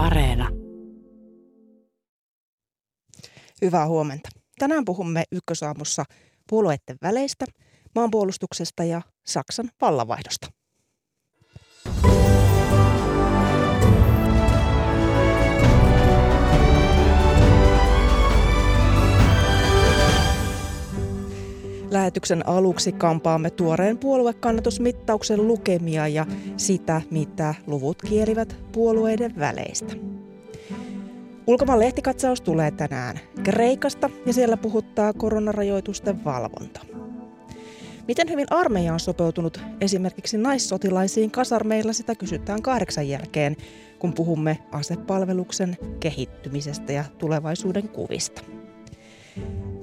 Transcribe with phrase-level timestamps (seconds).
[0.00, 0.48] Areena.
[3.62, 4.28] Hyvää huomenta.
[4.58, 6.04] Tänään puhumme ykkösaamussa
[6.48, 7.44] puolueiden väleistä,
[7.94, 10.59] maanpuolustuksesta ja Saksan vallanvaihdosta.
[21.90, 26.26] Lähetyksen aluksi kampaamme tuoreen puoluekannatusmittauksen lukemia ja
[26.56, 29.94] sitä, mitä luvut kielivät puolueiden väleistä.
[31.46, 36.80] Ulkomaan lehtikatsaus tulee tänään Kreikasta ja siellä puhuttaa koronarajoitusten valvonta.
[38.08, 43.56] Miten hyvin armeija on sopeutunut esimerkiksi naissotilaisiin kasarmeilla, sitä kysytään kahdeksan jälkeen,
[43.98, 48.42] kun puhumme asepalveluksen kehittymisestä ja tulevaisuuden kuvista.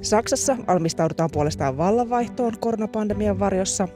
[0.01, 3.87] Saksassa valmistaudutaan puolestaan vallanvaihtoon koronapandemian varjossa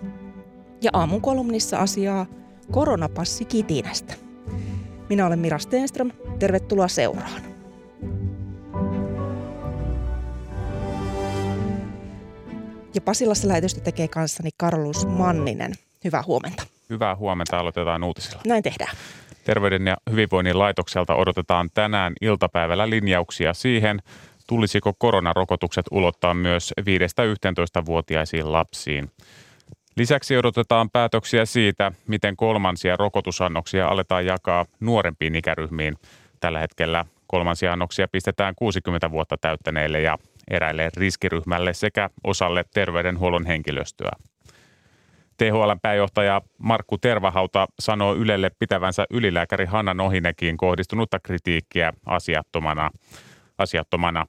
[0.82, 2.26] ja aamun kolumnissa asiaa
[2.72, 4.14] koronapassi kitinästä.
[5.10, 6.12] Minä olen Mira Stenström.
[6.40, 7.42] Tervetuloa seuraan.
[12.94, 15.72] Ja Pasilassa lähetystä tekee kanssani Karolus Manninen.
[16.04, 16.64] Hyvää huomenta.
[16.90, 17.60] Hyvää huomenta.
[17.60, 18.42] Aloitetaan uutisilla.
[18.48, 18.96] Näin tehdään.
[19.44, 24.02] Terveyden ja hyvinvoinnin laitokselta odotetaan tänään iltapäivällä linjauksia siihen,
[24.48, 29.12] tulisiko koronarokotukset ulottaa myös 5-11-vuotiaisiin lapsiin.
[29.98, 35.96] Lisäksi odotetaan päätöksiä siitä, miten kolmansia rokotusannoksia aletaan jakaa nuorempiin ikäryhmiin.
[36.40, 40.18] Tällä hetkellä kolmansia annoksia pistetään 60 vuotta täyttäneille ja
[40.52, 44.12] eräille riskiryhmälle sekä osalle terveydenhuollon henkilöstöä.
[45.38, 52.92] THL pääjohtaja Markku Tervahauta sanoo Ylelle pitävänsä ylilääkäri Hanna Nohinekiin kohdistunutta kritiikkiä asiattomana
[53.62, 54.26] asiattomana.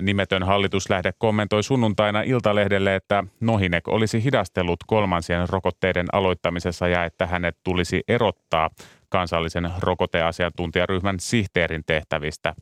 [0.00, 7.56] Nimetön hallituslähde kommentoi sunnuntaina Iltalehdelle, että Nohinek olisi hidastellut kolmansien rokotteiden aloittamisessa ja että hänet
[7.64, 8.70] tulisi erottaa
[9.08, 12.54] kansallisen rokoteasiantuntijaryhmän sihteerin tehtävistä.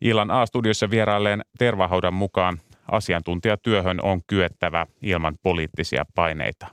[0.00, 2.60] Illan A-studiossa vierailleen Tervahaudan mukaan
[2.92, 6.66] asiantuntijatyöhön on kyettävä ilman poliittisia paineita.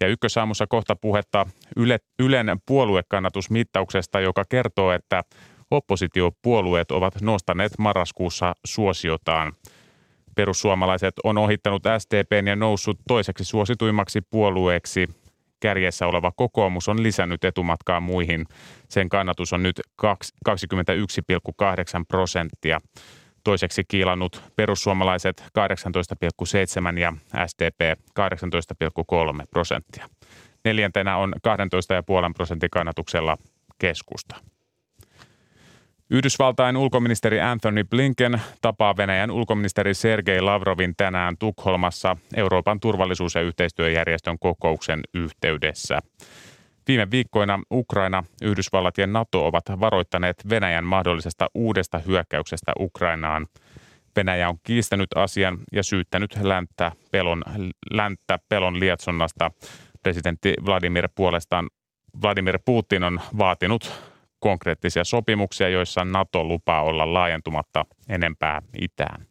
[0.00, 1.46] Ja ykkösaamussa kohta puhetta
[1.76, 5.22] Yle, Ylen puoluekannatusmittauksesta, joka kertoo, että
[5.70, 9.52] oppositiopuolueet ovat nostaneet marraskuussa suosiotaan.
[10.34, 15.08] Perussuomalaiset on ohittanut SDPn ja noussut toiseksi suosituimmaksi puolueeksi.
[15.60, 18.46] Kärjessä oleva kokoomus on lisännyt etumatkaa muihin.
[18.88, 19.80] Sen kannatus on nyt
[20.10, 20.14] 21,8
[22.08, 22.80] prosenttia.
[23.44, 25.44] Toiseksi kiilannut perussuomalaiset
[26.92, 27.12] 18,7 ja
[27.46, 30.08] SDP 18,3 prosenttia.
[30.64, 31.34] Neljäntenä on
[32.28, 33.36] 12,5 prosentin kannatuksella
[33.78, 34.36] keskusta.
[36.12, 44.38] Yhdysvaltain ulkoministeri Anthony Blinken tapaa Venäjän ulkoministeri Sergei Lavrovin tänään Tukholmassa Euroopan turvallisuus- ja yhteistyöjärjestön
[44.38, 45.98] kokouksen yhteydessä.
[46.88, 53.46] Viime viikkoina Ukraina, Yhdysvallat ja NATO ovat varoittaneet Venäjän mahdollisesta uudesta hyökkäyksestä Ukrainaan.
[54.16, 57.42] Venäjä on kiistänyt asian ja syyttänyt länttä pelon,
[57.90, 59.50] länttä pelon lietsonnasta.
[60.02, 61.68] Presidentti Vladimir puolestaan
[62.22, 64.09] Vladimir Putin on vaatinut
[64.40, 69.26] konkreettisia sopimuksia, joissa NATO lupaa olla laajentumatta enempää itään.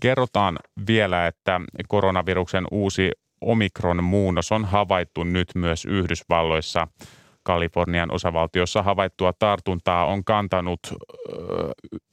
[0.00, 3.10] Kerrotaan vielä, että koronaviruksen uusi
[3.40, 6.88] omikron-muunnos on havaittu nyt myös Yhdysvalloissa.
[7.42, 10.80] Kalifornian osavaltiossa havaittua tartuntaa on kantanut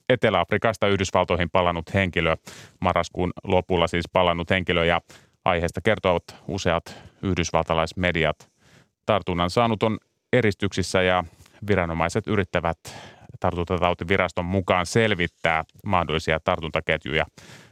[0.10, 2.36] Etelä-Afrikasta Yhdysvaltoihin palannut henkilö,
[2.80, 5.02] marraskuun lopulla siis palannut henkilö ja
[5.46, 8.50] aiheesta kertovat useat yhdysvaltalaismediat.
[9.06, 9.98] Tartunnan saanut on
[10.34, 11.24] eristyksissä ja
[11.68, 12.78] viranomaiset yrittävät
[13.40, 17.26] tartuntatautiviraston mukaan selvittää mahdollisia tartuntaketjuja.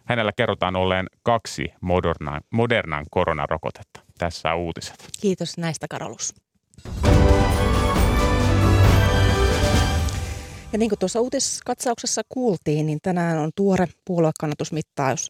[0.05, 3.99] Hänellä kerrotaan olleen kaksi modernan, modernan koronarokotetta.
[4.17, 5.07] Tässä on uutiset.
[5.21, 6.35] Kiitos näistä, Karolus.
[10.73, 15.29] Ja niin kuin tuossa uutiskatsauksessa kuultiin, niin tänään on tuore puoluekannatusmittaus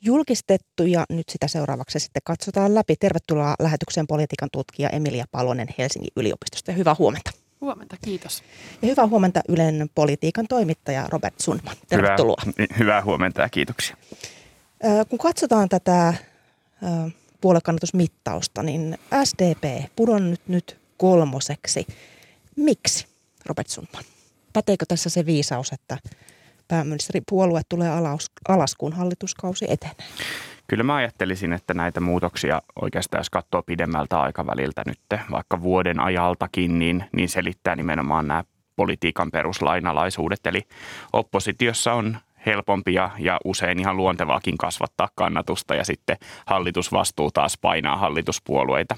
[0.00, 2.96] julkistettu ja nyt sitä seuraavaksi sitten katsotaan läpi.
[2.96, 7.30] Tervetuloa lähetykseen politiikan tutkija Emilia Palonen Helsingin yliopistosta ja hyvää huomenta.
[7.60, 8.42] Huomenta, kiitos.
[8.82, 11.76] Ja hyvää huomenta Ylen politiikan toimittaja Robert Sundman.
[11.88, 12.42] Tervetuloa.
[12.46, 13.96] Hyvää, hyvää huomenta ja kiitoksia.
[15.08, 16.14] Kun katsotaan tätä
[17.40, 21.86] puoluekannatusmittausta, niin SDP pudonnut nyt kolmoseksi.
[22.56, 23.06] Miksi,
[23.46, 24.04] Robert Sundman?
[24.52, 25.98] Päteekö tässä se viisaus, että
[26.68, 29.96] pääministeripuolue tulee alas, alas kun hallituskausi etenee?
[30.70, 35.00] Kyllä mä ajattelisin, että näitä muutoksia oikeastaan jos katsoo pidemmältä aikaväliltä nyt,
[35.30, 38.44] vaikka vuoden ajaltakin, niin, niin selittää nimenomaan nämä
[38.76, 40.46] politiikan peruslainalaisuudet.
[40.46, 40.62] Eli
[41.12, 47.96] oppositiossa on helpompi ja, ja usein ihan luontevaakin kasvattaa kannatusta ja sitten hallitusvastuu taas painaa
[47.96, 48.96] hallituspuolueita.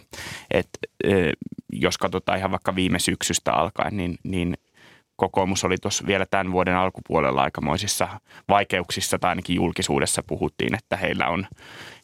[0.50, 0.68] Et,
[1.04, 1.30] e,
[1.72, 4.56] jos katsotaan ihan vaikka viime syksystä alkaen, niin, niin
[5.22, 8.08] kokoomus oli tuossa vielä tämän vuoden alkupuolella aikamoisissa
[8.48, 11.46] vaikeuksissa, tai ainakin julkisuudessa puhuttiin, että heillä on,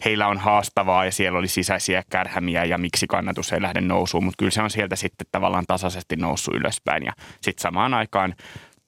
[0.05, 4.39] heillä on haastavaa ja siellä oli sisäisiä kärhämiä ja miksi kannatus ei lähde nousuun, mutta
[4.39, 7.13] kyllä se on sieltä sitten tavallaan tasaisesti noussut ylöspäin ja
[7.43, 8.35] sitten samaan aikaan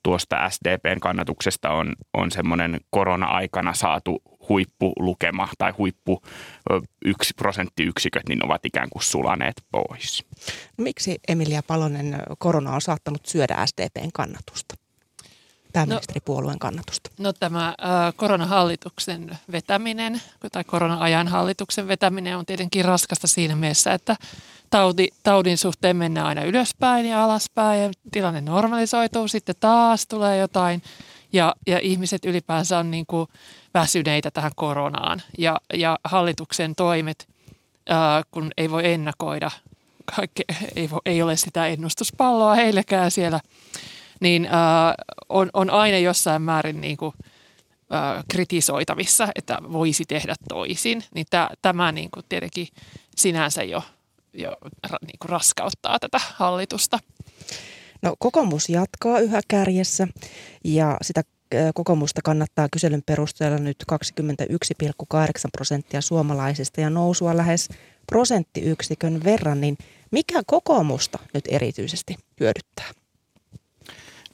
[0.03, 6.23] tuosta SDPn kannatuksesta on, on semmoinen korona-aikana saatu huippulukema tai huippu
[7.05, 10.25] yksi prosenttiyksiköt, niin ovat ikään kuin sulaneet pois.
[10.77, 14.80] Miksi Emilia Palonen korona on saattanut syödä SDPn kannatusta?
[15.73, 17.11] Pääministeripuolueen kannatusta?
[17.19, 17.75] No tämä äh,
[18.17, 20.23] koronahallituksen vetäminen
[20.53, 24.17] tai korona-ajan hallituksen vetäminen on tietenkin raskasta siinä mielessä, että
[24.71, 30.83] tauti, taudin suhteen mennään aina ylöspäin ja alaspäin ja tilanne normalisoituu, sitten taas tulee jotain
[31.33, 33.29] ja, ja ihmiset ylipäänsä on niin kuin
[33.75, 37.29] väsyneitä tähän koronaan ja, ja hallituksen toimet,
[37.89, 39.51] ää, kun ei voi ennakoida,
[40.17, 40.45] kaikke,
[40.77, 43.41] ei, voi, ei ole sitä ennustuspalloa heillekään siellä,
[44.21, 44.95] niin ää,
[45.29, 47.15] on, on aina jossain määrin niin kuin,
[47.91, 52.69] ää, kritisoitavissa, että voisi tehdä toisin, niin tämä, tämä niin kuin tietenkin
[53.17, 53.83] sinänsä jo–
[54.33, 56.99] jo niin kuin raskauttaa tätä hallitusta.
[58.03, 60.09] No kokoomus jatkaa yhä kärjessä
[60.65, 61.23] ja sitä
[61.75, 65.17] kokoomusta kannattaa kyselyn perusteella nyt 21,8
[65.53, 67.69] prosenttia suomalaisista ja nousua lähes
[68.07, 69.79] prosenttiyksikön verran, niin
[70.11, 72.91] mikä kokoomusta nyt erityisesti hyödyttää?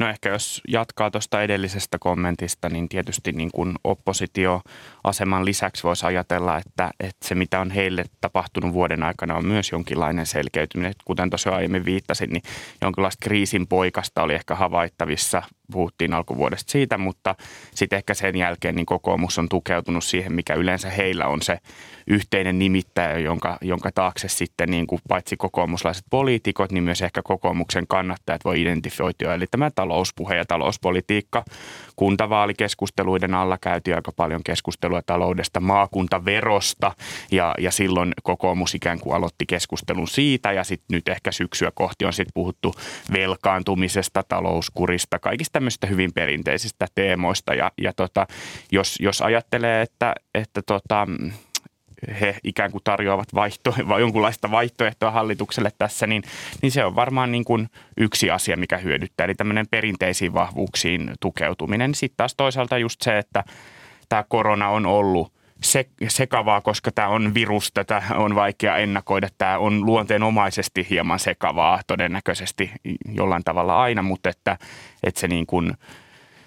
[0.01, 6.59] No ehkä jos jatkaa tuosta edellisestä kommentista, niin tietysti niin kuin oppositioaseman lisäksi voisi ajatella,
[6.59, 10.93] että, että se mitä on heille tapahtunut vuoden aikana on myös jonkinlainen selkeytyminen.
[11.05, 12.43] Kuten tuossa aiemmin viittasin, niin
[12.83, 15.43] jonkinlaista kriisin poikasta oli ehkä havaittavissa
[15.73, 17.35] puhuttiin alkuvuodesta siitä, mutta
[17.75, 21.59] sitten ehkä sen jälkeen niin kokoomus on tukeutunut siihen, mikä yleensä heillä on se
[22.07, 27.87] yhteinen nimittäjä, jonka, jonka taakse sitten niin kuin paitsi kokoomuslaiset poliitikot, niin myös ehkä kokoomuksen
[27.89, 29.35] kannattajat voi identifioitua.
[29.35, 31.45] Eli tämä talouspuhe ja talouspolitiikka.
[31.97, 36.93] Kuntavaalikeskusteluiden alla käytiin aika paljon keskustelua taloudesta, maakuntaverosta
[37.33, 42.05] ja, ja silloin kokoomus ikään kuin aloitti keskustelun siitä ja sitten nyt ehkä syksyä kohti
[42.05, 42.75] on sitten puhuttu
[43.13, 47.55] velkaantumisesta, talouskurista, kaikista tämmöistä hyvin perinteisistä teemoista.
[47.55, 48.27] Ja, ja tota,
[48.73, 51.07] jos, jos ajattelee, että, että tota,
[52.21, 56.23] he ikään kuin tarjoavat vaihto, vai jonkunlaista vaihtoehtoa hallitukselle tässä, niin,
[56.63, 59.25] niin se on varmaan niin kuin yksi asia, mikä hyödyttää.
[59.25, 61.95] Eli tämmöinen perinteisiin vahvuuksiin tukeutuminen.
[61.95, 63.45] Sitten taas toisaalta just se, että
[64.09, 65.33] tämä korona on ollut
[65.63, 69.29] se, sekavaa, koska tämä on virus, tätä on vaikea ennakoida.
[69.39, 72.71] Tämä on luonteenomaisesti hieman sekavaa todennäköisesti
[73.13, 74.59] jollain tavalla aina, mutta että,
[75.03, 75.73] että se niin kuin–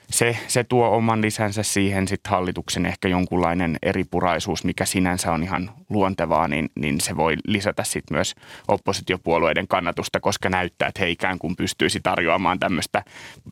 [0.09, 5.71] se, se tuo oman lisänsä siihen sitten hallituksen ehkä jonkunlainen eripuraisuus, mikä sinänsä on ihan
[5.89, 8.35] luontevaa, niin, niin se voi lisätä sitten myös
[8.67, 13.03] oppositiopuolueiden kannatusta, koska näyttää, että he ikään kuin pystyisi tarjoamaan tämmöistä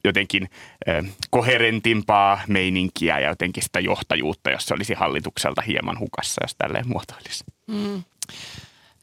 [0.03, 0.49] jotenkin
[0.87, 6.87] eh, koherentimpaa meininkiä ja jotenkin sitä johtajuutta, jos se olisi hallitukselta hieman hukassa, jos tälleen
[6.87, 7.43] muotoilisi.
[7.67, 8.03] Mm.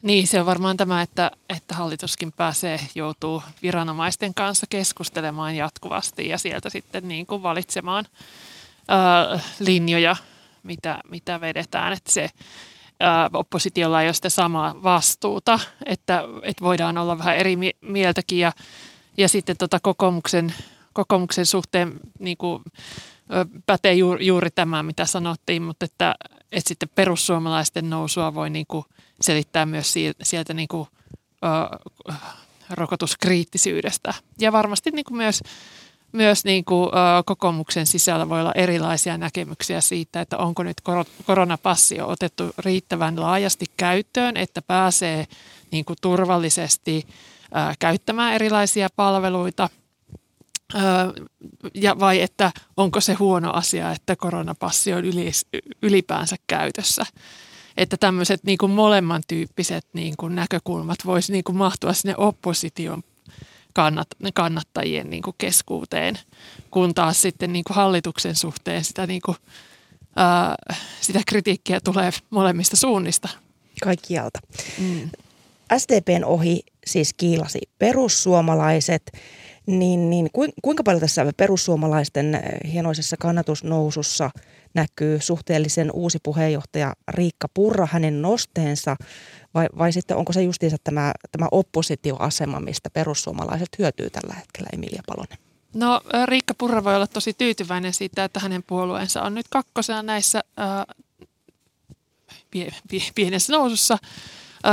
[0.05, 6.39] Niin, se on varmaan tämä, että, että hallituskin pääsee, joutuu viranomaisten kanssa keskustelemaan jatkuvasti ja
[6.39, 8.05] sieltä sitten niin kuin valitsemaan
[8.89, 10.17] ää, linjoja,
[10.63, 11.93] mitä, mitä vedetään.
[11.93, 12.31] Että se
[13.01, 18.53] ää, oppositiolla ei ole sitä samaa vastuuta, että, että voidaan olla vähän eri mieltäkin ja,
[19.17, 20.55] ja sitten tota kokoomuksen,
[20.93, 22.63] kokoomuksen suhteen niin kuin,
[23.67, 26.15] pätee juuri, juuri tämä, mitä sanottiin, mutta että,
[26.53, 28.85] että sitten perussuomalaisten nousua voi niin kuin
[29.21, 30.89] selittää myös sieltä niin kuin,
[31.45, 31.79] ö,
[32.71, 34.15] rokotuskriittisyydestä.
[34.39, 35.41] Ja varmasti niin kuin myös,
[36.13, 40.81] myös niin kuin, ö, kokoomuksen sisällä voi olla erilaisia näkemyksiä siitä, että onko nyt
[41.27, 45.27] koronapassi otettu riittävän laajasti käyttöön, että pääsee
[45.71, 49.69] niin kuin turvallisesti ö, käyttämään erilaisia palveluita–
[51.75, 55.03] ja vai että onko se huono asia, että koronapassi on
[55.83, 57.07] ylipäänsä käytössä.
[57.77, 63.03] Että tämmöiset niin kuin molemman tyyppiset niin kuin näkökulmat voisi niin kuin mahtua sinne opposition
[63.73, 66.19] kannat, kannattajien niin kuin keskuuteen,
[66.71, 69.37] kun taas sitten niin kuin hallituksen suhteen sitä, niin kuin,
[70.17, 70.55] ää,
[71.01, 73.29] sitä kritiikkiä tulee molemmista suunnista.
[73.83, 74.39] Kaikkialta.
[74.79, 75.11] Mm.
[75.79, 79.03] SDPn ohi siis kiilasi perussuomalaiset–
[79.67, 80.31] niin, niin
[80.63, 84.31] kuinka paljon tässä perussuomalaisten hienoisessa kannatusnousussa
[84.75, 88.97] näkyy suhteellisen uusi puheenjohtaja Riikka Purra, hänen nosteensa,
[89.55, 95.03] vai, vai sitten onko se justiinsa tämä, tämä oppositioasema, mistä perussuomalaiset hyötyy tällä hetkellä, Emilia
[95.07, 95.39] Palonen?
[95.75, 100.41] No Riikka Purra voi olla tosi tyytyväinen siitä, että hänen puolueensa on nyt kakkosena näissä
[100.57, 100.85] ää,
[102.51, 103.99] pie, pie, pienessä nousussa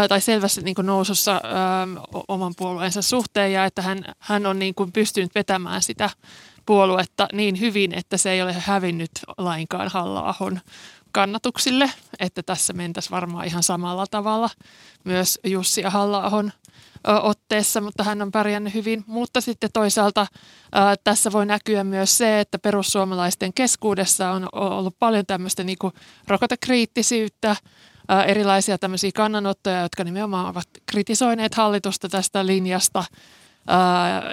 [0.09, 1.87] tai selvästi niin kuin nousussa ää,
[2.27, 6.09] oman puolueensa suhteen ja että hän, hän on niin kuin pystynyt vetämään sitä
[6.65, 10.59] puoluetta niin hyvin, että se ei ole hävinnyt lainkaan Halla-ahon
[11.11, 14.49] kannatuksille, että tässä mentäisiin varmaan ihan samalla tavalla
[15.03, 16.51] myös Jussi Halla-ahon
[17.21, 19.03] otteessa, mutta hän on pärjännyt hyvin.
[19.07, 20.27] Mutta sitten toisaalta
[20.71, 25.93] ää, tässä voi näkyä myös se, että perussuomalaisten keskuudessa on ollut paljon tämmöistä niin kuin
[26.27, 27.55] rokotekriittisyyttä,
[28.07, 33.03] ää, erilaisia tämmöisiä kannanottoja, jotka nimenomaan ovat kritisoineet hallitusta tästä linjasta.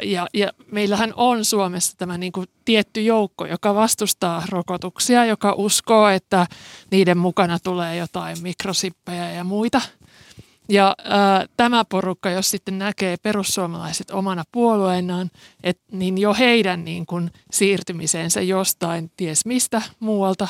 [0.03, 6.09] Ja, ja meillähän on Suomessa tämä niin kuin tietty joukko, joka vastustaa rokotuksia, joka uskoo,
[6.09, 6.47] että
[6.91, 9.81] niiden mukana tulee jotain mikrosippejä ja muita–
[10.69, 15.31] ja ää, tämä porukka, jos sitten näkee perussuomalaiset omana puolueenaan,
[15.63, 20.49] et, niin jo heidän niin kun, siirtymisensä jostain ties mistä muualta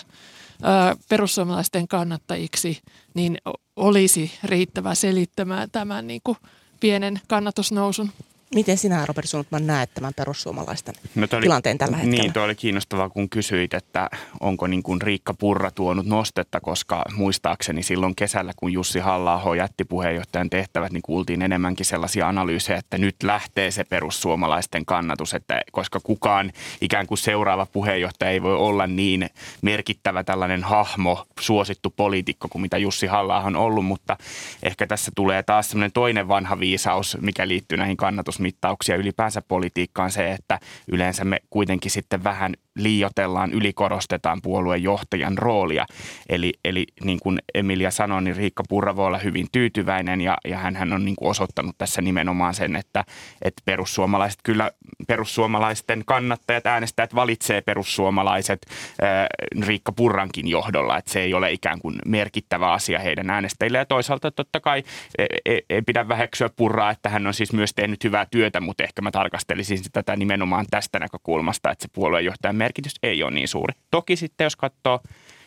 [0.63, 2.79] ää, perussuomalaisten kannattajiksi,
[3.15, 3.39] niin
[3.77, 6.37] olisi riittävä selittämään tämän niin kun,
[6.81, 8.11] pienen kannatusnousun.
[8.55, 12.23] Miten sinä, Robert Sundman, näet tämän perussuomalaisten no oli, tilanteen tällä hetkellä?
[12.23, 17.05] Niin, tuo oli kiinnostavaa, kun kysyit, että onko niin kuin Riikka Purra tuonut nostetta, koska
[17.15, 22.99] muistaakseni silloin kesällä, kun Jussi halla jätti puheenjohtajan tehtävät, niin kuultiin enemmänkin sellaisia analyysejä, että
[22.99, 28.87] nyt lähtee se perussuomalaisten kannatus, että koska kukaan ikään kuin seuraava puheenjohtaja ei voi olla
[28.87, 29.31] niin
[29.63, 34.17] merkittävä tällainen hahmo, suosittu poliitikko kuin mitä Jussi halla on ollut, mutta
[34.63, 40.11] ehkä tässä tulee taas sellainen toinen vanha viisaus, mikä liittyy näihin kannatus vaikutusmittauksia ylipäänsä politiikkaan.
[40.11, 45.87] Se, että yleensä me kuitenkin sitten vähän liiotellaan, ylikorostetaan puolueen johtajan roolia.
[46.29, 50.59] Eli, eli niin kuin Emilia sanoi, niin Riikka Purra voi olla hyvin tyytyväinen ja, ja
[50.59, 53.05] hän on niin kuin osoittanut tässä nimenomaan sen, että,
[53.43, 54.71] että perussuomalaiset kyllä,
[55.09, 58.67] perussuomalaisten kannattajat, äänestäjät valitsee perussuomalaiset
[59.03, 59.27] ää,
[59.67, 63.79] Riikka Purrankin johdolla, että se ei ole ikään kuin merkittävä asia heidän äänestäjille.
[63.79, 64.83] Ja toisaalta totta kai
[65.19, 68.83] ei, e, ei pidä väheksyä Purraa, että hän on siis myös tehnyt hyvää työtä, mutta
[68.85, 73.75] ehkä mä tarkastelisin tätä nimenomaan tästä näkökulmasta, että se puoluejohtajan merkitys ei ole niin suuri.
[73.91, 75.01] Toki sitten jos katsoo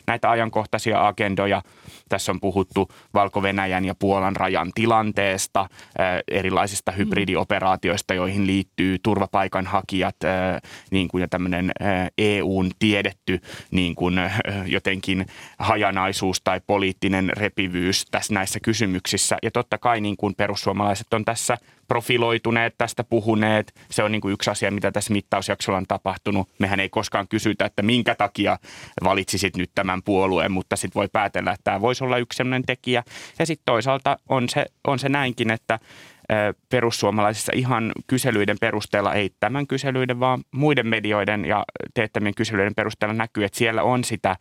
[0.08, 1.62] näitä ajankohtaisia agendoja.
[2.10, 5.70] Tässä on puhuttu Valko-Venäjän ja Puolan rajan tilanteesta,
[6.32, 10.16] erilaisista hybridioperaatioista, joihin liittyy turvapaikanhakijat
[10.92, 11.72] niin kuin ja tämmöinen
[12.18, 13.40] EUn tiedetty
[13.72, 14.20] niin kuin
[14.66, 15.26] jotenkin
[15.60, 19.38] hajanaisuus tai poliittinen repivyys tässä näissä kysymyksissä.
[19.44, 21.58] Ja totta kai niin kuin perussuomalaiset on tässä
[21.92, 23.74] profiloituneet, tästä puhuneet.
[23.90, 26.50] Se on niin kuin yksi asia, mitä tässä mittausjaksolla on tapahtunut.
[26.60, 28.58] Mehän ei koskaan kysytä, että minkä takia
[29.04, 33.04] valitsisit nyt tämän puolueen, mutta sitten voi päätellä, että tämä voisi olla yksi sellainen tekijä.
[33.40, 35.80] Ja sitten toisaalta on se, on se näinkin, että
[36.70, 43.44] perussuomalaisissa ihan kyselyiden perusteella, ei tämän kyselyiden, vaan muiden medioiden ja teettämien kyselyiden perusteella näkyy,
[43.44, 44.36] että siellä on sitä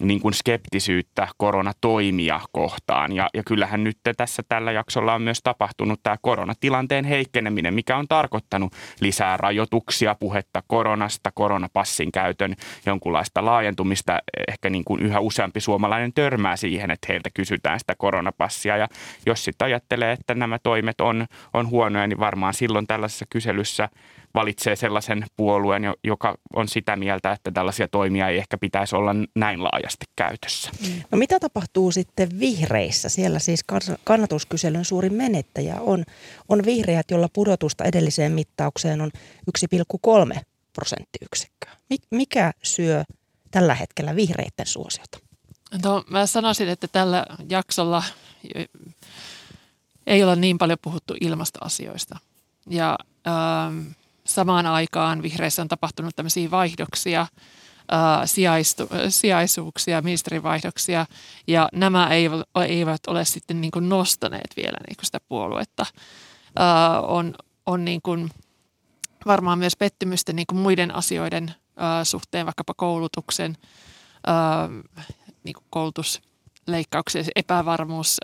[0.00, 3.12] niin kuin skeptisyyttä koronatoimia kohtaan.
[3.12, 8.08] Ja, ja kyllähän nyt tässä tällä jaksolla on myös tapahtunut tämä koronatilanteen heikkeneminen, mikä on
[8.08, 12.54] tarkoittanut lisää rajoituksia, puhetta koronasta, koronapassin käytön
[12.86, 14.18] jonkunlaista laajentumista.
[14.48, 18.76] Ehkä niin kuin yhä useampi suomalainen törmää siihen, että heiltä kysytään sitä koronapassia.
[18.76, 18.88] Ja
[19.26, 23.88] jos sitten ajattelee, että nämä toimet on, on huonoja, niin varmaan silloin tällaisessa kyselyssä
[24.34, 29.64] valitsee sellaisen puolueen, joka on sitä mieltä, että tällaisia toimia ei ehkä pitäisi olla näin
[29.64, 30.70] laajasti käytössä.
[31.10, 33.08] No mitä tapahtuu sitten vihreissä?
[33.08, 33.64] Siellä siis
[34.04, 36.04] kannatuskyselyn suurin menettäjä on,
[36.48, 39.10] on vihreät, jolla pudotusta edelliseen mittaukseen on
[40.34, 40.40] 1,3
[40.72, 41.72] prosenttiyksikköä.
[42.10, 43.04] Mikä syö
[43.50, 45.18] tällä hetkellä vihreiden suosiota?
[45.84, 48.02] No, mä sanoisin, että tällä jaksolla
[50.08, 52.18] ei ole niin paljon puhuttu ilmastoasioista.
[52.70, 53.86] Ja ähm,
[54.24, 57.26] samaan aikaan vihreissä on tapahtunut tämmöisiä vaihdoksia,
[57.90, 61.06] ää, sijaistu, sijaisuuksia, ministerivaihdoksia,
[61.46, 62.08] ja nämä
[62.68, 65.86] eivät ole sitten niin kuin nostaneet vielä niin kuin sitä puoluetta.
[66.56, 67.34] Ää, on
[67.68, 68.30] on niin kuin
[69.26, 73.56] varmaan myös pettymystä niin kuin muiden asioiden ää, suhteen, vaikkapa koulutuksen,
[74.26, 74.68] ää,
[75.44, 76.22] niin kuin koulutus
[76.70, 78.16] leikkauksia, epävarmuus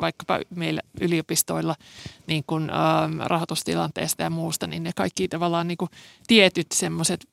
[0.00, 1.74] vaikkapa meillä yliopistoilla
[2.26, 2.70] niin kuin,
[3.24, 5.90] rahoitustilanteesta ja muusta, niin ne kaikki tavallaan niin kuin
[6.26, 7.28] tietyt semmoiset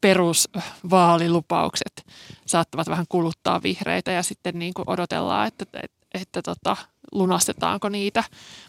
[0.00, 2.06] perusvaalilupaukset
[2.46, 6.76] saattavat vähän kuluttaa vihreitä ja sitten niin kuin odotellaan, että, että, että tota,
[7.12, 8.24] lunastetaanko niitä.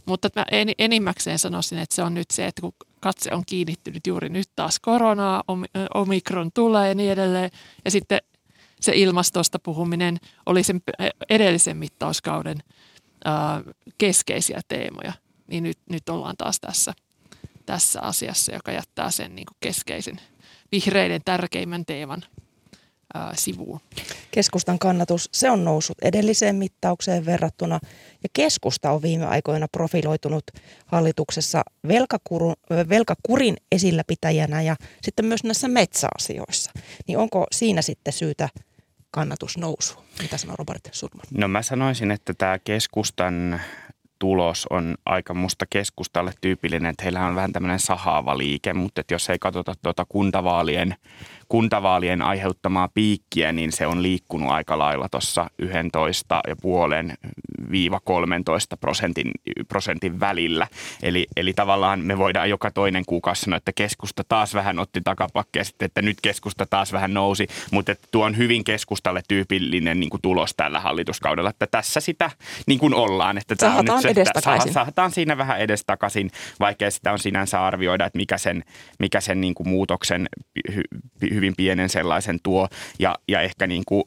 [0.06, 0.46] Mutta mä
[0.78, 4.80] enimmäkseen sanoisin, että se on nyt se, että kun katse on kiinnittynyt juuri nyt taas
[4.80, 5.44] koronaa,
[5.94, 7.52] omikron tulee ja niin edelleen,
[7.86, 8.20] ja sitten
[8.82, 10.82] se ilmastosta puhuminen oli sen
[11.30, 12.58] edellisen mittauskauden
[13.98, 15.14] keskeisiä teemoja.
[15.48, 16.94] Niin nyt, nyt ollaan taas tässä,
[17.66, 20.22] tässä asiassa, joka jättää sen niin kuin keskeisen
[20.72, 22.24] vihreiden tärkeimmän teeman
[23.14, 23.80] ää, sivuun.
[24.32, 27.80] Keskustan kannatus, se on noussut edelliseen mittaukseen verrattuna
[28.24, 30.44] ja keskusta on viime aikoina profiloitunut
[30.86, 32.56] hallituksessa velkakurun,
[32.90, 36.72] velkakurin esilläpitäjänä ja sitten myös näissä metsäasioissa.
[37.08, 38.50] Niin onko siinä sitten syytä
[39.12, 40.04] kannatus nousu?
[40.22, 41.26] Mitä sanoo Robert Surman?
[41.32, 43.62] No mä sanoisin, että tämä keskustan
[44.20, 49.14] tulos on aika musta keskustalle tyypillinen, että heillä on vähän tämmöinen sahaava liike, mutta että
[49.14, 50.96] jos ei katsota tuota kuntavaalien
[51.50, 57.14] kuntavaalien aiheuttamaa piikkiä, niin se on liikkunut aika lailla tuossa 11 ja puolen
[57.72, 59.32] viiva 13 prosentin,
[59.68, 60.68] prosentin välillä.
[61.04, 65.64] Eli, eli tavallaan me voidaan joka toinen kuukausi sanoa, että keskusta taas vähän otti takapakkeja
[65.64, 70.10] sitten, että nyt keskusta taas vähän nousi, mutta että tuo on hyvin keskustalle tyypillinen niin
[70.10, 72.32] kuin tulos tällä hallituskaudella, että tässä sitä
[72.68, 73.38] niin kuin ollaan.
[73.38, 74.74] Että tämä sahataan on nyt se, edestakaisin.
[74.74, 78.64] Sahataan siinä vähän edestakaisin, vaikkea sitä on sinänsä arvioida, että mikä sen,
[79.00, 80.28] mikä sen niin kuin muutoksen
[81.38, 82.68] hyvin pienen sellaisen tuo.
[83.00, 84.04] Ja, ja ehkä niin kuin,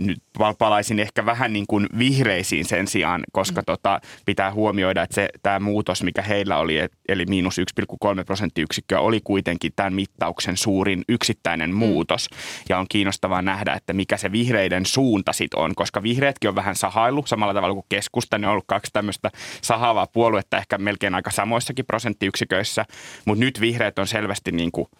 [0.00, 0.18] nyt
[0.58, 3.64] palaisin ehkä vähän niin kuin vihreisiin sen sijaan, koska mm.
[3.64, 9.20] tota, pitää huomioida, että se, tämä muutos, mikä heillä oli, eli miinus 1,3 prosenttiyksikköä, oli
[9.24, 11.76] kuitenkin tämän mittauksen suurin yksittäinen mm.
[11.76, 12.28] muutos.
[12.68, 16.76] Ja on kiinnostavaa nähdä, että mikä se vihreiden suunta sitten on, koska vihreätkin on vähän
[16.76, 18.38] sahailu samalla tavalla kuin keskusta.
[18.38, 19.30] Ne on ollut kaksi tämmöistä
[19.62, 22.84] sahaavaa puoluetta ehkä melkein aika samoissakin prosenttiyksiköissä,
[23.24, 24.86] mutta nyt vihreät on selvästi niin kuin–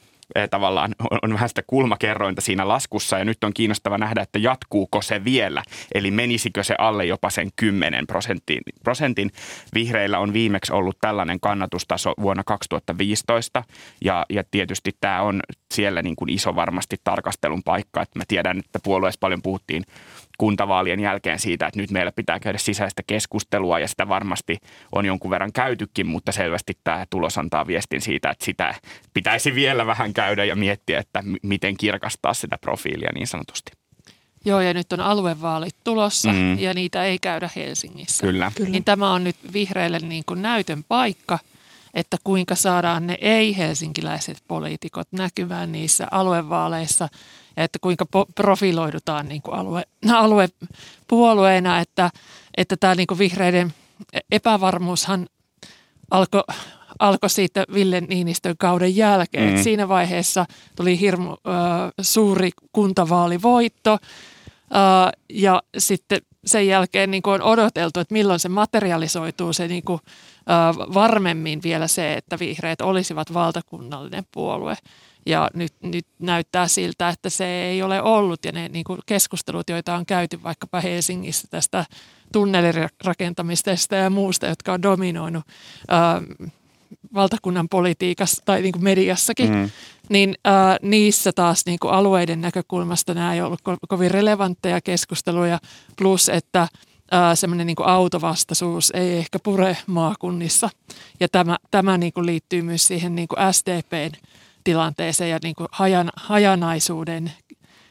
[0.50, 5.24] tavallaan on, vähän sitä kulmakerrointa siinä laskussa ja nyt on kiinnostava nähdä, että jatkuuko se
[5.24, 5.62] vielä,
[5.94, 8.60] eli menisikö se alle jopa sen 10 prosentin.
[8.84, 9.30] prosentin.
[9.74, 13.64] Vihreillä on viimeksi ollut tällainen kannatustaso vuonna 2015
[14.04, 15.40] ja, ja tietysti tämä on
[15.74, 19.84] siellä niin kuin iso varmasti tarkastelun paikka, että mä tiedän, että puolueessa paljon puhuttiin
[20.40, 24.58] kuntavaalien jälkeen siitä, että nyt meillä pitää käydä sisäistä keskustelua ja sitä varmasti
[24.92, 28.74] on jonkun verran käytykin, mutta selvästi tämä tulos antaa viestin siitä, että sitä
[29.14, 33.72] pitäisi vielä vähän käydä ja miettiä, että miten kirkastaa sitä profiilia niin sanotusti.
[34.44, 36.58] Joo, ja nyt on aluevaalit tulossa mm.
[36.58, 38.26] ja niitä ei käydä Helsingissä.
[38.26, 38.52] Kyllä.
[38.54, 38.70] Kyllä.
[38.70, 41.38] Niin tämä on nyt vihreille niin kuin näytön paikka,
[41.94, 47.08] että kuinka saadaan ne ei-helsinkiläiset poliitikot näkymään niissä aluevaaleissa–
[47.64, 49.82] että kuinka po- profiloidutaan niin kuin alue,
[50.14, 52.10] aluepuolueena, että,
[52.56, 53.74] että tämä niin kuin vihreiden
[54.30, 55.26] epävarmuushan
[56.10, 56.42] alkoi
[56.98, 59.54] alko siitä Ville Niinistön kauden jälkeen.
[59.54, 59.62] Mm.
[59.62, 60.46] Siinä vaiheessa
[60.76, 61.36] tuli hirmu ö,
[62.00, 63.96] suuri kuntavaalivoitto ö,
[65.32, 70.00] ja sitten sen jälkeen niin kuin on odoteltu, että milloin se materialisoituu se niin kuin,
[70.04, 74.76] ö, varmemmin vielä se, että vihreät olisivat valtakunnallinen puolue.
[75.26, 78.44] Ja nyt, nyt näyttää siltä, että se ei ole ollut.
[78.44, 81.84] Ja ne niin kuin keskustelut, joita on käyty vaikkapa Helsingissä tästä
[82.32, 85.44] tunnelirakentamisesta ja muusta, jotka on dominoinut
[85.88, 86.22] ää,
[87.14, 89.70] valtakunnan politiikassa tai niin kuin mediassakin, mm.
[90.08, 95.58] niin ää, niissä taas niin kuin alueiden näkökulmasta nämä ei ollut ko- kovin relevantteja keskusteluja.
[95.96, 96.68] Plus, että
[97.34, 100.70] semmoinen niin autovastaisuus ei ehkä pure maakunnissa.
[101.20, 104.10] Ja tämä, tämä niin kuin liittyy myös siihen niin kuin SDPn
[104.64, 107.32] tilanteeseen ja niin kuin hajan, hajanaisuuden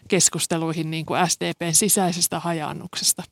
[0.08, 3.24] keskusteluihin niin kuin SDPn sisäisestä hajannuksesta.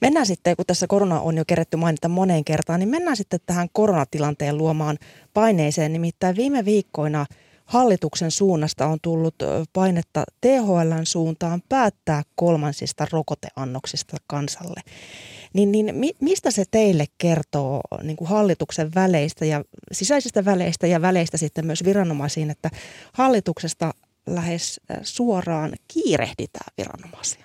[0.00, 3.68] Mennään sitten, kun tässä korona on jo kerätty mainita moneen kertaan, niin mennään sitten tähän
[3.72, 4.98] koronatilanteen luomaan
[5.34, 5.92] paineeseen.
[5.92, 7.26] Nimittäin viime viikkoina
[7.64, 9.34] hallituksen suunnasta on tullut
[9.72, 14.80] painetta THLn suuntaan päättää kolmansista rokoteannoksista kansalle.
[15.54, 21.02] Niin, niin mi, mistä se teille kertoo niin kuin hallituksen väleistä ja sisäisistä väleistä ja
[21.02, 22.70] väleistä sitten myös viranomaisiin, että
[23.12, 23.94] hallituksesta
[24.26, 27.44] lähes äh, suoraan kiirehditään viranomaisia?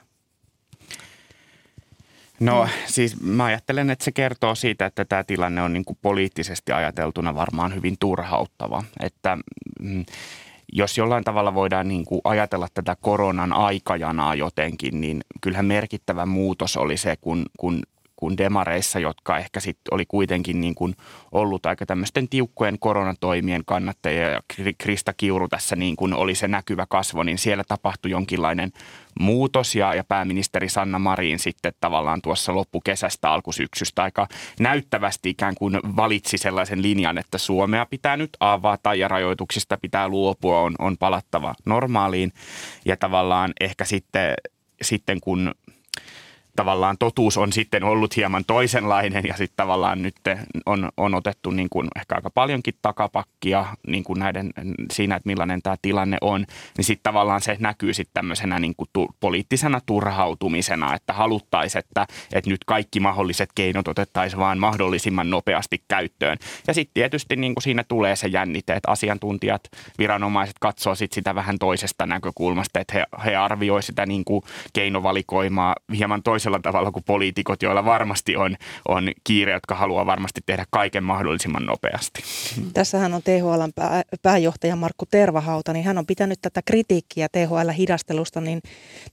[2.40, 6.72] No siis mä ajattelen, että se kertoo siitä, että tämä tilanne on niin kuin poliittisesti
[6.72, 8.84] ajateltuna varmaan hyvin turhauttava.
[9.00, 9.38] Että
[9.80, 10.06] mm,
[10.74, 16.78] jos jollain tavalla voidaan niin kuin ajatella tätä koronan aikajanaa jotenkin, niin kyllähän merkittävä muutos
[16.78, 17.84] oli se, kun, kun
[18.20, 20.96] kuin demareissa, jotka ehkä sitten oli kuitenkin niin kuin
[21.32, 24.42] ollut aika tämmöisten tiukkojen koronatoimien kannattajia ja
[24.78, 28.72] Krista Kiuru tässä niin kuin oli se näkyvä kasvo, niin siellä tapahtui jonkinlainen
[29.20, 34.28] muutos ja, ja pääministeri Sanna Marin sitten tavallaan tuossa loppukesästä alkusyksystä aika
[34.60, 40.60] näyttävästi ikään kuin valitsi sellaisen linjan, että Suomea pitää nyt avata ja rajoituksista pitää luopua,
[40.60, 42.32] on, on palattava normaaliin.
[42.86, 44.34] Ja tavallaan ehkä sitten,
[44.82, 45.54] sitten kun
[46.60, 50.16] tavallaan totuus on sitten ollut hieman toisenlainen ja sitten tavallaan nyt
[50.66, 54.54] on, on otettu niin kuin ehkä aika paljonkin takapakkia niin kuin näiden,
[54.92, 56.46] siinä, että millainen tämä tilanne on,
[56.78, 62.06] niin sitten tavallaan se näkyy sitten tämmöisenä niin kuin tu, poliittisena turhautumisena, että haluttaisiin, että,
[62.34, 66.38] että nyt kaikki mahdolliset keinot otettaisiin vaan mahdollisimman nopeasti käyttöön.
[66.68, 69.62] Ja sitten tietysti niin kuin siinä tulee se jännite, että asiantuntijat,
[69.98, 74.44] viranomaiset katsoo sit sitä vähän toisesta näkökulmasta, että he, he arvioivat sitä niin kuin
[74.74, 78.56] keinovalikoimaa hieman toisella tavalla kuin poliitikot, joilla varmasti on,
[78.88, 82.24] on kiire, jotka haluaa varmasti tehdä kaiken mahdollisimman nopeasti.
[82.74, 88.62] Tässähän on THLn pää, pääjohtaja Markku Tervahauta, niin hän on pitänyt tätä kritiikkiä THL-hidastelusta niin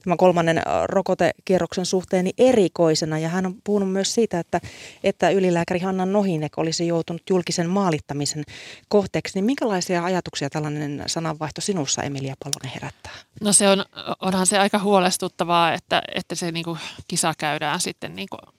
[0.03, 3.19] tämän kolmannen rokotekierroksen suhteen niin erikoisena.
[3.19, 4.61] Ja hän on puhunut myös siitä, että,
[5.03, 8.43] että ylilääkäri Hanna Nohinek olisi joutunut julkisen maalittamisen
[8.87, 9.37] kohteeksi.
[9.37, 13.13] Niin minkälaisia ajatuksia tällainen sananvaihto sinussa, Emilia Palonen, herättää?
[13.41, 13.85] No se on,
[14.21, 18.55] onhan se aika huolestuttavaa, että, että se niin kuin kisa käydään sitten niin kuin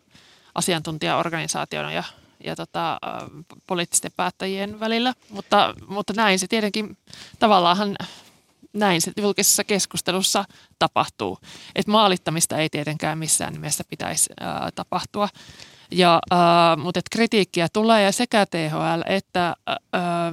[0.54, 2.04] asiantuntijaorganisaationa ja,
[2.44, 2.98] ja tota,
[3.66, 5.14] poliittisten päättäjien välillä.
[5.30, 6.96] Mutta, mutta näin se tietenkin
[7.38, 7.96] tavallaan
[8.72, 10.44] näin se julkisessa keskustelussa
[10.78, 11.38] tapahtuu.
[11.74, 15.28] että maalittamista ei tietenkään missään nimessä pitäisi ää, tapahtua.
[15.90, 20.32] Ja, ää, mutta et kritiikkiä tulee ja sekä THL että ää,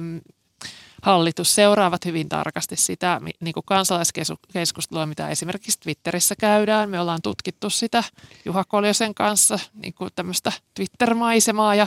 [1.06, 6.90] hallitus seuraavat hyvin tarkasti sitä niin kuin kansalaiskeskustelua, mitä esimerkiksi Twitterissä käydään.
[6.90, 8.04] Me ollaan tutkittu sitä
[8.44, 11.86] Juha Koljosen kanssa, niin kuin tämmöistä Twitter-maisemaa ja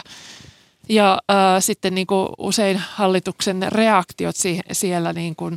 [0.90, 5.54] ja äh, sitten niin kuin usein hallituksen reaktiot siihen, siellä niin kuin,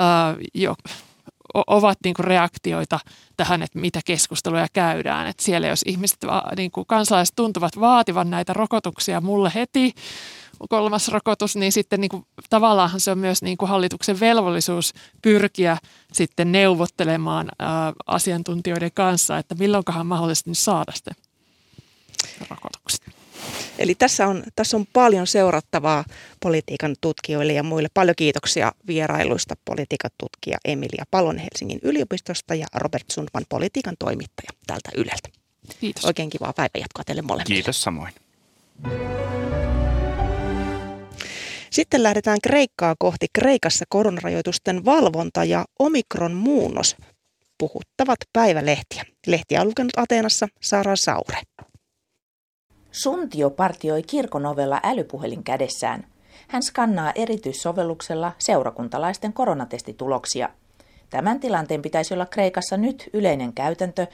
[0.00, 0.76] äh, jo,
[1.54, 3.00] ovat niin kuin reaktioita
[3.36, 5.26] tähän, että mitä keskusteluja käydään.
[5.26, 6.18] Että siellä jos ihmiset,
[6.56, 9.94] niin kuin kansalaiset tuntuvat vaativan näitä rokotuksia mulle heti,
[10.68, 15.78] kolmas rokotus, niin sitten niin kuin, tavallaanhan se on myös niin kuin hallituksen velvollisuus pyrkiä
[16.12, 21.14] sitten neuvottelemaan ää, asiantuntijoiden kanssa, että milloinkohan mahdollisesti saada sitten
[22.50, 23.14] rokotukset.
[23.78, 26.04] Eli tässä on, tässä on paljon seurattavaa
[26.40, 27.88] politiikan tutkijoille ja muille.
[27.94, 34.90] Paljon kiitoksia vierailuista politiikan tutkija Emilia Palon Helsingin yliopistosta ja Robert Sundman politiikan toimittaja tältä
[34.96, 35.28] Yleltä.
[35.80, 36.04] Kiitos.
[36.04, 37.54] Oikein kivaa päivänjatkoa teille molemmille.
[37.54, 38.12] Kiitos samoin.
[41.74, 43.26] Sitten lähdetään Kreikkaa kohti.
[43.32, 46.96] Kreikassa koronarajoitusten valvonta ja omikron muunnos
[47.58, 49.04] puhuttavat päivälehtiä.
[49.26, 51.38] Lehtiä on lukenut Ateenassa Sara Saure.
[52.92, 56.06] Suntio partioi kirkonovella älypuhelin kädessään.
[56.48, 60.48] Hän skannaa erityissovelluksella seurakuntalaisten koronatestituloksia.
[61.10, 64.06] Tämän tilanteen pitäisi olla Kreikassa nyt yleinen käytäntö,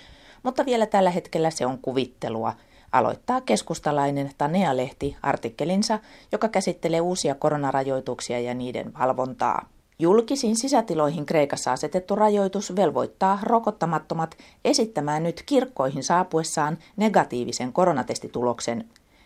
[0.43, 2.55] mutta vielä tällä hetkellä se on kuvittelua–
[2.93, 5.99] aloittaa keskustalainen Tanea-lehti artikkelinsa,
[6.33, 9.69] joka käsittelee uusia koronarajoituksia ja niiden valvontaa.
[9.99, 18.85] Julkisiin sisätiloihin Kreikassa asetettu rajoitus velvoittaa rokottamattomat esittämään nyt kirkkoihin saapuessaan negatiivisen koronatestituloksen.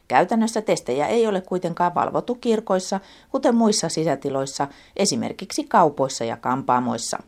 [0.08, 3.00] Käytännössä testejä ei ole kuitenkaan valvottu kirkoissa,
[3.30, 7.18] kuten muissa sisätiloissa, esimerkiksi kaupoissa ja kampaamoissa.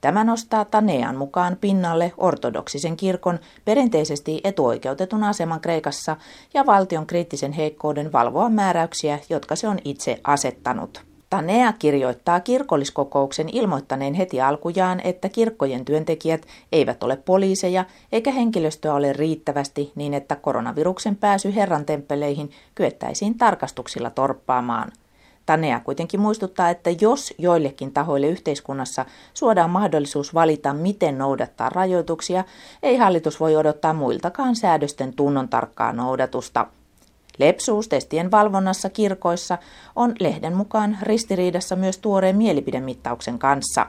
[0.00, 6.16] Tämä nostaa Tanean mukaan pinnalle ortodoksisen kirkon perinteisesti etuoikeutetun aseman Kreikassa
[6.54, 11.10] ja valtion kriittisen heikkouden valvoa määräyksiä, jotka se on itse asettanut.
[11.30, 19.12] Tanea kirjoittaa kirkolliskokouksen ilmoittaneen heti alkujaan, että kirkkojen työntekijät eivät ole poliiseja eikä henkilöstöä ole
[19.12, 24.92] riittävästi niin, että koronaviruksen pääsy herran temppeleihin kyettäisiin tarkastuksilla torppaamaan.
[25.50, 32.44] Tanea kuitenkin muistuttaa, että jos joillekin tahoille yhteiskunnassa suodaan mahdollisuus valita, miten noudattaa rajoituksia,
[32.82, 36.66] ei hallitus voi odottaa muiltakaan säädösten tunnon tarkkaa noudatusta.
[37.38, 39.58] Lepsuus testien valvonnassa kirkoissa
[39.96, 43.86] on lehden mukaan ristiriidassa myös tuoreen mielipidemittauksen kanssa.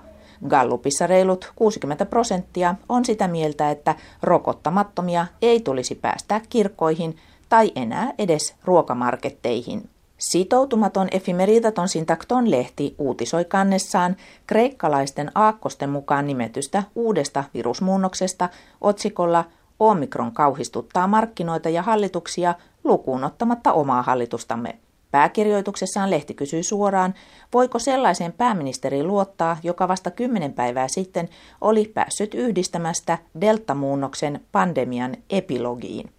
[0.47, 7.17] Gallupissa reilut 60 prosenttia on sitä mieltä, että rokottamattomia ei tulisi päästää kirkkoihin
[7.49, 9.90] tai enää edes ruokamarketteihin.
[10.21, 14.15] Sitoutumaton efemeritaton syntakton lehti uutisoi kannessaan
[14.47, 18.49] kreikkalaisten aakkosten mukaan nimetystä uudesta virusmuunnoksesta
[18.81, 19.45] otsikolla
[19.79, 24.79] Omikron kauhistuttaa markkinoita ja hallituksia lukuun ottamatta omaa hallitustamme.
[25.11, 27.13] Pääkirjoituksessaan lehti kysyy suoraan,
[27.53, 31.29] voiko sellaiseen pääministeriin luottaa, joka vasta kymmenen päivää sitten
[31.61, 36.09] oli päässyt yhdistämästä deltamuunnoksen pandemian epilogiin.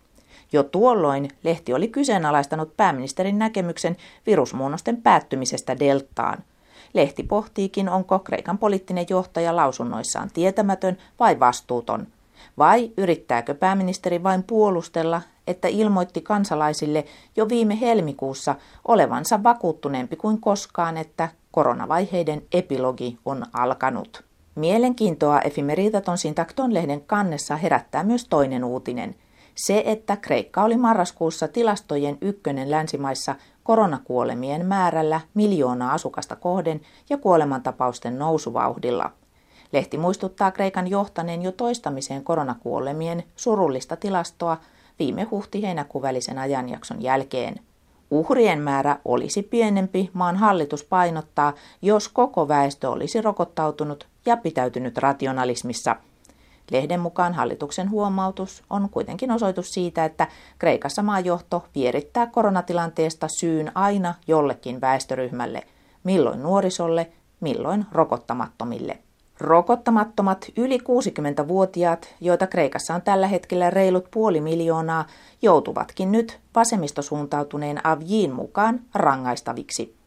[0.52, 6.44] Jo tuolloin lehti oli kyseenalaistanut pääministerin näkemyksen virusmuunnosten päättymisestä deltaan.
[6.94, 12.06] Lehti pohtiikin, onko Kreikan poliittinen johtaja lausunnoissaan tietämätön vai vastuuton.
[12.58, 17.04] Vai yrittääkö pääministeri vain puolustella, että ilmoitti kansalaisille
[17.36, 18.54] jo viime helmikuussa
[18.88, 24.24] olevansa vakuuttuneempi kuin koskaan, että koronavaiheiden epilogi on alkanut.
[24.54, 29.14] Mielenkiintoa Efimeritaton Sintakton lehden kannessa herättää myös toinen uutinen–
[29.54, 38.18] Se, että Kreikka oli marraskuussa tilastojen ykkönen länsimaissa koronakuolemien määrällä miljoonaa asukasta kohden ja kuolemantapausten
[38.18, 39.10] nousuvauhdilla.
[39.72, 44.56] Lehti muistuttaa Kreikan johtaneen jo toistamiseen koronakuolemien surullista tilastoa
[44.98, 47.60] viime huhti-heinäkuun välisen ajanjakson jälkeen.
[48.10, 55.96] Uhrien määrä olisi pienempi, maan hallitus painottaa, jos koko väestö olisi rokottautunut ja pitäytynyt rationalismissa–
[56.70, 60.26] Lehden mukaan hallituksen huomautus on kuitenkin osoitus siitä, että
[60.58, 65.62] Kreikassa maajohto vierittää koronatilanteesta syyn aina jollekin väestöryhmälle,
[66.04, 68.98] milloin nuorisolle, milloin rokottamattomille.
[69.40, 75.06] Rokottamattomat yli 60-vuotiaat, joita Kreikassa on tällä hetkellä reilut puoli miljoonaa,
[75.42, 80.01] joutuvatkin nyt vasemmistosuuntautuneen Avjiin mukaan rangaistaviksi.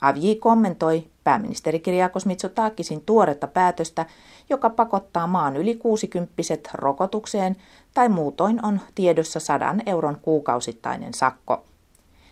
[0.00, 4.06] Avji kommentoi pääministeri Kiriakos Mitsotakisin tuoretta päätöstä,
[4.50, 6.32] joka pakottaa maan yli 60
[6.74, 7.56] rokotukseen
[7.94, 11.64] tai muutoin on tiedossa sadan euron kuukausittainen sakko.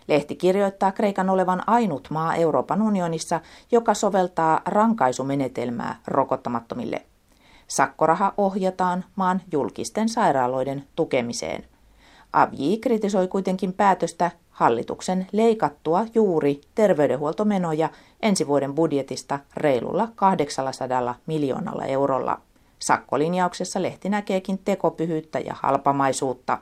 [0.07, 7.05] Lehti kirjoittaa Kreikan olevan ainut maa Euroopan unionissa, joka soveltaa rankaisumenetelmää rokottamattomille.
[7.67, 11.63] Sakkoraha ohjataan maan julkisten sairaaloiden tukemiseen.
[12.33, 17.89] Avji kritisoi kuitenkin päätöstä hallituksen leikattua juuri terveydenhuoltomenoja
[18.21, 22.41] ensi vuoden budjetista reilulla 800 miljoonalla eurolla.
[22.79, 26.57] Sakkolinjauksessa lehti näkeekin tekopyhyyttä ja halpamaisuutta.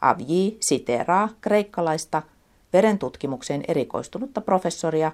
[0.00, 2.22] Avji siteeraa kreikkalaista
[2.72, 5.12] verentutkimukseen erikoistunutta professoria,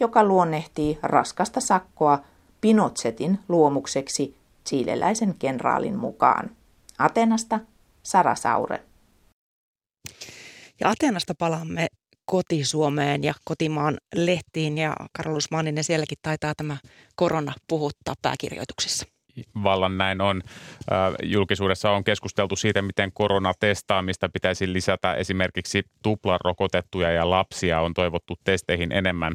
[0.00, 2.18] joka luonnehtii raskasta sakkoa
[2.60, 4.36] Pinotsetin luomukseksi
[4.68, 6.50] chileläisen kenraalin mukaan.
[6.98, 7.60] Atenasta
[8.02, 8.82] Sara Saure.
[10.80, 11.86] Ja Atenasta palaamme
[12.24, 16.76] koti-Suomeen ja kotimaan lehtiin ja Karolus Manninen sielläkin taitaa tämä
[17.16, 19.06] korona puhuttaa pääkirjoituksissa.
[19.62, 20.42] Vallan näin on.
[21.22, 25.14] Julkisuudessa on keskusteltu siitä, miten koronatestaamista pitäisi lisätä.
[25.14, 29.34] Esimerkiksi tuplarokotettuja ja lapsia on toivottu testeihin enemmän.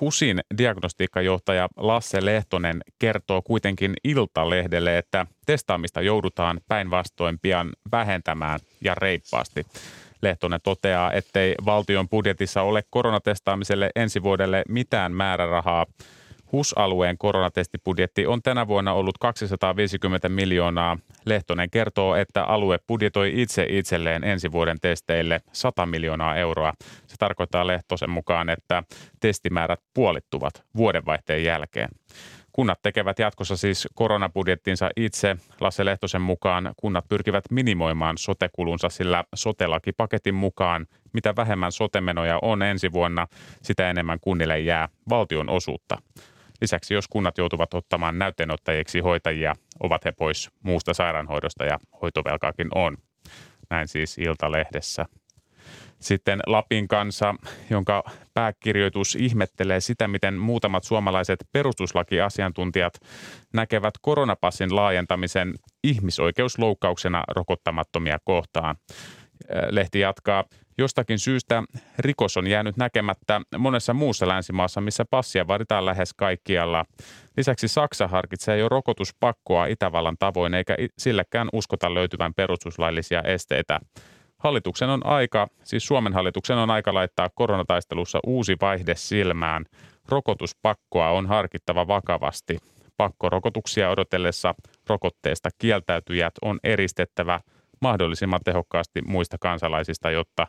[0.00, 9.66] HUSin diagnostiikkajohtaja Lasse Lehtonen kertoo kuitenkin Iltalehdelle, että testaamista joudutaan päinvastoin pian vähentämään ja reippaasti.
[10.22, 15.86] Lehtonen toteaa, ettei valtion budjetissa ole koronatestaamiselle ensi vuodelle mitään määrärahaa.
[16.52, 20.98] HUS-alueen koronatestibudjetti on tänä vuonna ollut 250 miljoonaa.
[21.24, 26.72] Lehtonen kertoo, että alue budjetoi itse itselleen ensi vuoden testeille 100 miljoonaa euroa.
[27.06, 28.82] Se tarkoittaa Lehtosen mukaan, että
[29.20, 31.88] testimäärät puolittuvat vuodenvaihteen jälkeen.
[32.52, 35.36] Kunnat tekevät jatkossa siis koronabudjettinsa itse.
[35.60, 42.92] Lasse Lehtosen mukaan kunnat pyrkivät minimoimaan sotekulunsa, sillä sotelakipaketin mukaan mitä vähemmän sotemenoja on ensi
[42.92, 43.26] vuonna,
[43.62, 45.98] sitä enemmän kunnille jää valtion osuutta.
[46.60, 52.96] Lisäksi jos kunnat joutuvat ottamaan näytteenottajiksi hoitajia, ovat he pois muusta sairaanhoidosta ja hoitovelkaakin on.
[53.70, 55.06] Näin siis Iltalehdessä.
[56.00, 57.34] Sitten Lapin kanssa,
[57.70, 58.02] jonka
[58.34, 62.94] pääkirjoitus ihmettelee sitä, miten muutamat suomalaiset perustuslakiasiantuntijat
[63.54, 65.54] näkevät koronapassin laajentamisen
[65.84, 68.76] ihmisoikeusloukkauksena rokottamattomia kohtaan.
[69.70, 70.44] Lehti jatkaa,
[70.78, 71.62] jostakin syystä
[71.98, 76.84] rikos on jäänyt näkemättä monessa muussa länsimaassa, missä passia vaaditaan lähes kaikkialla.
[77.36, 83.80] Lisäksi Saksa harkitsee jo rokotuspakkoa Itävallan tavoin, eikä sillekään uskota löytyvän perustuslaillisia esteitä.
[84.40, 89.64] Hallituksen on aika, siis Suomen hallituksen on aika laittaa koronataistelussa uusi vaihde silmään.
[90.08, 92.58] Rokotuspakkoa on harkittava vakavasti.
[92.96, 94.54] Pakkorokotuksia odotellessa
[94.88, 97.40] rokotteesta kieltäytyjät on eristettävä
[97.80, 100.46] mahdollisimman tehokkaasti muista kansalaisista, jotta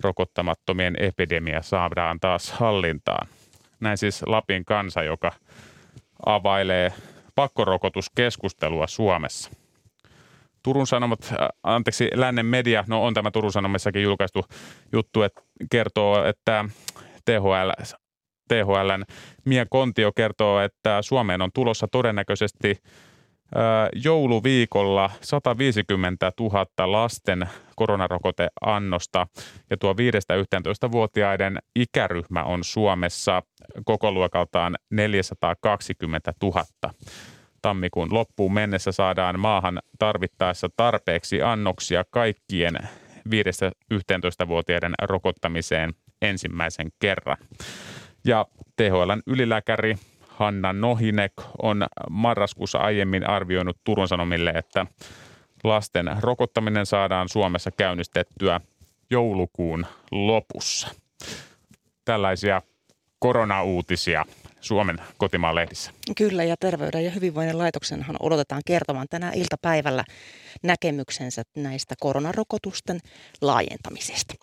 [0.00, 3.28] rokottamattomien epidemia saadaan taas hallintaan.
[3.80, 5.32] Näin siis Lapin kansa, joka
[6.26, 6.92] availee
[7.34, 9.61] pakkorokotuskeskustelua Suomessa.
[10.62, 14.44] Turun Sanomat, anteeksi, Lännen media, no on tämä Turun Sanomissakin julkaistu
[14.92, 16.64] juttu, että kertoo, että
[17.24, 17.70] THL,
[18.48, 19.04] THLn
[19.44, 22.76] Mia Kontio kertoo, että Suomeen on tulossa todennäköisesti
[23.94, 29.26] jouluviikolla 150 000 lasten koronarokoteannosta.
[29.70, 33.42] Ja tuo 5-11-vuotiaiden ikäryhmä on Suomessa
[33.84, 36.64] koko luokaltaan 420 000
[37.62, 42.78] tammikuun loppuun mennessä saadaan maahan tarvittaessa tarpeeksi annoksia kaikkien
[43.28, 47.36] 5-11-vuotiaiden rokottamiseen ensimmäisen kerran.
[48.24, 48.46] Ja
[48.76, 49.96] THLn ylilääkäri
[50.28, 54.86] Hanna Nohinek on marraskuussa aiemmin arvioinut Turun Sanomille, että
[55.64, 58.60] lasten rokottaminen saadaan Suomessa käynnistettyä
[59.10, 60.88] joulukuun lopussa.
[62.04, 62.62] Tällaisia
[63.18, 64.24] koronauutisia
[64.62, 65.90] Suomen kotimaan lehdissä.
[66.16, 70.04] Kyllä, ja Terveyden ja hyvinvoinnin laitoksenhan odotetaan kertomaan tänä iltapäivällä
[70.62, 73.00] näkemyksensä näistä koronarokotusten
[73.40, 74.34] laajentamisesta.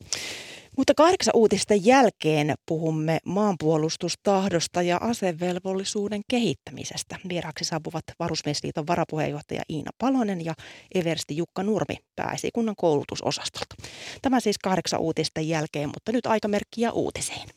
[0.77, 7.15] Mutta kahdeksan uutisten jälkeen puhumme maanpuolustustahdosta ja asevelvollisuuden kehittämisestä.
[7.29, 10.53] Vieraaksi saapuvat Varusmiesliiton varapuheenjohtaja Iina Palonen ja
[10.95, 13.75] Eversti Jukka Nurmi pääesikunnan koulutusosastolta.
[14.21, 17.49] Tämä siis kahdeksan uutisten jälkeen, mutta nyt aikamerkkiä uutisiin.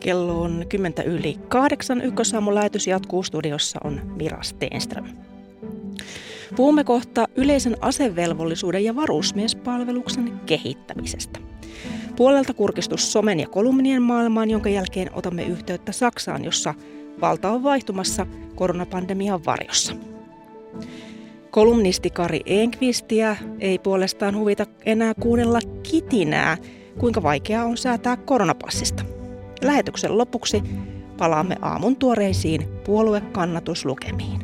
[0.00, 2.00] Kello on 10 yli kahdeksan.
[2.00, 3.22] Ykkösaamun lähetys jatkuu.
[3.22, 5.04] Studiossa on Mira Steenström.
[6.56, 11.40] Puhumme kohta yleisen asevelvollisuuden ja varusmiespalveluksen kehittämisestä.
[12.16, 16.74] Puolelta kurkistus somen ja kolumnien maailmaan, jonka jälkeen otamme yhteyttä Saksaan, jossa
[17.20, 19.94] valta on vaihtumassa koronapandemian varjossa.
[21.50, 26.56] Kolumnisti Kari Enqvistiä ei puolestaan huvita enää kuunnella kitinää,
[26.98, 29.19] kuinka vaikeaa on säätää koronapassista.
[29.62, 30.62] Lähetyksen lopuksi
[31.18, 34.40] palaamme aamun tuoreisiin puoluekannatuslukemiin.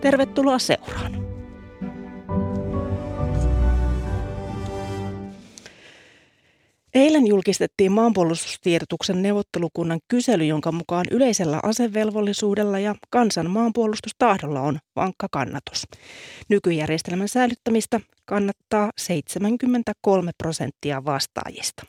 [0.00, 1.28] Tervetuloa seuraan.
[6.94, 15.86] Eilen julkistettiin maanpuolustustiedotuksen neuvottelukunnan kysely, jonka mukaan yleisellä asevelvollisuudella ja kansan maanpuolustustahdolla on vankka kannatus.
[16.48, 21.86] Nykyjärjestelmän säilyttämistä kannattaa 73 prosenttia vastaajista.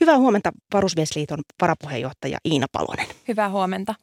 [0.00, 3.06] Hyvää huomenta Varusmiesliiton varapuheenjohtaja Iina Palonen.
[3.28, 3.94] Hyvää huomenta.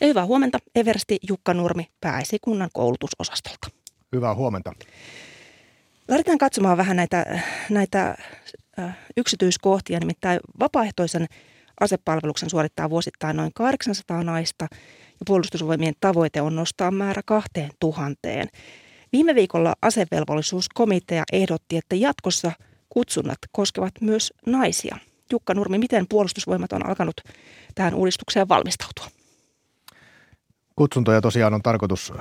[0.00, 3.68] Ja hyvää huomenta Eversti Jukka Nurmi pääesikunnan koulutusosastolta.
[4.12, 4.72] Hyvää huomenta.
[6.08, 7.40] Lähdetään katsomaan vähän näitä,
[7.70, 8.16] näitä
[9.16, 11.26] yksityiskohtia, nimittäin vapaaehtoisen
[11.80, 14.66] asepalveluksen suorittaa vuosittain noin 800 naista
[15.10, 18.48] ja puolustusvoimien tavoite on nostaa määrä kahteen tuhanteen.
[19.12, 22.52] Viime viikolla asevelvollisuuskomitea ehdotti, että jatkossa
[22.88, 24.96] kutsunnat koskevat myös naisia.
[25.32, 27.20] Jukka Nurmi, miten puolustusvoimat on alkanut
[27.74, 29.06] tähän uudistukseen valmistautua?
[30.76, 32.12] Kutsuntoja tosiaan on tarkoitus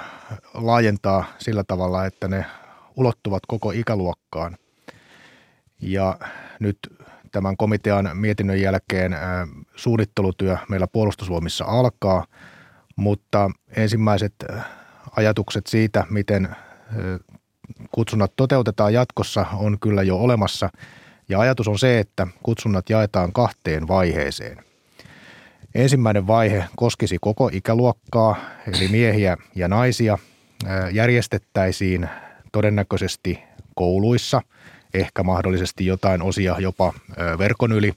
[0.53, 2.45] laajentaa sillä tavalla, että ne
[2.95, 4.57] ulottuvat koko ikäluokkaan.
[5.81, 6.19] Ja
[6.59, 6.77] nyt
[7.31, 9.17] tämän komitean mietinnön jälkeen
[9.75, 12.25] suunnittelutyö meillä puolustusvoimissa alkaa,
[12.95, 14.35] mutta ensimmäiset
[15.15, 16.55] ajatukset siitä, miten
[17.91, 20.69] kutsunnat toteutetaan jatkossa, on kyllä jo olemassa.
[21.31, 24.63] Ja ajatus on se, että kutsunnat jaetaan kahteen vaiheeseen.
[25.75, 28.35] Ensimmäinen vaihe koskisi koko ikäluokkaa,
[28.67, 30.17] eli miehiä ja naisia.
[30.91, 32.09] Järjestettäisiin
[32.51, 33.39] todennäköisesti
[33.75, 34.41] kouluissa,
[34.93, 36.93] ehkä mahdollisesti jotain osia jopa
[37.37, 37.93] verkon yli,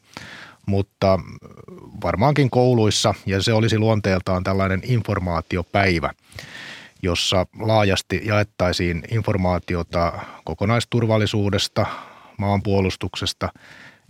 [0.66, 1.18] mutta
[2.02, 6.10] varmaankin kouluissa, ja se olisi luonteeltaan tällainen informaatiopäivä,
[7.02, 10.12] jossa laajasti jaettaisiin informaatiota
[10.44, 11.86] kokonaisturvallisuudesta,
[12.38, 13.48] maanpuolustuksesta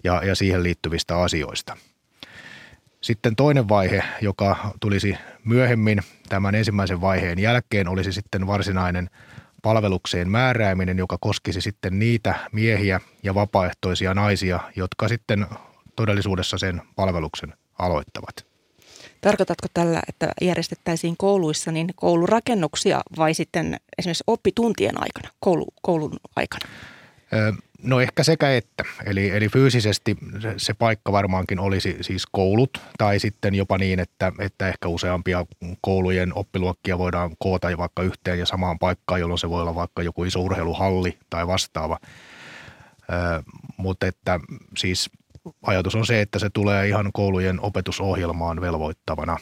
[0.04, 1.76] ja, ja siihen liittyvistä asioista.
[3.00, 9.10] Sitten toinen vaihe, joka tulisi myöhemmin tämän ensimmäisen vaiheen jälkeen, olisi sitten varsinainen
[9.62, 15.46] palvelukseen määrääminen, joka koskisi sitten niitä miehiä ja vapaaehtoisia naisia, jotka sitten
[15.96, 18.46] todellisuudessa sen palveluksen aloittavat.
[19.20, 26.68] Tarkoitatko tällä, että järjestettäisiin kouluissa niin koulurakennuksia vai sitten esimerkiksi oppituntien aikana, koulu, koulun aikana?
[27.84, 28.84] No ehkä sekä että.
[29.06, 30.16] Eli, eli fyysisesti
[30.56, 35.46] se, paikka varmaankin olisi siis koulut tai sitten jopa niin, että, että ehkä useampia
[35.80, 40.24] koulujen oppiluokkia voidaan koota vaikka yhteen ja samaan paikkaan, jolloin se voi olla vaikka joku
[40.24, 41.98] iso urheiluhalli tai vastaava.
[43.12, 43.42] Ö,
[43.76, 44.40] mutta että
[44.76, 45.10] siis
[45.62, 49.36] ajatus on se, että se tulee ihan koulujen opetusohjelmaan velvoittavana.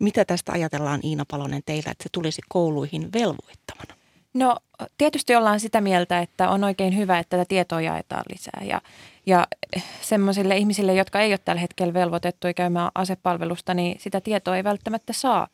[0.00, 4.03] Mitä tästä ajatellaan Iina Palonen teillä, että se tulisi kouluihin velvoittavana?
[4.34, 4.56] No
[4.98, 8.62] tietysti ollaan sitä mieltä, että on oikein hyvä, että tätä tietoa jaetaan lisää.
[8.64, 8.80] Ja,
[9.26, 9.46] ja
[10.00, 15.12] semmoisille ihmisille, jotka ei ole tällä hetkellä velvoitettu käymään asepalvelusta, niin sitä tietoa ei välttämättä
[15.12, 15.48] saa.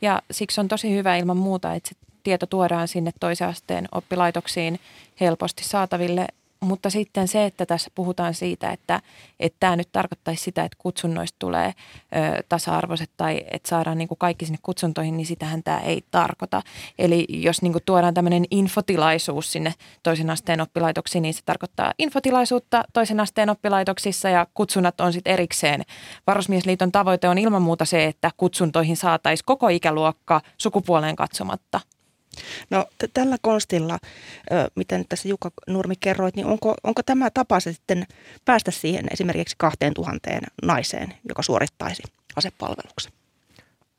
[0.00, 4.80] Ja siksi on tosi hyvä ilman muuta, että se tieto tuodaan sinne toisen asteen oppilaitoksiin
[5.20, 6.26] helposti saataville
[6.66, 9.00] mutta sitten se, että tässä puhutaan siitä, että,
[9.40, 14.18] että tämä nyt tarkoittaisi sitä, että kutsunnoista tulee ö, tasa-arvoiset tai että saadaan niin kuin
[14.18, 16.62] kaikki sinne kutsuntoihin, niin sitähän tämä ei tarkoita.
[16.98, 22.84] Eli jos niin kuin tuodaan tämmöinen infotilaisuus sinne toisen asteen oppilaitoksiin, niin se tarkoittaa infotilaisuutta
[22.92, 25.82] toisen asteen oppilaitoksissa ja kutsunnat on sitten erikseen.
[26.26, 31.80] Varusmiesliiton tavoite on ilman muuta se, että kutsuntoihin saataisiin koko ikäluokka sukupuoleen katsomatta–
[32.70, 33.98] No t- tällä konstilla,
[34.52, 38.06] ö, miten tässä Jukka Nurmi kerroit, niin onko, onko tämä tapa se sitten
[38.44, 40.30] päästä siihen esimerkiksi 2000
[40.62, 42.02] naiseen, joka suorittaisi
[42.36, 43.12] asepalveluksen?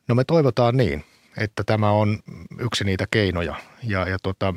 [0.08, 1.04] No me toivotaan niin.
[1.38, 2.20] että tämä on
[2.60, 4.54] yksi niitä keinoja ja, ja tota,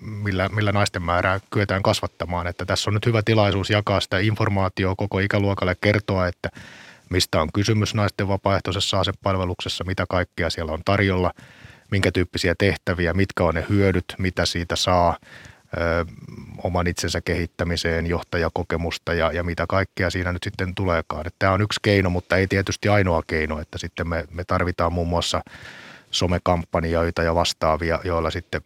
[0.00, 2.46] millä, millä naisten määrää kyetään kasvattamaan.
[2.46, 6.48] Että tässä on nyt hyvä tilaisuus jakaa sitä informaatiota koko ikäluokalle kertoa, että
[7.10, 11.32] mistä on kysymys naisten vapaaehtoisessa asepalveluksessa, mitä kaikkea siellä on tarjolla,
[11.90, 15.16] minkä tyyppisiä tehtäviä, mitkä on ne hyödyt, mitä siitä saa,
[15.76, 16.04] ö,
[16.62, 21.26] oman itsensä kehittämiseen, johtajakokemusta ja, ja mitä kaikkea siinä nyt sitten tuleekaan.
[21.26, 24.92] Että tämä on yksi keino, mutta ei tietysti ainoa keino, että sitten me, me tarvitaan
[24.92, 25.42] muun muassa
[26.10, 28.60] somekampanjoita ja vastaavia, joilla sitten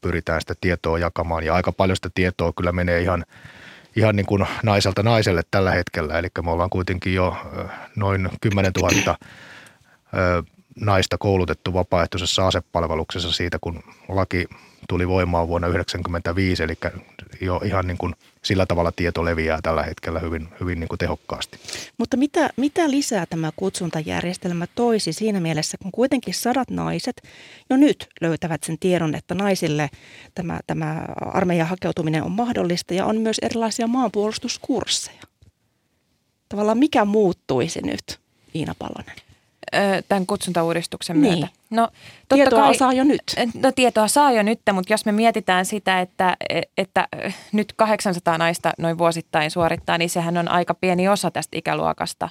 [0.00, 1.44] pyritään sitä tietoa jakamaan.
[1.44, 3.24] Ja aika paljon sitä tietoa kyllä menee ihan,
[3.96, 6.18] ihan niin kuin naiselta naiselle tällä hetkellä.
[6.18, 7.36] Eli me ollaan kuitenkin jo
[7.96, 9.16] noin 10 000
[10.80, 14.46] naista koulutettu vapaaehtoisessa asepalveluksessa siitä, kun laki
[14.88, 16.74] tuli voimaan vuonna 1995, eli
[17.40, 21.58] jo ihan niin kuin sillä tavalla tieto leviää tällä hetkellä hyvin, hyvin niin kuin tehokkaasti.
[21.98, 27.22] Mutta mitä, mitä lisää tämä kutsuntajärjestelmä toisi siinä mielessä, kun kuitenkin sadat naiset
[27.70, 29.90] jo nyt löytävät sen tiedon, että naisille
[30.34, 35.22] tämä, tämä armeijan hakeutuminen on mahdollista ja on myös erilaisia maanpuolustuskursseja?
[36.48, 38.20] Tavallaan mikä muuttuisi nyt,
[38.54, 39.25] Iina Palonen?
[40.08, 41.32] Tämän kutsuntauudistuksen niin.
[41.32, 41.48] myötä?
[41.70, 41.88] No,
[42.28, 43.22] tietoa kai, saa jo nyt.
[43.62, 46.36] No tietoa saa jo nyt, mutta jos me mietitään sitä, että,
[46.78, 47.08] että
[47.52, 52.28] nyt 800 naista noin vuosittain suorittaa, niin sehän on aika pieni osa tästä ikäluokasta,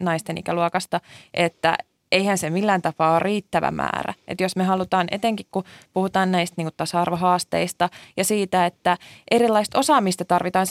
[0.00, 1.00] naisten ikäluokasta,
[1.34, 1.76] että
[2.12, 4.14] eihän se millään tapaa ole riittävä määrä.
[4.28, 8.96] Et jos me halutaan, etenkin kun puhutaan näistä niin tasa-arvohaasteista ja siitä, että
[9.30, 10.66] erilaista osaamista tarvitaan,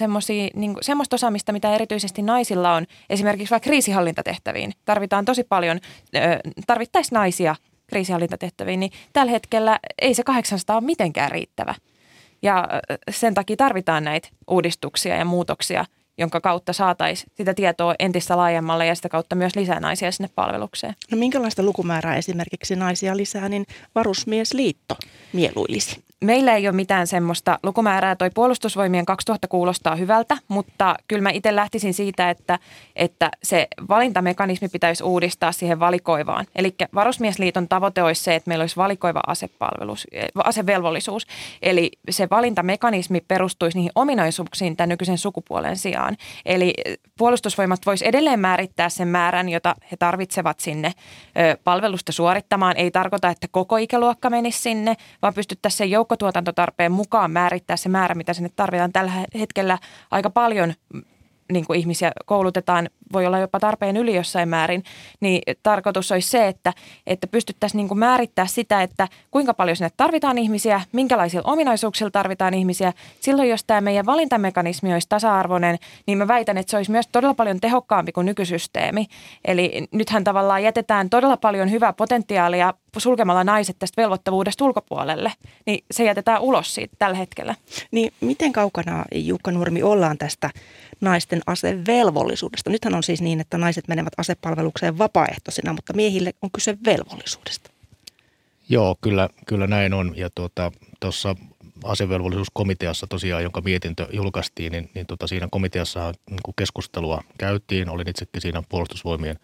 [0.56, 5.80] niin semmoista osaamista, mitä erityisesti naisilla on, esimerkiksi vaikka kriisihallintatehtäviin, tarvitaan tosi paljon,
[6.68, 7.56] tarvittaisiin naisia
[7.88, 11.76] kriisihallintatehtäviin, niin tällä hetkellä ei se 800 ole mitenkään riittävä.
[12.42, 12.68] Ja
[13.10, 15.86] sen takia tarvitaan näitä uudistuksia ja muutoksia,
[16.18, 20.96] jonka kautta saataisiin sitä tietoa entistä laajemmalle ja sitä kautta myös lisää naisia sinne palvelukseen.
[21.12, 24.96] No minkälaista lukumäärää esimerkiksi naisia lisää, niin varusmiesliitto
[25.34, 26.04] mieluilisi?
[26.26, 28.16] Meillä ei ole mitään semmoista lukumäärää.
[28.16, 32.60] Toi puolustusvoimien 2000 kuulostaa hyvältä, mutta kyllä mä itse lähtisin siitä, että,
[32.96, 36.46] että se valintamekanismi pitäisi uudistaa siihen valikoivaan.
[36.56, 40.08] Eli Varusmiesliiton tavoite olisi se, että meillä olisi valikoiva asepalvelus,
[40.44, 41.28] asevelvollisuus.
[41.62, 46.18] Eli se valintamekanismi perustuisi niihin ominaisuuksiin tämän nykyisen sukupuolen sijaan.
[46.46, 46.74] Eli
[47.18, 50.92] puolustusvoimat voisi edelleen määrittää sen määrän, jota he tarvitsevat sinne
[51.64, 52.78] palvelusta suorittamaan.
[52.78, 58.16] Ei tarkoita, että koko ikäluokka menisi sinne, vaan pystyttäisiin sen joukkotuotantotarpeen mukaan määrittää se määrä,
[58.16, 58.94] mitä sinne tarvitaan.
[58.94, 59.78] Tällä hetkellä
[60.12, 60.74] aika paljon
[61.52, 64.84] niin kuin ihmisiä koulutetaan, voi olla jopa tarpeen yli jossain määrin,
[65.20, 66.74] niin tarkoitus olisi se, että,
[67.08, 72.54] että pystyttäisiin niin kuin määrittää sitä, että kuinka paljon sinne tarvitaan ihmisiä, minkälaisilla ominaisuuksilla tarvitaan
[72.54, 72.94] ihmisiä.
[73.20, 77.34] Silloin, jos tämä meidän valintamekanismi olisi tasa-arvoinen, niin mä väitän, että se olisi myös todella
[77.34, 79.06] paljon tehokkaampi kuin nykysysteemi.
[79.46, 85.32] Eli nythän tavallaan jätetään todella paljon hyvää potentiaalia sulkemalla naiset tästä velvoittavuudesta ulkopuolelle,
[85.66, 87.56] niin se jätetään ulos siitä tällä hetkellä.
[87.92, 90.50] Niin miten kaukana, Jukka Nurmi, ollaan tästä
[91.02, 92.70] naisten asevelvollisuudesta?
[92.70, 97.72] Nythän on siis niin, että naiset menevät asepalvelukseen vapaaehtoisina, mutta miehille on kyse velvollisuudesta.
[98.70, 100.14] Joo, kyllä, kyllä näin on.
[100.16, 101.36] Ja tuota, tuossa
[101.84, 107.90] asevelvollisuuskomiteassa tosiaan, jonka mietintö julkaistiin, niin, niin tuota, siinä komiteassa niin keskustelua käytiin.
[107.90, 109.40] Olin itsekin siinä puolustusvoimien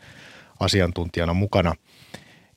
[0.59, 1.75] asiantuntijana mukana–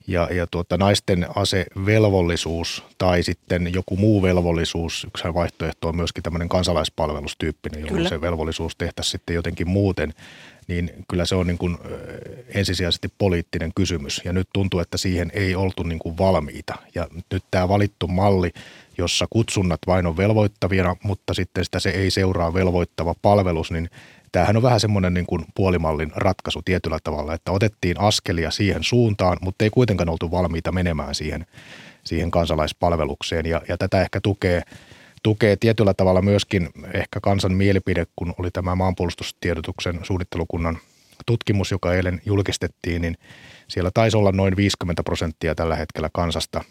[0.06, 6.48] ja, ja tuota, naisten asevelvollisuus tai sitten joku muu velvollisuus, yksi vaihtoehto on myöskin tämmöinen
[6.48, 8.08] kansalaispalvelustyyppinen, jolloin kyllä.
[8.08, 10.14] se velvollisuus tehtäisiin sitten jotenkin muuten,
[10.68, 11.78] niin kyllä se on niin kuin
[12.54, 14.20] ensisijaisesti poliittinen kysymys.
[14.24, 16.74] Ja nyt tuntuu, että siihen ei oltu niin kuin valmiita.
[16.94, 18.50] Ja nyt tämä valittu malli,
[18.98, 23.90] jossa kutsunnat vain on velvoittavina, mutta sitten sitä se ei seuraa velvoittava palvelus, niin
[24.34, 29.38] tämähän on vähän semmoinen niin kuin puolimallin ratkaisu tietyllä tavalla, että otettiin askelia siihen suuntaan,
[29.40, 31.46] mutta ei kuitenkaan oltu valmiita menemään siihen,
[32.04, 33.46] siihen kansalaispalvelukseen.
[33.46, 34.62] Ja, ja tätä ehkä tukee,
[35.22, 40.78] tukee tietyllä tavalla myöskin ehkä kansan mielipide, kun oli tämä maanpuolustustiedotuksen suunnittelukunnan
[41.26, 43.16] tutkimus, joka eilen julkistettiin, niin
[43.68, 46.64] siellä taisi olla noin 50 prosenttia tällä hetkellä kansasta–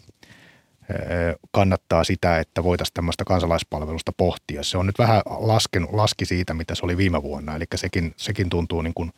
[1.50, 4.62] kannattaa sitä, että voitaisiin tämmöistä kansalaispalvelusta pohtia.
[4.62, 8.50] Se on nyt vähän lasken, laski siitä, mitä se oli viime vuonna, eli sekin, sekin
[8.50, 9.12] tuntuu niin kuin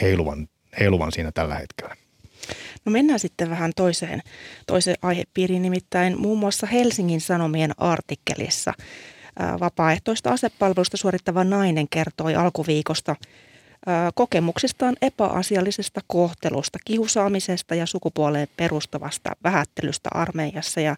[0.00, 0.48] heiluvan,
[0.80, 1.96] heiluvan siinä tällä hetkellä.
[2.84, 4.22] No mennään sitten vähän toiseen,
[4.66, 8.74] toiseen aihepiiriin, nimittäin muun muassa Helsingin Sanomien artikkelissa
[9.60, 13.16] vapaaehtoista asepalvelusta suorittava nainen kertoi alkuviikosta–
[14.14, 20.80] kokemuksistaan epäasiallisesta kohtelusta, kiusaamisesta ja sukupuoleen perustuvasta vähättelystä armeijassa.
[20.80, 20.96] Ja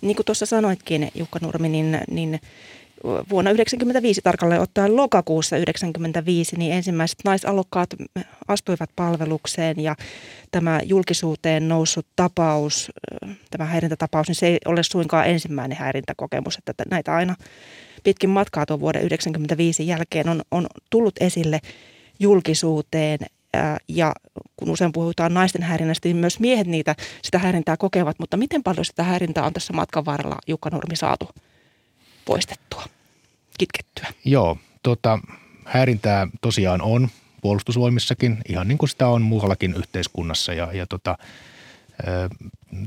[0.00, 2.40] niin kuin tuossa sanoitkin, Jukka Nurmi, niin, niin
[3.04, 7.90] vuonna 1995 tarkalleen ottaen lokakuussa 1995, niin ensimmäiset naisalokkaat
[8.48, 9.96] astuivat palvelukseen ja
[10.50, 12.92] tämä julkisuuteen noussut tapaus,
[13.50, 17.34] tämä häirintätapaus, niin se ei ole suinkaan ensimmäinen häirintäkokemus, että näitä aina
[18.04, 21.60] pitkin matkaa tuon vuoden 1995 jälkeen on, on tullut esille
[22.22, 23.18] julkisuuteen
[23.88, 24.12] ja
[24.56, 28.84] kun usein puhutaan naisten häirinnästä, niin myös miehet niitä sitä häirintää kokevat, mutta miten paljon
[28.84, 31.28] sitä häirintää on tässä matkan varrella Jukka Nurmi saatu
[32.24, 32.84] poistettua,
[33.58, 34.06] kitkettyä?
[34.24, 35.18] Joo, tota,
[35.64, 37.08] häirintää tosiaan on
[37.40, 41.18] puolustusvoimissakin, ihan niin kuin sitä on muuallakin yhteiskunnassa ja, ja tota,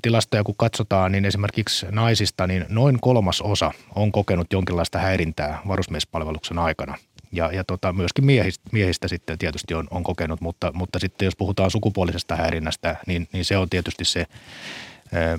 [0.01, 6.59] tilastoja kun katsotaan, niin esimerkiksi naisista niin noin kolmas osa on kokenut jonkinlaista häirintää varusmiespalveluksen
[6.59, 6.97] aikana.
[7.36, 11.36] Ja, ja tota, myöskin miehistä, miehistä sitten tietysti on, on kokenut, mutta, mutta sitten jos
[11.36, 14.25] puhutaan sukupuolisesta häirinnästä, niin, niin se on tietysti se,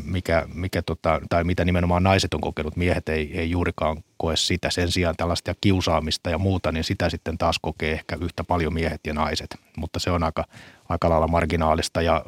[0.04, 2.76] mikä, mikä tota, tai mitä nimenomaan naiset on kokenut.
[2.76, 4.70] Miehet ei, ei juurikaan koe sitä.
[4.70, 9.00] Sen sijaan tällaista kiusaamista ja muuta, niin sitä sitten taas kokee ehkä yhtä paljon miehet
[9.06, 9.56] ja naiset.
[9.76, 10.44] Mutta se on aika,
[10.88, 12.24] aika lailla marginaalista ja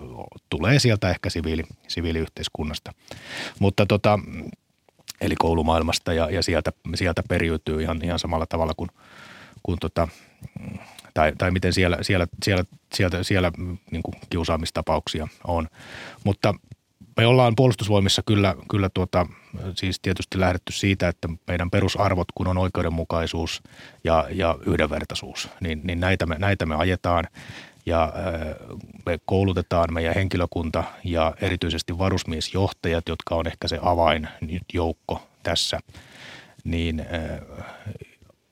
[0.50, 2.92] tulee sieltä ehkä siviili, siviiliyhteiskunnasta.
[3.58, 4.18] Mutta tota,
[5.20, 8.90] eli koulumaailmasta ja, ja sieltä, sieltä periytyy ihan, ihan samalla tavalla kuin,
[9.68, 10.08] kuin tota,
[11.14, 12.64] tai, tai miten siellä, siellä, siellä,
[12.94, 13.52] sieltä, siellä
[13.90, 15.68] niin kuin kiusaamistapauksia on.
[16.24, 16.54] Mutta
[17.16, 19.26] me ollaan puolustusvoimissa kyllä, kyllä tuota,
[19.74, 23.62] siis tietysti lähdetty siitä, että meidän perusarvot, kun on oikeudenmukaisuus
[24.04, 27.24] ja, ja yhdenvertaisuus, niin, niin näitä, me, näitä me ajetaan
[27.86, 34.64] ja äh, me koulutetaan meidän henkilökunta ja erityisesti varusmiesjohtajat, jotka on ehkä se avain nyt
[34.72, 35.80] joukko tässä,
[36.64, 37.40] niin äh,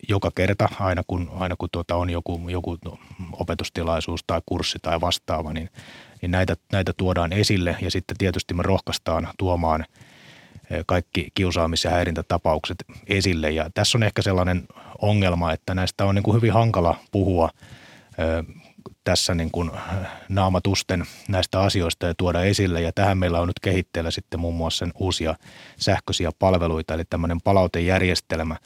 [0.08, 2.78] joka kerta aina kun, aina kun tuota on joku, joku
[3.32, 5.70] opetustilaisuus tai kurssi tai vastaava, niin–
[6.22, 9.84] niin näitä, näitä tuodaan esille ja sitten tietysti me rohkaistaan tuomaan
[10.70, 13.50] eh, kaikki kiusaamis- ja häirintätapaukset esille.
[13.50, 14.62] Ja tässä on ehkä sellainen
[15.02, 17.50] ongelma, että näistä on niin kuin hyvin hankala puhua
[18.18, 18.64] eh,
[19.04, 19.70] tässä niin kuin
[20.28, 22.80] naamatusten näistä asioista ja tuoda esille.
[22.80, 25.34] Ja tähän meillä on nyt kehitteellä sitten muun muassa uusia
[25.76, 28.56] sähköisiä palveluita, eli tämmöinen palautejärjestelmä,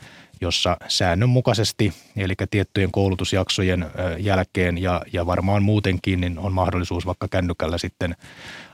[0.41, 3.87] jossa säännönmukaisesti, eli tiettyjen koulutusjaksojen
[4.19, 8.17] jälkeen ja, ja varmaan muutenkin, niin on mahdollisuus vaikka kännykällä sitten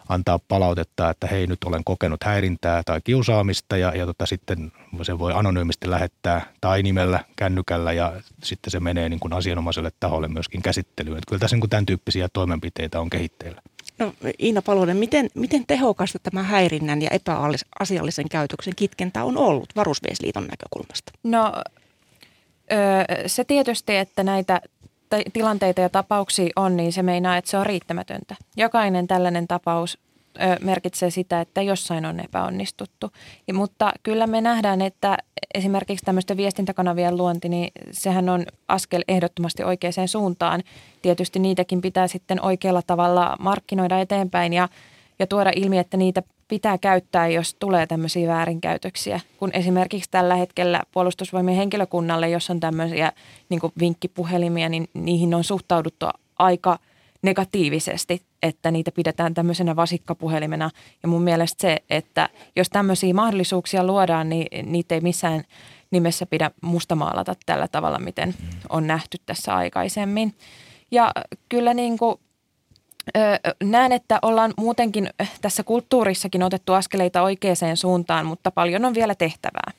[0.09, 5.19] antaa palautetta, että hei nyt olen kokenut häirintää tai kiusaamista ja, ja tota, sitten se
[5.19, 8.13] voi anonyymisti lähettää tai nimellä kännykällä ja
[8.43, 11.17] sitten se menee niin kuin asianomaiselle taholle myöskin käsittelyyn.
[11.17, 13.63] Että kyllä tässä niin kuin tämän tyyppisiä toimenpiteitä on kehitteillä.
[13.99, 20.47] No Iina Palonen, miten, miten tehokasta tämä häirinnän ja epäasiallisen käytöksen kitkentä on ollut Varusmiesliiton
[20.47, 21.13] näkökulmasta?
[21.23, 21.53] No
[23.27, 24.61] se tietysti, että näitä
[25.33, 28.37] tilanteita ja tapauksia on, niin se meinaa, että se on riittämätöntä.
[28.57, 29.99] Jokainen tällainen tapaus
[30.61, 33.11] merkitsee sitä, että jossain on epäonnistuttu.
[33.47, 35.19] Ja, mutta kyllä me nähdään, että
[35.55, 40.63] esimerkiksi tämmöistä viestintäkanavien luonti, niin sehän on askel ehdottomasti oikeaan suuntaan.
[41.03, 44.69] Tietysti niitäkin pitää sitten oikealla tavalla markkinoida eteenpäin ja,
[45.19, 49.21] ja tuoda ilmi, että niitä pitää käyttää, jos tulee tämmöisiä väärinkäytöksiä.
[49.39, 53.13] Kun esimerkiksi tällä hetkellä puolustusvoimien henkilökunnalle, jos on tämmöisiä
[53.49, 56.07] niin vinkkipuhelimia, niin niihin on suhtauduttu
[56.39, 56.79] aika
[57.23, 60.71] negatiivisesti, että niitä pidetään tämmöisenä vasikkapuhelimena.
[61.03, 65.45] Ja mun mielestä se, että jos tämmöisiä mahdollisuuksia luodaan, niin niitä ei missään
[65.91, 68.35] nimessä pidä mustamaalata tällä tavalla, miten
[68.69, 70.35] on nähty tässä aikaisemmin.
[70.91, 71.13] Ja
[71.49, 72.19] kyllä niin kuin
[73.65, 79.73] Näen, että ollaan muutenkin tässä kulttuurissakin otettu askeleita oikeaan suuntaan, mutta paljon on vielä tehtävää.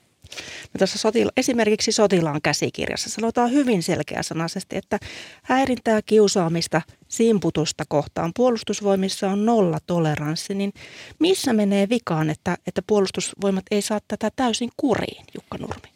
[0.73, 4.99] No tässä sotila, esimerkiksi sotilaan käsikirjassa sanotaan hyvin selkeäsanaisesti, että
[5.43, 10.73] häirintää, kiusaamista, simputusta kohtaan puolustusvoimissa on nolla toleranssi, niin
[11.19, 15.87] missä menee vikaan, että, että puolustusvoimat ei saa tätä täysin kuriin, Jukka Nurmi?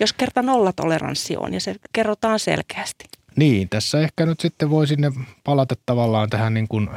[0.00, 3.04] Jos kerta nolla toleranssi on ja se kerrotaan selkeästi.
[3.36, 5.12] Niin, tässä ehkä nyt sitten voi sinne
[5.44, 6.90] palata tavallaan tähän niin kuin,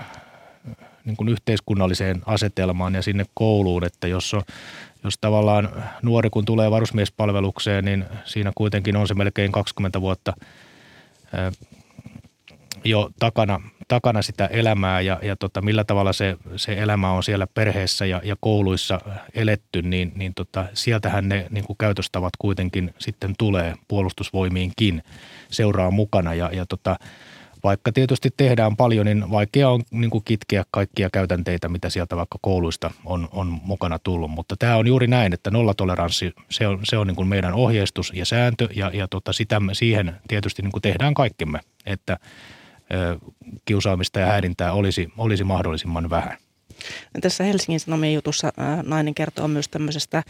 [1.05, 4.41] niin kuin yhteiskunnalliseen asetelmaan ja sinne kouluun, että jos, on,
[5.03, 5.69] jos tavallaan
[6.01, 10.33] nuori kun tulee varusmiespalvelukseen, niin siinä kuitenkin on se melkein 20 vuotta
[12.83, 17.47] jo takana, takana sitä elämää ja, ja tota, millä tavalla se, se elämä on siellä
[17.47, 19.01] perheessä ja, ja kouluissa
[19.33, 25.03] eletty, niin, niin tota, sieltähän ne niin kuin käytöstavat kuitenkin sitten tulee puolustusvoimiinkin
[25.49, 26.95] seuraa mukana ja, ja tota,
[27.63, 32.39] vaikka tietysti tehdään paljon, niin vaikea on niin kuin kitkeä kaikkia käytänteitä, mitä sieltä vaikka
[32.41, 34.31] kouluista on, on mukana tullut.
[34.31, 38.11] Mutta tämä on juuri näin, että nollatoleranssi, se on, se on niin kuin meidän ohjeistus
[38.15, 42.17] ja sääntö ja, ja tota, sitä siihen tietysti niin kuin tehdään kaikkemme, että
[43.65, 46.37] kiusaamista ja häirintää olisi, olisi mahdollisimman vähän.
[47.21, 48.53] Tässä Helsingin Sanomien jutussa
[48.83, 50.23] nainen kertoo myös tämmöisestä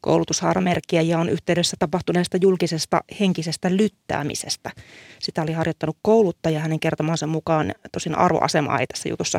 [0.00, 4.70] koulutushaaramerkkiä ja on yhteydessä tapahtuneesta julkisesta henkisestä lyttäämisestä.
[5.18, 9.38] Sitä oli harjoittanut kouluttaja hänen kertomansa mukaan, tosin arvoasemaa ei tässä jutussa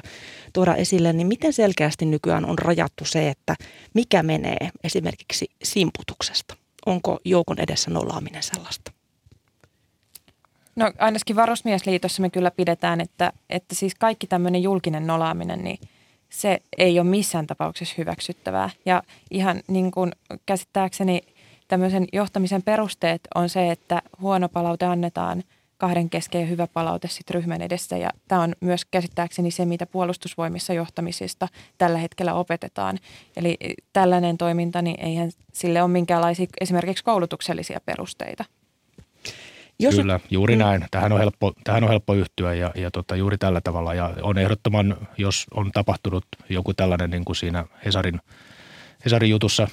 [0.54, 3.56] tuoda esille, niin miten selkeästi nykyään on rajattu se, että
[3.94, 6.56] mikä menee esimerkiksi simputuksesta?
[6.86, 8.92] Onko joukon edessä nollaaminen sellaista?
[10.76, 15.80] No ainakin Varusmiesliitossa me kyllä pidetään, että, että siis kaikki tämmöinen julkinen nolaaminen, niin
[16.30, 18.70] se ei ole missään tapauksessa hyväksyttävää.
[18.86, 20.12] Ja ihan niin kuin
[20.46, 21.22] käsittääkseni
[21.68, 25.44] tämmöisen johtamisen perusteet on se, että huono palaute annetaan
[25.78, 27.98] kahden kesken ja hyvä palaute sitten ryhmän edessä.
[27.98, 32.98] Ja tämä on myös käsittääkseni se, mitä puolustusvoimissa johtamisesta tällä hetkellä opetetaan.
[33.38, 33.58] Eli
[33.94, 38.46] tällainen toiminta, niin eihän sille ole minkäänlaisia esimerkiksi koulutuksellisia perusteita.
[39.80, 39.96] Jos...
[39.96, 40.60] Kyllä, juuri mm.
[40.60, 40.86] näin.
[40.92, 43.94] Tähän on helppo, tähän on helppo yhtyä ja, ja tota, juuri tällä tavalla.
[43.94, 48.20] Ja on ehdottoman, jos on tapahtunut joku tällainen niin kuin siinä Hesarin,
[49.06, 49.68] Hesarin jutussa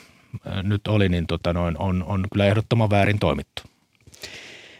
[0.63, 3.63] nyt oli, niin tota, noin, on, on kyllä ehdottoman väärin toimittu.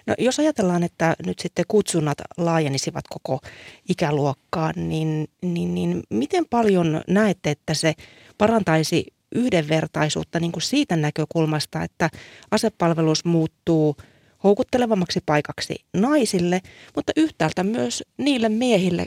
[0.07, 3.41] No, jos ajatellaan, että nyt sitten kutsunnat laajenisivat koko
[3.89, 7.95] ikäluokkaan, niin, niin, niin miten paljon näette, että se
[8.39, 12.11] parantaisi yhdenvertaisuutta niin kuin siitä näkökulmasta, että
[12.51, 13.97] asepalvelus muuttuu–
[14.47, 16.61] houkuttelevammaksi paikaksi naisille,
[16.97, 19.07] mutta yhtäältä myös niille miehille,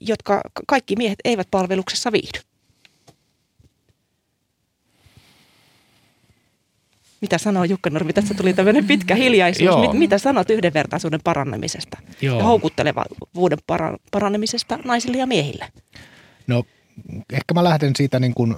[0.00, 2.40] jotka kaikki miehet eivät palveluksessa viihdy.
[7.20, 8.12] Mitä sanoo Jukka Normi?
[8.12, 9.80] Tässä tuli tämmöinen pitkä hiljaisuus.
[9.80, 12.38] Mit, mitä sanot yhdenvertaisuuden parannamisesta Joo.
[12.38, 13.58] ja houkuttelevuuden
[14.10, 15.64] parannemisesta naisille ja miehille?
[16.46, 16.64] No
[17.32, 18.56] ehkä mä lähden siitä niin kuin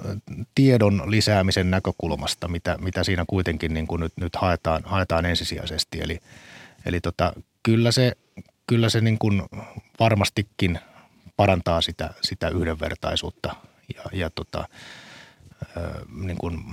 [0.55, 6.01] tiedon lisäämisen näkökulmasta, mitä, mitä siinä kuitenkin niin kuin nyt, nyt haetaan, haetaan ensisijaisesti.
[6.01, 6.19] Eli,
[6.85, 7.33] eli tota,
[7.63, 8.11] kyllä se,
[8.67, 9.43] kyllä se niin kuin
[9.99, 10.79] varmastikin
[11.37, 13.55] parantaa sitä, sitä yhdenvertaisuutta
[13.95, 14.67] ja, ja tota,
[16.23, 16.63] niin kuin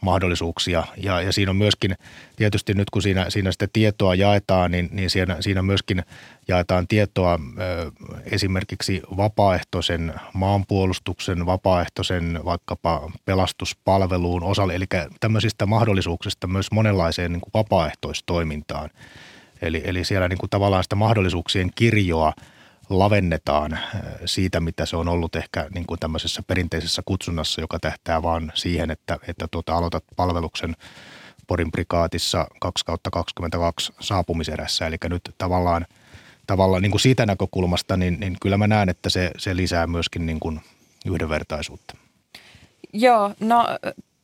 [0.00, 0.84] mahdollisuuksia.
[0.96, 1.94] Ja, ja siinä on myöskin
[2.36, 6.02] tietysti nyt kun siinä, siinä sitä tietoa jaetaan, niin, niin siinä, siinä myöskin
[6.48, 7.90] jaetaan tietoa ö,
[8.24, 14.86] esimerkiksi vapaaehtoisen maanpuolustuksen, vapaaehtoisen vaikkapa pelastuspalveluun osalle, eli
[15.20, 18.90] tämmöisistä mahdollisuuksista myös monenlaiseen niin kuin vapaaehtoistoimintaan.
[19.62, 22.32] Eli, eli siellä niin kuin tavallaan sitä mahdollisuuksien kirjoa–
[22.88, 23.80] lavennetaan äh,
[24.24, 28.90] siitä, mitä se on ollut ehkä niin kuin tämmöisessä perinteisessä kutsunnassa, joka tähtää vaan siihen,
[28.90, 30.76] että, että tuota, aloitat palveluksen
[31.46, 34.86] Porin prikaatissa 2 kautta 22 saapumiserässä.
[34.86, 35.86] Eli nyt tavallaan,
[36.46, 40.26] tavallaan niin kuin siitä näkökulmasta, niin, niin kyllä mä näen, että se, se lisää myöskin
[40.26, 40.60] niin kuin
[41.06, 41.96] yhdenvertaisuutta.
[42.92, 43.66] Joo, no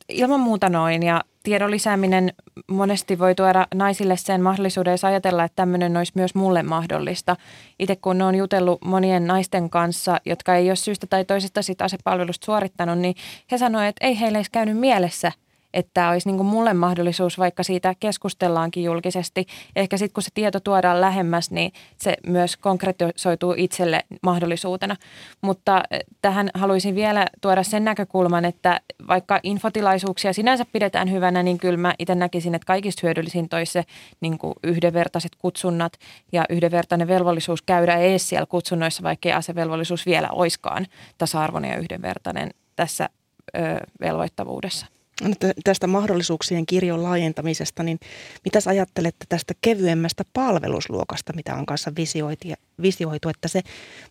[0.09, 2.33] ilman muuta noin ja tiedon lisääminen
[2.67, 7.35] monesti voi tuoda naisille sen mahdollisuuden, jos ajatella, että tämmöinen olisi myös mulle mahdollista.
[7.79, 12.45] Itse kun on jutellut monien naisten kanssa, jotka ei ole syystä tai toisesta sitä asepalvelusta
[12.45, 13.15] suorittanut, niin
[13.51, 15.31] he sanoivat, että ei heille edes käynyt mielessä–
[15.73, 19.45] että olisi niin kuin mulle mahdollisuus, vaikka siitä keskustellaankin julkisesti.
[19.75, 24.95] Ehkä sitten kun se tieto tuodaan lähemmäs, niin se myös konkretisoituu itselle mahdollisuutena.
[25.41, 31.57] Mutta eh, tähän haluaisin vielä tuoda sen näkökulman, että vaikka infotilaisuuksia sinänsä pidetään hyvänä, niin
[31.57, 33.83] kyllä mä itse näkisin, että kaikista hyödyllisin toisi se
[34.21, 35.93] niin kuin yhdenvertaiset kutsunnat
[36.31, 42.49] ja yhdenvertainen velvollisuus käydä ees siellä kutsunnoissa, vaikka ei asevelvollisuus vielä oiskaan tasa-arvoinen ja yhdenvertainen
[42.75, 43.09] tässä
[43.57, 43.59] ö,
[44.01, 44.85] velvoittavuudessa
[45.63, 47.99] tästä mahdollisuuksien kirjon laajentamisesta, niin
[48.45, 51.91] mitä ajattelette tästä kevyemmästä palvelusluokasta, mitä on kanssa
[52.81, 53.61] visioitu, että se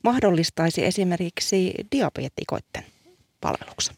[0.03, 2.85] mahdollistaisi esimerkiksi diabetikoiden
[3.41, 3.97] palveluksen?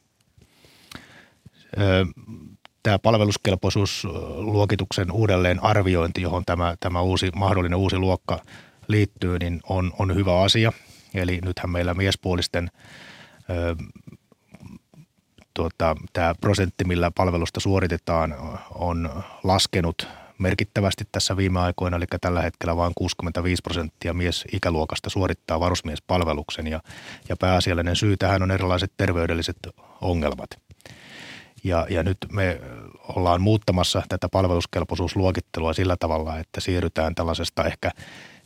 [2.83, 8.43] Tämä palveluskelpoisuusluokituksen uudelleen arviointi, johon tämä, tämä uusi, mahdollinen uusi luokka
[8.89, 10.73] liittyy, niin on, on hyvä asia.
[11.15, 12.71] Eli nythän meillä miespuolisten
[15.55, 18.35] tuota, tämä prosentti, millä palvelusta suoritetaan,
[18.75, 26.67] on laskenut merkittävästi tässä viime aikoina, eli tällä hetkellä vain 65 prosenttia mies-ikäluokasta suorittaa varusmiespalveluksen
[26.67, 26.81] ja,
[27.29, 29.57] ja pääasiallinen syy tähän on erilaiset terveydelliset
[30.01, 30.51] ongelmat.
[31.65, 32.61] Ja, ja nyt me
[33.09, 37.91] ollaan muuttamassa tätä palveluskelpoisuusluokittelua sillä tavalla, että siirrytään tällaisesta ehkä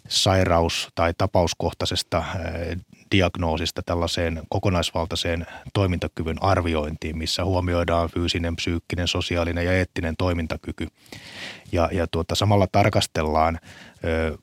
[0.08, 2.24] sairaus- tai tapauskohtaisesta
[3.12, 10.86] diagnoosista tällaiseen kokonaisvaltaiseen toimintakyvyn arviointiin, missä huomioidaan fyysinen, psyykkinen, sosiaalinen ja eettinen toimintakyky.
[11.72, 13.58] Ja, ja tuota, samalla tarkastellaan
[14.04, 14.38] ö,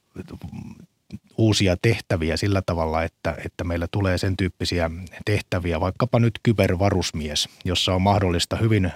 [1.38, 4.92] uusia tehtäviä sillä tavalla, että, että meillä tulee sen tyyppisiä
[5.26, 8.92] tehtäviä, vaikkapa nyt kybervarusmies, jossa on mahdollista hyvin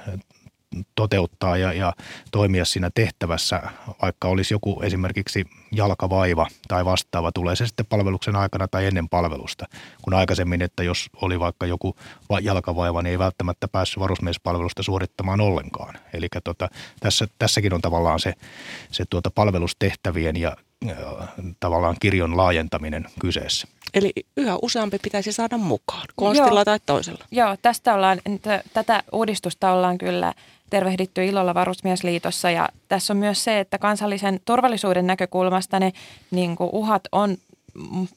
[0.95, 1.93] toteuttaa ja, ja
[2.31, 3.61] toimia siinä tehtävässä,
[4.01, 9.65] vaikka olisi joku esimerkiksi jalkavaiva tai vastaava, tulee se sitten palveluksen aikana tai ennen palvelusta.
[10.01, 11.95] Kun aikaisemmin, että jos oli vaikka joku
[12.41, 15.99] jalkavaiva, niin ei välttämättä päässyt varusmiespalvelusta suorittamaan ollenkaan.
[16.13, 18.33] Eli tota, tässä, tässäkin on tavallaan se,
[18.91, 20.57] se tuota palvelustehtävien ja
[21.59, 23.67] tavallaan kirjon laajentaminen kyseessä.
[23.93, 26.65] Eli yhä useampi pitäisi saada mukaan, konstilla Joo.
[26.65, 27.25] tai toisella.
[27.31, 28.21] Joo, tästä ollaan,
[28.73, 30.33] tätä uudistusta ollaan kyllä
[30.69, 35.93] tervehditty ilolla Varusmiesliitossa ja tässä on myös se, että kansallisen turvallisuuden näkökulmasta ne
[36.31, 37.37] niin kuin uhat on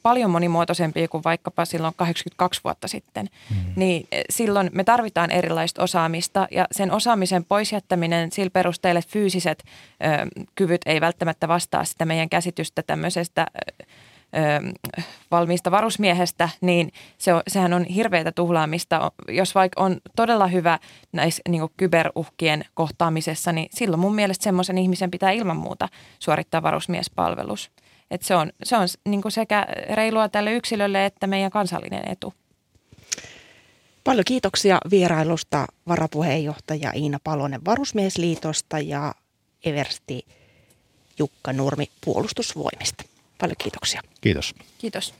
[0.03, 3.29] paljon monimuotoisempia kuin vaikkapa silloin 82 vuotta sitten.
[3.51, 3.57] Mm.
[3.77, 9.65] Niin eh, silloin me tarvitaan erilaista osaamista ja sen osaamisen poisjättäminen sillä perusteella, että fyysiset
[9.65, 13.85] ö, kyvyt ei välttämättä vastaa sitä meidän käsitystä tämmöisestä ö,
[14.37, 14.73] ö,
[15.31, 19.13] valmiista varusmiehestä, niin se on, sehän on hirveätä tuhlaamista.
[19.29, 20.79] Jos vaikka on todella hyvä
[21.13, 27.71] näissä niin kyberuhkien kohtaamisessa, niin silloin mun mielestä semmoisen ihmisen pitää ilman muuta suorittaa varusmiespalvelus.
[28.11, 32.35] Et se on, se on niin sekä reilua tälle yksilölle että meidän kansallinen etu.
[34.05, 39.15] Paljon kiitoksia vierailusta varapuheenjohtaja Iina Palonen Varusmiesliitosta ja
[39.65, 40.27] Eversti
[41.19, 43.05] Jukka Nurmi puolustusvoimista.
[43.43, 44.01] Paljon kiitoksia.
[44.21, 44.55] Kiitos.
[44.79, 45.15] Kiitos.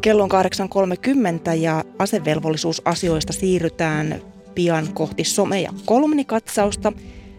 [0.00, 4.22] Kello on 8.30 ja asevelvollisuusasioista siirrytään
[4.54, 6.92] pian kohti some- ja kolumnikatsausta.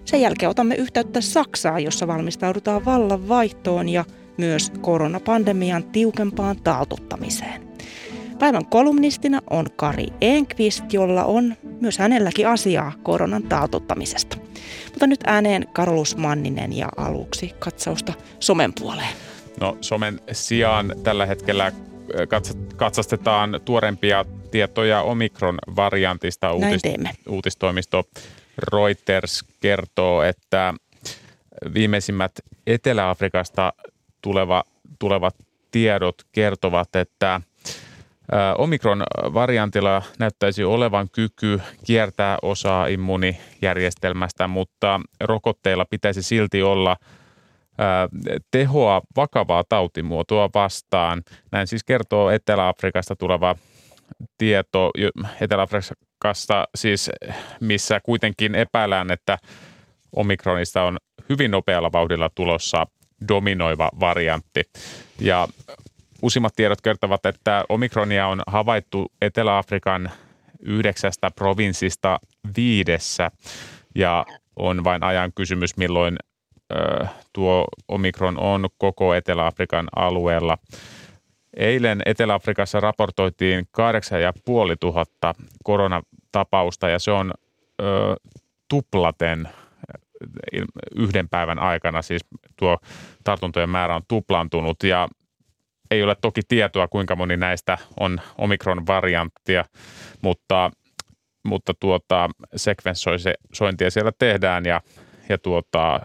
[0.05, 4.05] Sen jälkeen otamme yhteyttä Saksaan, jossa valmistaudutaan vallan vaihtoon ja
[4.37, 7.68] myös koronapandemian tiukempaan taltuttamiseen.
[8.39, 14.37] Päivän kolumnistina on Kari Enqvist, jolla on myös hänelläkin asiaa koronan taltuttamisesta.
[14.85, 19.09] Mutta nyt ääneen Karolus Manninen ja aluksi katsausta somen puoleen.
[19.59, 21.71] No somen sijaan tällä hetkellä
[22.75, 26.49] katsastetaan tuorempia tietoja Omikron-variantista.
[26.81, 27.09] Teemme.
[27.29, 28.03] Uutistoimisto
[28.57, 30.73] Reuters kertoo, että
[31.73, 32.31] viimeisimmät
[32.67, 33.73] Etelä-Afrikasta
[34.21, 34.63] tuleva,
[34.99, 35.35] tulevat
[35.71, 37.41] tiedot kertovat, että
[38.57, 46.97] Omikron-variantilla näyttäisi olevan kyky kiertää osaa immuunijärjestelmästä, mutta rokotteilla pitäisi silti olla
[48.51, 51.23] tehoa vakavaa tautimuotoa vastaan.
[51.51, 53.55] Näin siis kertoo Etelä-Afrikasta tuleva
[54.37, 54.91] tieto.
[55.41, 57.11] Etelä-Afrikasta siis,
[57.59, 59.37] missä kuitenkin epäillään, että
[60.15, 60.97] omikronista on
[61.29, 62.87] hyvin nopealla vauhdilla tulossa
[63.27, 64.63] dominoiva variantti.
[65.21, 65.47] Ja
[66.21, 70.11] Uusimmat tiedot kertovat, että omikronia on havaittu Etelä-Afrikan
[70.59, 72.19] yhdeksästä provinssista
[72.57, 73.31] viidessä
[73.95, 76.17] ja on vain ajan kysymys, milloin
[76.71, 80.57] ö, tuo omikron on koko Etelä-Afrikan alueella.
[81.57, 87.33] Eilen Etelä-Afrikassa raportoitiin 8500 koronatapausta ja se on
[87.81, 88.15] ö,
[88.69, 89.49] tuplaten
[90.95, 92.25] yhden päivän aikana, siis
[92.57, 92.77] tuo
[93.23, 95.07] tartuntojen määrä on tuplantunut ja
[95.91, 99.65] ei ole toki tietoa, kuinka moni näistä on omikron-varianttia,
[100.21, 100.71] mutta,
[101.43, 104.81] mutta tuota, sekvenssointia siellä tehdään ja,
[105.29, 105.99] ja tuota,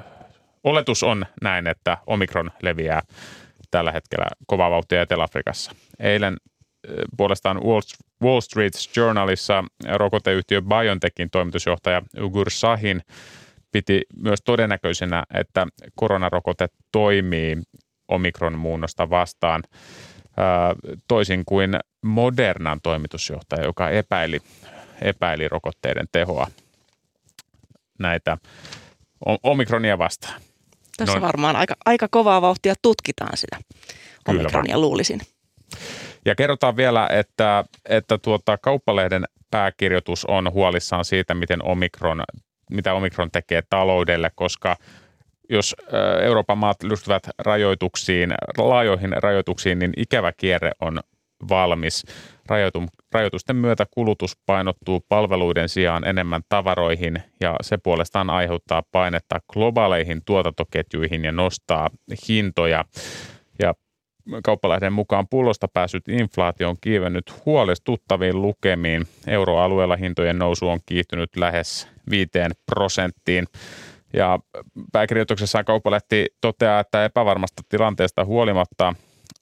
[0.65, 3.03] oletus on näin, että omikron leviää
[3.71, 5.73] tällä hetkellä kovaa vauhtia Etelä-Afrikassa.
[5.99, 6.37] Eilen
[6.89, 7.61] eh, puolestaan
[8.23, 9.65] Wall Street Journalissa
[9.95, 13.03] rokoteyhtiö BioNTechin toimitusjohtaja Ugur Sahin
[13.73, 17.57] piti myös todennäköisenä, että koronarokote toimii
[18.09, 19.63] omikron-muunnosta vastaan,
[21.09, 24.41] toisin kuin Modernan toimitusjohtaja, joka epäili,
[25.03, 26.47] epäili rokotteiden tehoa
[27.99, 28.39] näitä
[29.43, 30.41] omikronia vastaan.
[30.97, 31.23] Tässä Noin.
[31.23, 33.57] varmaan aika, aika kovaa vauhtia tutkitaan sitä
[34.29, 35.21] omikronia, luulisin.
[36.25, 42.23] Ja kerrotaan vielä, että, että tuota, kauppalehden pääkirjoitus on huolissaan siitä, miten omikron,
[42.71, 44.77] mitä omikron tekee taloudelle, koska
[45.51, 45.77] jos
[46.23, 51.01] Euroopan maat lystyvät rajoituksiin, laajoihin rajoituksiin, niin ikävä kierre on
[51.49, 52.05] valmis.
[53.13, 61.25] rajoitusten myötä kulutus painottuu palveluiden sijaan enemmän tavaroihin ja se puolestaan aiheuttaa painetta globaaleihin tuotantoketjuihin
[61.25, 61.91] ja nostaa
[62.29, 62.85] hintoja.
[63.59, 63.75] Ja
[64.45, 69.07] kauppalehden mukaan pullosta päässyt inflaatio on kiivennyt huolestuttaviin lukemiin.
[69.27, 72.31] Euroalueella hintojen nousu on kiihtynyt lähes 5
[72.67, 73.47] prosenttiin.
[74.15, 74.39] Ja
[74.93, 78.95] pääkirjoituksessaan kauppalehti toteaa, että epävarmasta tilanteesta huolimatta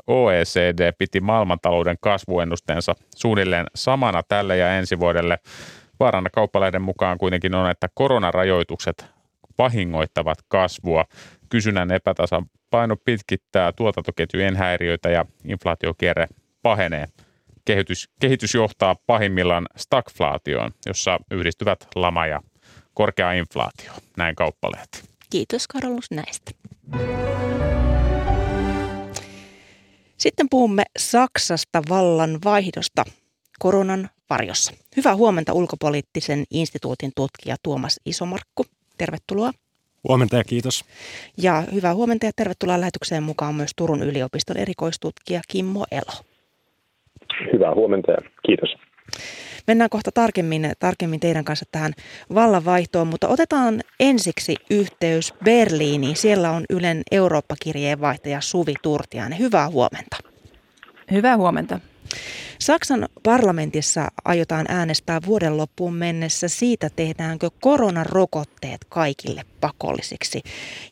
[0.07, 5.39] OECD piti maailmantalouden kasvuennusteensa suunnilleen samana tälle ja ensi vuodelle.
[6.01, 9.07] Vaarana kauppalehden mukaan kuitenkin on, että koronarajoitukset
[9.59, 11.05] vahingoittavat kasvua.
[11.49, 16.27] Kysynnän epätasapaino pitkittää tuotantoketjujen häiriöitä ja inflaatiokierre
[16.63, 17.07] pahenee.
[17.65, 22.43] kehitys, kehitys johtaa pahimmillaan stagflaatioon, jossa yhdistyvät lama ja
[22.95, 23.93] korkea inflaatio.
[24.17, 25.03] Näin kauppalehti.
[25.31, 26.51] Kiitos Karolus näistä.
[30.17, 33.05] Sitten puhumme Saksasta vallan vaihdosta
[33.59, 34.73] koronan varjossa.
[34.97, 38.65] Hyvää huomenta ulkopoliittisen instituutin tutkija Tuomas Isomarkku.
[38.99, 39.53] Tervetuloa.
[40.09, 40.85] Huomenta ja kiitos.
[41.39, 46.25] Ja hyvää huomenta ja tervetuloa lähetykseen mukaan myös Turun yliopiston erikoistutkija Kimmo Elo.
[47.53, 48.71] Hyvää huomenta ja kiitos.
[49.67, 51.93] Mennään kohta tarkemmin, tarkemmin teidän kanssa tähän
[52.35, 56.17] vallanvaihtoon, mutta otetaan ensiksi yhteys Berliiniin.
[56.17, 59.39] Siellä on Ylen Eurooppa-kirjeenvaihtaja Suvi Turtiainen.
[59.39, 60.17] Hyvää huomenta.
[61.11, 61.81] Hyvää huomenta.
[62.59, 70.43] Saksan parlamentissa aiotaan äänestää vuoden loppuun mennessä siitä, tehdäänkö koronarokotteet kaikille pakollisiksi.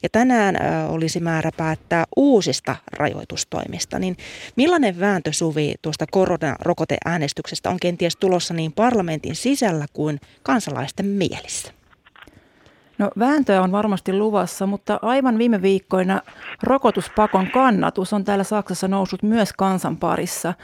[0.02, 0.56] Ja tänään
[0.88, 3.98] olisi määrä päättää uusista rajoitustoimista.
[3.98, 4.16] Niin
[4.56, 11.72] millainen vääntö Suvi tuosta koronarokoteäänestyksestä on kenties tulossa niin parlamentin sisällä kuin kansalaisten mielissä?
[12.98, 16.22] No vääntöä on varmasti luvassa, mutta aivan viime viikkoina
[16.62, 20.54] rokotuspakon kannatus on täällä Saksassa noussut myös kansan parissa.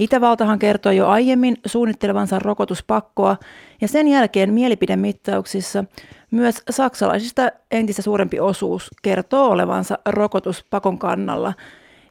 [0.00, 3.36] Itävaltahan kertoi jo aiemmin suunnittelevansa rokotuspakkoa
[3.80, 5.84] ja sen jälkeen mielipidemittauksissa
[6.30, 11.54] myös saksalaisista entistä suurempi osuus kertoo olevansa rokotuspakon kannalla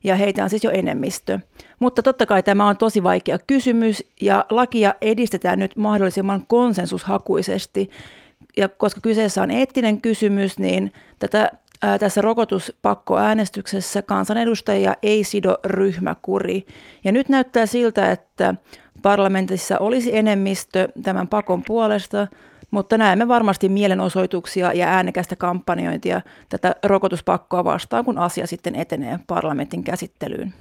[0.03, 1.39] ja heitä on siis jo enemmistö.
[1.79, 7.89] Mutta totta kai tämä on tosi vaikea kysymys ja lakia edistetään nyt mahdollisimman konsensushakuisesti.
[8.57, 11.51] Ja koska kyseessä on eettinen kysymys, niin tätä
[11.99, 16.65] tässä rokotuspakkoäänestyksessä kansanedustajia ei sido ryhmäkuri.
[17.03, 18.55] Ja nyt näyttää siltä, että
[19.01, 22.27] parlamentissa olisi enemmistö tämän pakon puolesta,
[22.71, 29.83] mutta näemme varmasti mielenosoituksia ja äänekästä kampanjointia tätä rokotuspakkoa vastaan, kun asia sitten etenee parlamentin
[29.83, 30.53] käsittelyyn.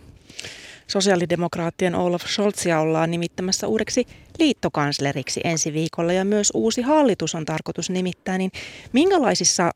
[0.89, 4.07] Sosiaalidemokraattien Olaf Scholzia ollaan nimittämässä uudeksi
[4.39, 8.39] liittokansleriksi ensi viikolla ja myös uusi hallitus on tarkoitus nimittää.
[8.39, 8.51] Niin
[8.93, 9.70] minkälaisissa ö,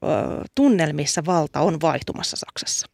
[0.55, 2.87] tunnelmissa valta on vaihtumassa Saksassa?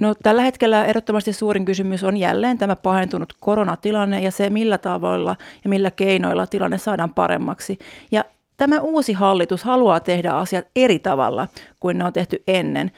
[0.00, 5.36] No, tällä hetkellä ehdottomasti suurin kysymys on jälleen tämä pahentunut koronatilanne ja se, millä tavoilla
[5.64, 7.78] ja millä keinoilla tilanne saadaan paremmaksi.
[8.12, 8.24] Ja
[8.56, 11.48] tämä uusi hallitus haluaa tehdä asiat eri tavalla
[11.80, 12.90] kuin ne on tehty ennen.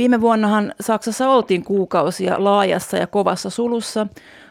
[0.00, 4.06] Viime vuonnahan Saksassa oltiin kuukausia laajassa ja kovassa sulussa,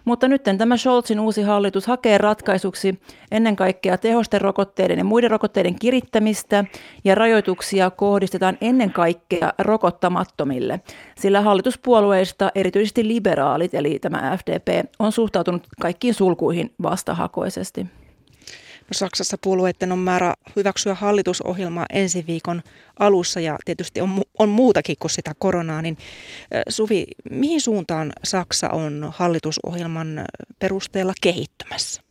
[0.05, 2.99] mutta nyt tämä Scholzin uusi hallitus hakee ratkaisuksi
[3.31, 6.65] ennen kaikkea tehosten rokotteiden ja muiden rokotteiden kirittämistä
[7.03, 10.79] ja rajoituksia kohdistetaan ennen kaikkea rokottamattomille,
[11.17, 17.85] sillä hallituspuolueista erityisesti liberaalit eli tämä FDP on suhtautunut kaikkiin sulkuihin vastahakoisesti.
[18.91, 22.61] Saksassa puolueiden on määrä hyväksyä hallitusohjelma ensi viikon
[22.99, 25.81] alussa ja tietysti on, on muutakin kuin sitä koronaa.
[25.81, 25.97] Niin
[26.69, 30.25] Suvi, mihin suuntaan Saksa on hallitusohjelman
[30.59, 32.01] perusteella kehittymässä?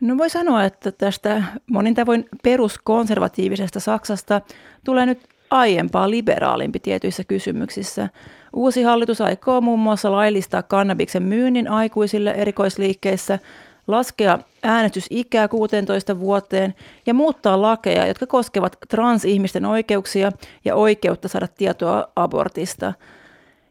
[0.00, 4.40] No voi sanoa, että tästä monin tavoin peruskonservatiivisesta Saksasta
[4.84, 8.08] tulee nyt aiempaa liberaalimpi tietyissä kysymyksissä.
[8.52, 13.38] Uusi hallitus aikoo muun muassa laillistaa kannabiksen myynnin aikuisille erikoisliikkeissä–
[13.86, 16.74] laskea äänestysikää 16 vuoteen
[17.06, 20.32] ja muuttaa lakeja, jotka koskevat transihmisten oikeuksia
[20.64, 22.92] ja oikeutta saada tietoa abortista.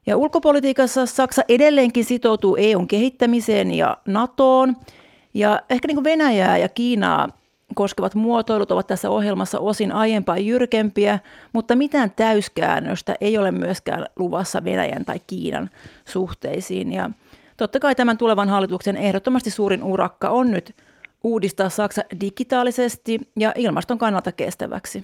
[0.06, 4.78] Ja ulkopolitiikassa Saksa edelleenkin sitoutuu EUn kehittämiseen ja NATOon.
[5.34, 7.30] Ja ehkä niin kuin Venäjää ja Kiinaa
[7.76, 11.20] koskevat muotoilut ovat tässä ohjelmassa osin aiempaa jyrkempiä,
[11.54, 15.70] mutta mitään täyskäännöstä ei ole myöskään luvassa Venäjän tai Kiinan
[16.06, 16.94] suhteisiin.
[16.94, 17.10] Ja
[17.58, 20.76] Totta kai tämän tulevan hallituksen ehdottomasti suurin urakka on nyt
[21.24, 25.04] uudistaa Saksa digitaalisesti ja ilmaston kannalta kestäväksi.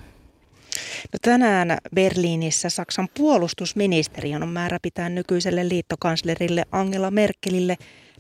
[1.14, 7.78] No tänään Berliinissä Saksan puolustusministeriön on määrä pitää nykyiselle liittokanslerille Angela Merkelille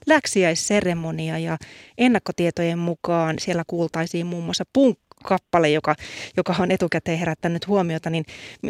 [0.07, 1.57] läksiäisseremonia ja
[1.97, 5.95] ennakkotietojen mukaan siellä kuultaisiin muun muassa punk kappale, joka,
[6.37, 8.25] joka on etukäteen herättänyt huomiota, niin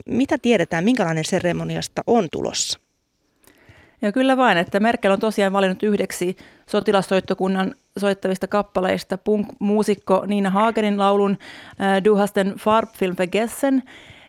[0.05, 2.80] mitä tiedetään, minkälainen seremoniasta on tulossa?
[4.02, 6.38] Ja kyllä vain, että Merkel on tosiaan valinnut yhdeksi
[6.68, 11.38] sotilassoittokunnan soittavista kappaleista punk-muusikko Niina Hagenin laulun
[11.82, 13.84] äh, Du hast den Farbfilm vergessen.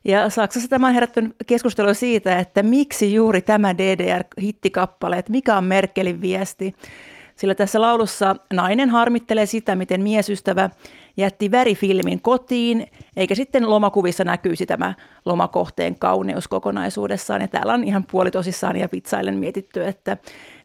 [0.04, 5.64] Ja Saksassa tämä on herättänyt keskustelua siitä, että miksi juuri tämä DDR-hittikappale, että mikä on
[5.64, 6.74] Merkelin viesti.
[7.36, 10.70] Sillä tässä laulussa nainen harmittelee sitä, miten miesystävä
[11.16, 12.86] jätti värifilmin kotiin,
[13.16, 14.94] eikä sitten lomakuvissa näkyisi tämä
[15.24, 17.40] lomakohteen kauneus kokonaisuudessaan.
[17.40, 20.16] Ja täällä on ihan puolitosissaan ja vitsailen mietitty, että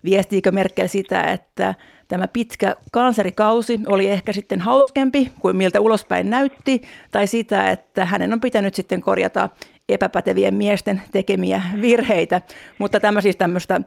[0.03, 1.75] viestiikö Merkel sitä, että
[2.07, 6.81] tämä pitkä kanserikausi oli ehkä sitten hauskempi kuin miltä ulospäin näytti,
[7.11, 9.49] tai sitä, että hänen on pitänyt sitten korjata
[9.89, 12.41] epäpätevien miesten tekemiä virheitä,
[12.77, 13.81] mutta tämä siis tämmöistä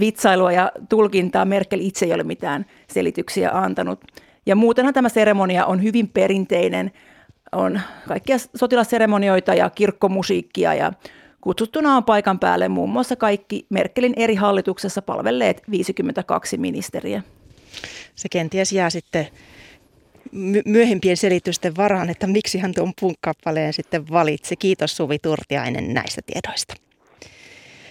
[0.00, 4.00] vitsailua ja tulkintaa Merkel itse ei ole mitään selityksiä antanut.
[4.46, 6.92] Ja muutenhan tämä seremonia on hyvin perinteinen,
[7.52, 10.92] on kaikkia sotilasseremonioita ja kirkkomusiikkia ja
[11.40, 17.22] kutsuttuna on paikan päälle muun muassa kaikki Merkelin eri hallituksessa palvelleet 52 ministeriä.
[18.14, 19.28] Se kenties jää sitten
[20.66, 24.56] myöhempien selitysten varaan, että miksi hän tuon punkkappaleen sitten valitsi.
[24.56, 26.74] Kiitos Suvi Turtiainen näistä tiedoista.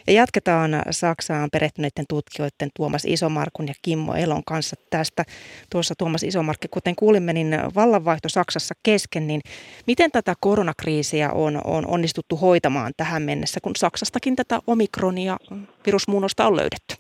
[0.08, 5.24] Ja jatketaan Saksaan perehtyneiden tutkijoiden Tuomas Isomarkun ja Kimmo Elon kanssa tästä.
[5.70, 9.42] Tuossa Tuomas Isomarkki, kuten kuulimme, niin vallanvaihto Saksassa kesken, niin
[9.88, 15.38] miten tätä koronakriisiä on, on onnistuttu hoitamaan tähän mennessä, kun Saksastakin tätä omikronia
[15.86, 16.96] virusmuunnosta on löydetty?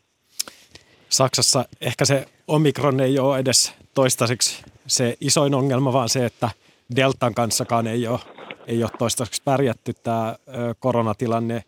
[1.09, 6.49] Saksassa ehkä se omikron ei ole edes toistaiseksi se isoin ongelma, vaan se, että
[6.95, 8.19] Deltan kanssakaan ei ole,
[8.67, 9.93] ei ole toistaiseksi pärjätty.
[9.93, 10.35] Tämä
[10.79, 11.63] koronatilanne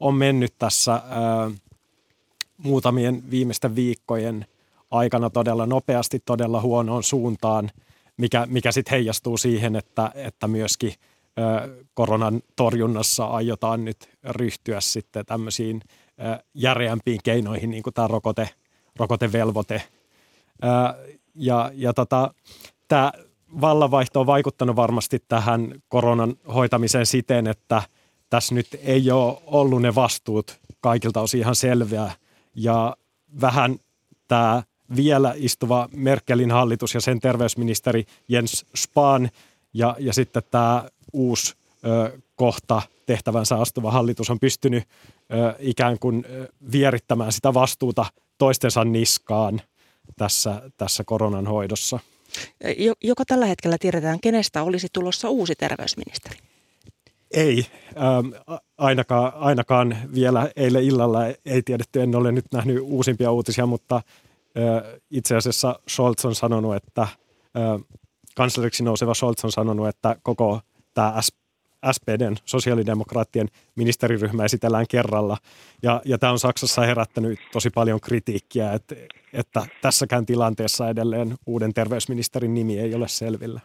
[0.00, 1.02] on mennyt tässä
[2.56, 4.46] muutamien viimeisten viikkojen
[4.90, 7.70] aikana todella nopeasti, todella huonoon suuntaan,
[8.16, 10.94] mikä, mikä sitten heijastuu siihen, että, että myöskin
[11.94, 15.80] koronan torjunnassa aiotaan nyt ryhtyä sitten tämmöisiin
[16.54, 18.48] järeämpiin keinoihin, niin kuin tämä rokote,
[18.96, 19.82] rokotevelvoite.
[21.34, 22.34] Ja, ja tota,
[22.88, 23.12] tämä
[23.60, 27.82] vallanvaihto on vaikuttanut varmasti tähän koronan hoitamiseen siten, että
[28.30, 32.10] tässä nyt ei ole ollut ne vastuut kaikilta osin ihan selviä.
[32.54, 32.96] Ja
[33.40, 33.78] vähän
[34.28, 34.62] tämä
[34.96, 39.28] vielä istuva Merkelin hallitus ja sen terveysministeri Jens Spahn
[39.74, 41.54] ja, ja sitten tämä uusi
[41.84, 46.24] ö, kohta tehtävänsä astuva hallitus on pystynyt ö, ikään kuin
[46.72, 48.06] vierittämään sitä vastuuta
[48.38, 49.62] toistensa niskaan
[50.16, 51.98] tässä, tässä koronan hoidossa.
[53.02, 56.38] Joko tällä hetkellä tiedetään, kenestä olisi tulossa uusi terveysministeri?
[57.30, 57.66] Ei,
[57.96, 63.96] ähm, ainakaan, ainakaan vielä eilen illalla ei tiedetty, en ole nyt nähnyt uusimpia uutisia, mutta
[63.96, 67.10] äh, itse asiassa Scholz on sanonut, että äh,
[68.34, 70.60] kansleriksi nouseva Scholz on sanonut, että koko
[70.94, 71.20] tämä
[71.92, 75.36] SPDn, sosiaalidemokraattien ministeriryhmä esitellään kerralla.
[75.82, 78.94] Ja, ja tämä on Saksassa herättänyt tosi paljon kritiikkiä, että,
[79.32, 83.60] että tässäkään tilanteessa edelleen uuden terveysministerin nimi ei ole selvillä.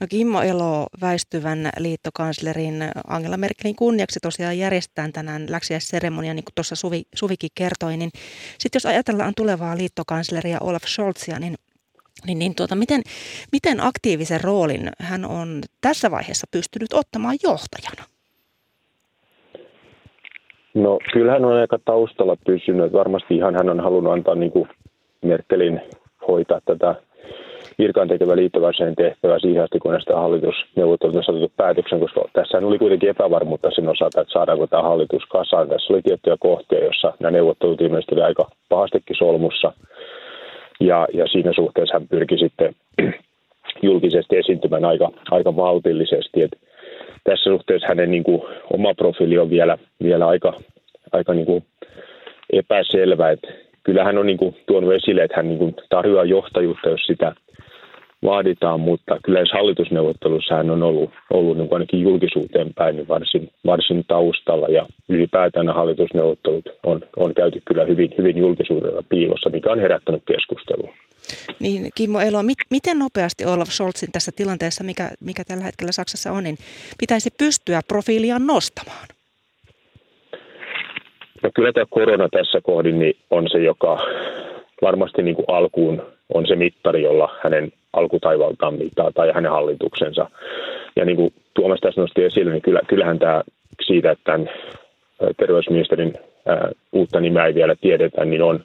[0.00, 2.74] No Kimmo Elo väistyvän liittokanslerin
[3.06, 7.96] Angela Merkelin kunniaksi tosiaan järjestetään tänään läksiäisseremonia, niin kuin tuossa Suvi, Suvikin kertoi.
[7.96, 8.10] Niin
[8.58, 11.54] sitten jos ajatellaan tulevaa liittokansleria Olaf Scholzia, niin
[12.26, 13.02] niin, niin tuota, miten,
[13.52, 18.04] miten aktiivisen roolin hän on tässä vaiheessa pystynyt ottamaan johtajana?
[20.74, 22.92] No kyllähän on aika taustalla pysynyt.
[22.92, 24.68] Varmasti ihan hän on halunnut antaa niin kuin
[25.24, 25.80] Merkelin
[26.28, 26.94] hoitaa tätä
[27.80, 32.78] virkaan tekevä liittovarseen tehtävä siihen asti, kun näistä hallitusneuvottelut on saatu päätöksen, koska tässä oli
[32.78, 35.68] kuitenkin epävarmuutta sen osalta, että saadaanko tämä hallitus kasaan.
[35.68, 39.72] Tässä oli tiettyjä kohtia, joissa nämä neuvottelut ilmeisesti oli aika pahastikin solmussa.
[40.80, 42.74] Ja, ja siinä suhteessa hän pyrki sitten
[43.88, 46.42] julkisesti esiintymään aika, aika valtillisesti.
[46.42, 46.52] Et
[47.24, 50.52] tässä suhteessa hänen niin kuin, oma profiili on vielä, vielä aika,
[51.12, 51.64] aika niin kuin
[52.52, 53.30] epäselvä.
[53.30, 53.40] Et
[53.82, 57.34] kyllä hän on niin kuin, tuonut esille, että hän niin kuin, tarjoaa johtajuutta, jos sitä
[58.24, 63.50] vaaditaan, mutta kyllä jos hallitusneuvottelussa hän on ollut, ollut niin ainakin julkisuuteen päin niin varsin,
[63.66, 69.80] varsin taustalla ja ylipäätään hallitusneuvottelut on, on käyty kyllä hyvin, hyvin julkisuudella piilossa, mikä on
[69.80, 70.94] herättänyt keskustelua.
[71.60, 76.32] Niin, Kimmo Elo, mit, miten nopeasti Olaf Scholzin tässä tilanteessa, mikä, mikä tällä hetkellä Saksassa
[76.32, 76.56] on, niin
[76.98, 79.06] pitäisi pystyä profiiliaan nostamaan?
[81.42, 83.98] No kyllä tämä korona tässä kohdin niin on se, joka
[84.82, 86.02] varmasti niin kuin alkuun
[86.34, 90.30] on se mittari, jolla hänen alkutaivaltaan mittaa tai hänen hallituksensa.
[90.96, 93.42] Ja niin kuin Tuomas tässä nosti esille, niin kyllä, kyllähän tämä
[93.86, 94.50] siitä, että tämän
[95.36, 96.14] terveysministerin
[96.92, 98.64] uutta nimeä ei vielä tiedetä, niin on,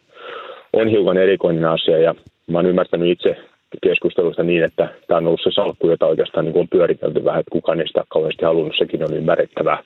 [0.74, 1.98] on hiukan erikoinen asia.
[1.98, 2.16] Ja
[2.48, 3.38] mä oon ymmärtänyt itse
[3.82, 7.52] keskustelusta niin, että tämä on ollut se salkku, jota oikeastaan niin on pyöritelty vähän, että
[7.52, 9.84] kukaan ei sitä kauheasti halunnut, sekin on ymmärrettävää.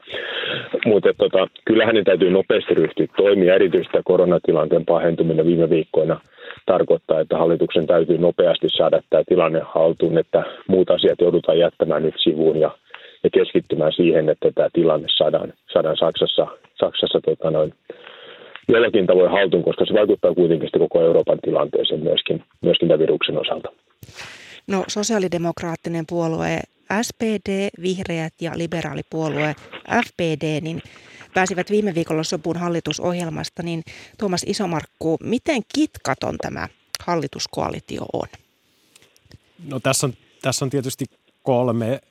[0.86, 6.20] Mutta tota, kyllä hänen täytyy nopeasti ryhtyä toimia, erityisesti koronatilanteen pahentuminen viime viikkoina
[6.66, 12.16] tarkoittaa, että hallituksen täytyy nopeasti saada tämä tilanne haltuun, että muut asiat joudutaan jättämään nyt
[12.24, 12.78] sivuun ja,
[13.24, 16.48] ja keskittymään siihen, että tämä tilanne saadaan, saadaan Saksassa,
[16.80, 17.74] Saksassa tota noin,
[18.70, 23.70] jollakin tavoin haltuun, koska se vaikuttaa kuitenkin koko Euroopan tilanteeseen myöskin, myöskin tämän viruksen osalta.
[24.68, 26.60] No sosiaalidemokraattinen puolue
[27.02, 29.56] SPD, vihreät ja liberaalipuolue
[30.06, 30.82] FPD, niin
[31.34, 33.84] pääsivät viime viikolla sopuun hallitusohjelmasta, niin
[34.18, 36.68] Tuomas Isomarkku, miten kitkaton tämä
[37.06, 38.28] hallituskoalitio on?
[39.66, 41.06] No tässä on, tässä on tietysti
[41.44, 42.02] kolme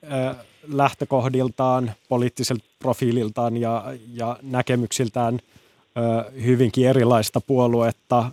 [0.69, 5.39] lähtökohdiltaan, poliittiselta profiililtaan ja, ja näkemyksiltään
[6.45, 8.33] hyvinkin erilaista puoluetta.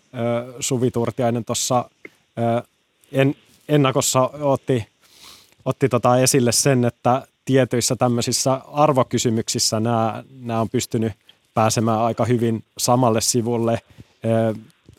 [0.59, 1.89] Suvi Turtiainen tuossa
[3.11, 3.35] en,
[3.69, 4.87] ennakossa otti,
[5.65, 11.13] otti tota esille sen, että tietyissä tämmöisissä arvokysymyksissä nämä, nämä on pystynyt
[11.53, 13.79] pääsemään aika hyvin samalle sivulle.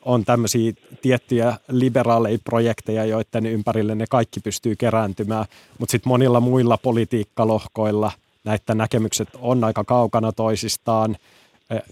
[0.03, 0.73] On tämmöisiä
[1.03, 5.45] tiettyjä liberaaleja projekteja, joiden ympärille ne kaikki pystyy kerääntymään,
[5.79, 8.13] mutta sitten monilla muilla politiikkalohkoilla
[8.45, 11.17] näitä näkemykset on aika kaukana toisistaan.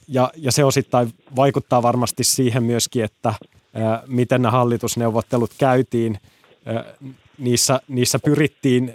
[0.08, 3.34] Ja, ja se osittain vaikuttaa varmasti siihen myöskin, että
[4.06, 6.18] miten nämä hallitusneuvottelut käytiin.
[7.38, 8.94] Niissä, niissä pyrittiin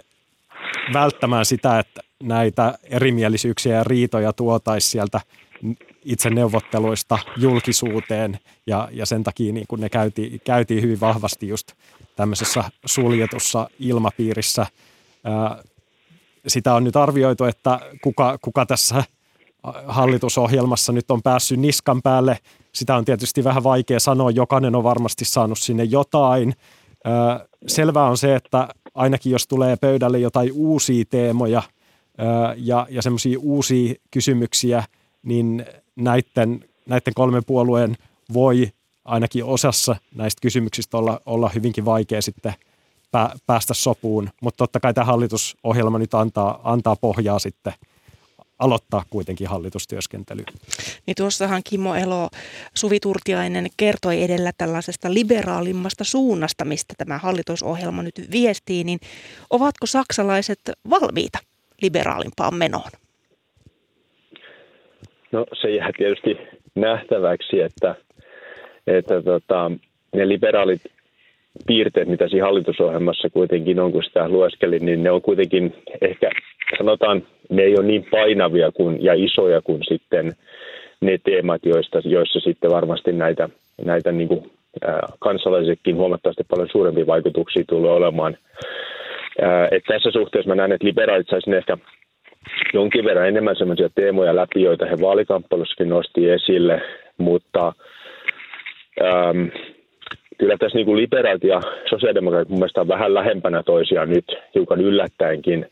[0.92, 5.20] välttämään sitä, että näitä erimielisyyksiä ja riitoja tuotaisiin sieltä
[6.04, 11.72] itse neuvotteluista julkisuuteen ja, ja sen takia niin kun ne käytiin, käytiin hyvin vahvasti just
[12.16, 14.66] tämmöisessä suljetussa ilmapiirissä.
[15.24, 15.62] Ää,
[16.46, 19.04] sitä on nyt arvioitu, että kuka, kuka tässä
[19.86, 22.38] hallitusohjelmassa nyt on päässyt niskan päälle.
[22.72, 26.54] Sitä on tietysti vähän vaikea sanoa, jokainen on varmasti saanut sinne jotain.
[27.04, 31.62] Ää, selvää on se, että ainakin jos tulee pöydälle jotain uusia teemoja
[32.56, 34.84] ja, ja semmoisia uusia kysymyksiä,
[35.22, 35.66] niin
[35.96, 37.96] näiden, näiden kolmen puolueen
[38.32, 38.72] voi
[39.04, 42.54] ainakin osassa näistä kysymyksistä olla, olla hyvinkin vaikea sitten
[43.46, 44.30] päästä sopuun.
[44.42, 47.72] Mutta totta kai tämä hallitusohjelma nyt antaa, antaa pohjaa sitten–
[48.60, 50.44] aloittaa kuitenkin hallitustyöskentely.
[51.06, 52.28] Niin tuossahan Kimmo Elo,
[52.74, 58.98] Suvi Turtiainen kertoi edellä tällaisesta liberaalimmasta suunnasta, mistä tämä hallitusohjelma nyt viestii, niin
[59.50, 61.38] ovatko saksalaiset valmiita
[61.82, 62.90] liberaalimpaan menoon?
[65.32, 66.38] No se jää tietysti
[66.74, 67.94] nähtäväksi, että,
[68.86, 69.70] että tota,
[70.14, 70.80] ne liberaalit
[71.66, 76.30] piirteet, mitä siinä hallitusohjelmassa kuitenkin on, kun sitä lueskelin, niin ne on kuitenkin ehkä,
[76.78, 80.32] sanotaan, ne ei ole niin painavia kuin, ja isoja kuin sitten
[81.00, 83.48] ne teemat, joista, joissa sitten varmasti näitä,
[83.84, 84.50] näitä niin kuin,
[84.84, 88.36] ää, kansalaisetkin huomattavasti paljon suurempia vaikutuksia tulee olemaan.
[89.42, 91.76] Ää, et tässä suhteessa mä näen, että liberaalit saisivat ehkä
[92.74, 96.82] jonkin verran enemmän sellaisia teemoja läpi, joita he vaalikamppailussakin nosti esille,
[97.18, 97.72] mutta
[99.02, 99.46] ähm,
[100.38, 104.24] kyllä tässä niin kuin liberaalit ja sosiaalidemokraatit mun mielestä on vähän lähempänä toisiaan nyt
[104.54, 105.66] hiukan yllättäenkin.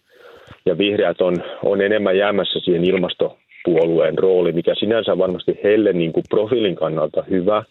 [0.67, 6.25] Ja vihreät on, on enemmän jäämässä siihen ilmastopuolueen rooli, mikä sinänsä varmasti heille niin kuin
[6.31, 7.63] profiilin kannalta hyvä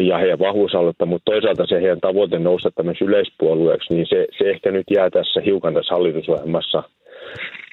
[0.00, 4.70] ja heidän vahvuusaluetta, mutta toisaalta se heidän tavoite nousta tämmöisen yleispuolueeksi, niin se, se ehkä
[4.70, 6.82] nyt jää tässä hiukan tässä hallitusohjelmassa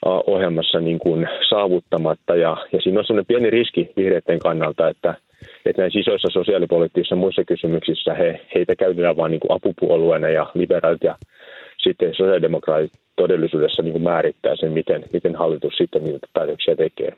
[0.06, 2.36] ohjelmassa niin kuin saavuttamatta.
[2.36, 5.16] Ja, ja siinä on sellainen pieni riski vihreiden kannalta, että–
[5.66, 11.16] että näissä isoissa sosiaalipoliittisissa muissa kysymyksissä he, heitä käytetään vain niin apupuolueena ja liberaalit ja
[11.84, 17.14] sitten sosiaalidemokraatit todellisuudessa niin kuin määrittää sen, miten, miten hallitus sitten niitä päätöksiä tekee.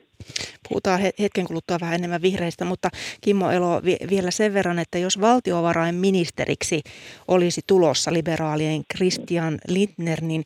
[0.68, 2.88] Puhutaan hetken kuluttua vähän enemmän vihreistä, mutta
[3.20, 6.80] Kimmo Elo vielä sen verran, että jos valtiovarainministeriksi
[7.28, 10.42] olisi tulossa liberaalien Christian Lindner, niin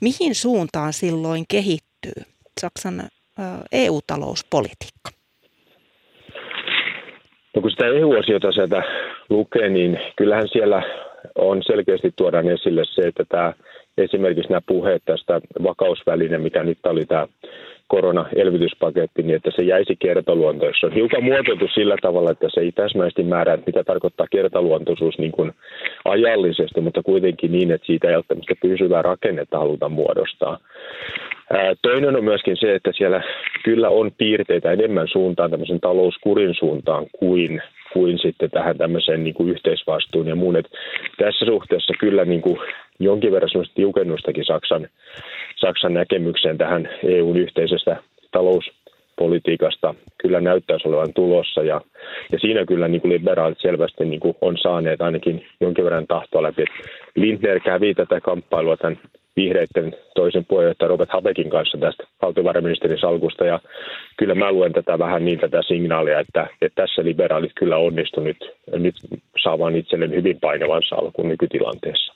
[0.00, 2.22] mihin suuntaan silloin kehittyy
[2.60, 3.02] Saksan
[3.72, 5.10] EU-talouspolitiikka?
[7.56, 8.82] No kun sitä EU-osiota sieltä
[9.28, 10.82] lukee, niin kyllähän siellä
[11.38, 13.52] on selkeästi tuodaan esille se, että tämä
[13.98, 17.26] esimerkiksi nämä puheet tästä vakausväline, mikä nyt oli tämä
[17.86, 20.80] koronaelvytyspaketti, niin että se jäisi kertaluontoissa.
[20.80, 25.18] Se on hiukan muotoiltu sillä tavalla, että se ei täsmäisesti määrää, että mitä tarkoittaa kertaluontoisuus
[25.18, 25.52] niin kuin
[26.04, 30.58] ajallisesti, mutta kuitenkin niin, että siitä ei ole pysyvää rakennetta haluta muodostaa.
[31.82, 33.22] Toinen on myöskin se, että siellä
[33.64, 37.62] kyllä on piirteitä enemmän suuntaan tämmöisen talouskurin suuntaan kuin,
[37.92, 40.56] kuin sitten tähän tämmöiseen niin kuin yhteisvastuun ja muun.
[40.56, 40.70] Et
[41.18, 42.58] tässä suhteessa kyllä niin kuin
[43.02, 44.88] jonkin verran semmoista tiukennustakin Saksan,
[45.56, 47.96] Saksan näkemykseen tähän EUn yhteisestä
[48.30, 51.62] talouspolitiikasta kyllä näyttäisi olevan tulossa.
[51.62, 51.80] Ja,
[52.32, 56.42] ja siinä kyllä niin kuin liberaalit selvästi niin kuin on saaneet ainakin jonkin verran tahtoa
[56.42, 56.64] läpi.
[57.14, 58.98] Lindner kävi tätä kamppailua tämän
[59.36, 63.44] vihreiden toisen puheenjohtaja Robert Habekin kanssa tästä valtiovarainministerin salkusta.
[63.44, 63.60] Ja
[64.16, 68.36] kyllä mä luen tätä vähän niin tätä signaalia, että, että tässä liberaalit kyllä onnistuneet
[68.72, 68.94] nyt
[69.42, 72.14] saamaan itselleen hyvin painavan salkun nykytilanteessa.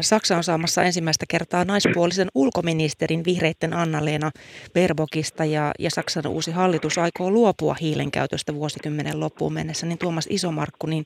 [0.00, 4.30] Saksa on saamassa ensimmäistä kertaa naispuolisen ulkoministerin vihreitten Anna-Leena
[4.72, 9.86] Berbokista ja, ja Saksan uusi hallitus aikoo luopua hiilen käytöstä vuosikymmenen loppuun mennessä.
[9.86, 11.04] Niin Tuomas Isomarkku, niin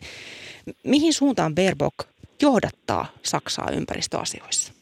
[0.85, 1.95] mihin suuntaan Berbok
[2.43, 4.73] johdattaa Saksaa ympäristöasioissa?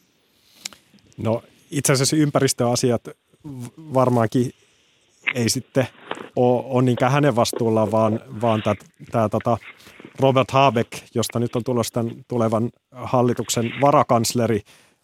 [1.17, 3.01] No itse asiassa ympäristöasiat
[3.93, 4.51] varmaankin
[5.35, 5.87] ei sitten
[6.35, 8.63] ole, ole niinkään hänen vastuullaan, vaan, vaan
[9.11, 9.57] tämä tota
[10.19, 14.61] Robert Habeck, josta nyt on tulossa tämän tulevan hallituksen varakansleri,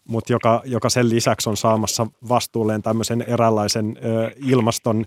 [0.08, 5.04] mutta joka, joka sen lisäksi on saamassa vastuulleen tämmöisen eräänlaisen ö, ilmaston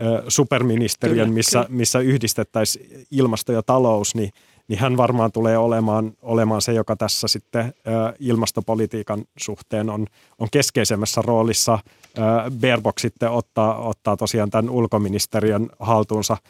[0.00, 1.78] ö, superministeriön, kyllä, missä, kyllä.
[1.78, 4.30] missä yhdistettäisiin ilmasto ja talous, niin,
[4.68, 10.06] niin hän varmaan tulee olemaan, olemaan se, joka tässä sitten ö, ilmastopolitiikan suhteen on,
[10.38, 11.78] on keskeisemmässä roolissa.
[12.18, 16.36] Ö, Baerbock sitten ottaa, ottaa tosiaan tämän ulkoministeriön haltuunsa–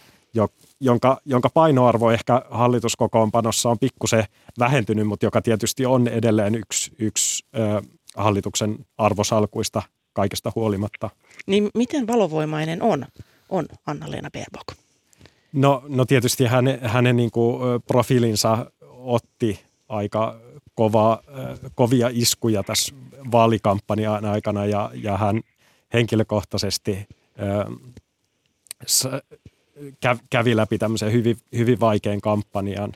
[0.80, 4.24] jonka, jonka painoarvo ehkä hallituskokoonpanossa on pikkusen
[4.58, 7.82] vähentynyt, mutta joka tietysti on edelleen yksi, yksi ö,
[8.16, 9.82] hallituksen arvosalkuista
[10.12, 11.10] kaikesta huolimatta.
[11.46, 13.06] Niin miten valovoimainen on,
[13.48, 14.68] on Anna-Leena Baerbock?
[15.52, 20.36] No, no tietysti hänen, hänen niin kuin profiilinsa otti aika
[20.74, 21.22] kova,
[21.74, 22.94] kovia iskuja tässä
[23.32, 25.40] vaalikampanjan aikana ja, ja hän
[25.92, 27.08] henkilökohtaisesti
[30.30, 32.92] kävi läpi tämmöisen hyvin, hyvin vaikean kampanjan.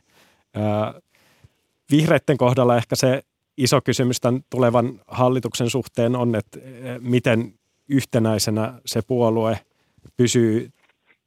[1.91, 3.23] Vihreiden kohdalla ehkä se
[3.57, 6.59] iso kysymys tämän tulevan hallituksen suhteen on, että
[7.01, 7.55] miten
[7.89, 9.61] yhtenäisenä se puolue
[10.17, 10.71] pysyy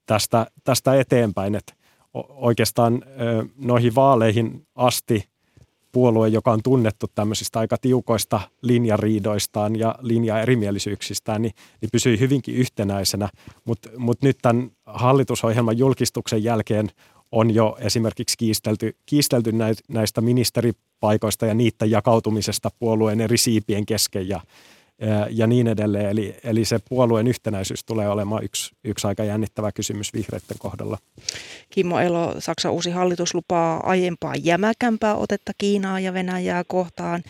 [0.06, 1.56] tästä, tästä eteenpäin.
[1.56, 1.74] Että
[2.30, 3.04] oikeastaan
[3.56, 5.30] noihin vaaleihin asti
[5.98, 13.30] puolue, joka on tunnettu tämmöisistä aika tiukoista linjariidoistaan ja linjaerimielisyyksistään, niin, niin pysyy hyvinkin yhtenäisenä.
[13.66, 16.90] Mutta mut nyt tämän hallitusohjelman julkistuksen jälkeen
[17.32, 19.52] on jo esimerkiksi kiistelty, kiistelty
[19.88, 24.42] näistä ministeripaikoista ja niiden jakautumisesta puolueen eri siipien kesken ja,
[25.30, 26.10] ja niin edelleen.
[26.10, 30.98] Eli, eli se puolueen yhtenäisyys tulee olemaan yksi, yksi aika jännittävä kysymys vihreiden kohdalla.
[31.70, 37.24] Kimmo Elo, Saksan uusi hallitus lupaa aiempaa jämäkämpää otetta Kiinaa ja Venäjää kohtaan.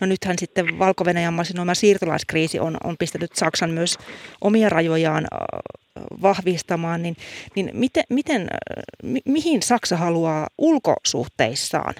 [0.00, 3.98] No nythän sitten Valko-Venäjän masinoima siirtolaiskriisi on, on pistänyt Saksan myös
[4.40, 5.26] omia rajojaan
[6.22, 7.16] vahvistamaan, niin,
[7.54, 8.48] niin miten, miten,
[9.02, 11.94] mi, mihin Saksa haluaa ulkosuhteissaan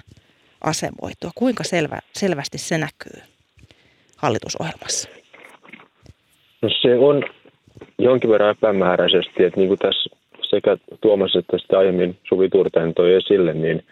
[0.61, 1.31] asemoitua?
[1.35, 3.30] Kuinka selvä, selvästi se näkyy?
[4.21, 5.09] Hallitusohjelmassa?
[6.61, 7.23] No se on
[7.97, 10.09] jonkin verran epämääräisesti, että niin kuin tässä
[10.41, 13.83] sekä Tuomas että sitten aiemmin Suvi Turteen toi esille, niin,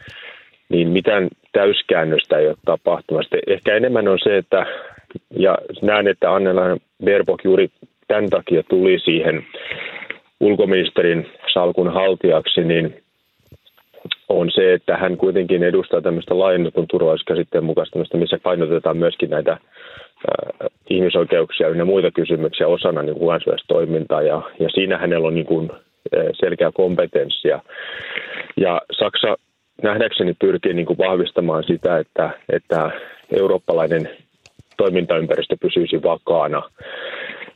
[0.69, 3.37] niin mitään täyskäännöstä ei ole tapahtumassa.
[3.47, 4.65] Ehkä enemmän on se, että
[5.37, 7.69] ja näen, että Annela Baerbock juuri
[8.07, 9.45] tämän takia tuli siihen
[10.39, 13.03] ulkoministerin salkun haltijaksi, niin
[14.29, 19.57] on se, että hän kuitenkin edustaa tämmöistä laajennetun turvallisuuskäsitteen mukaista, missä painotetaan myöskin näitä
[20.89, 25.69] ihmisoikeuksia ja muita kysymyksiä osana niin kuin toimintaa ja, ja siinä hänellä on niin kuin
[26.33, 27.59] selkeä kompetenssia.
[28.57, 29.35] Ja Saksa
[29.83, 32.91] nähdäkseni pyrkii niin kuin vahvistamaan sitä, että, että
[33.39, 34.09] eurooppalainen
[34.77, 36.61] toimintaympäristö pysyisi vakaana.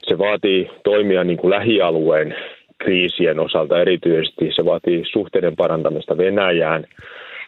[0.07, 2.35] Se vaatii toimia niin kuin lähialueen
[2.77, 4.52] kriisien osalta erityisesti.
[4.56, 6.85] Se vaatii suhteiden parantamista Venäjään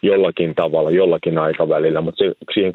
[0.06, 2.74] jollakin tavalla, jollakin aikavälillä, mutta se, siihen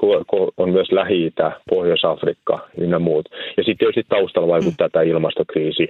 [0.57, 3.29] on myös Lähi-Itä, Pohjois-Afrikka ynnä muut.
[3.57, 4.91] Ja sitten tietysti taustalla vaikuttaa mm.
[4.93, 5.89] tämä ilmastokriisi,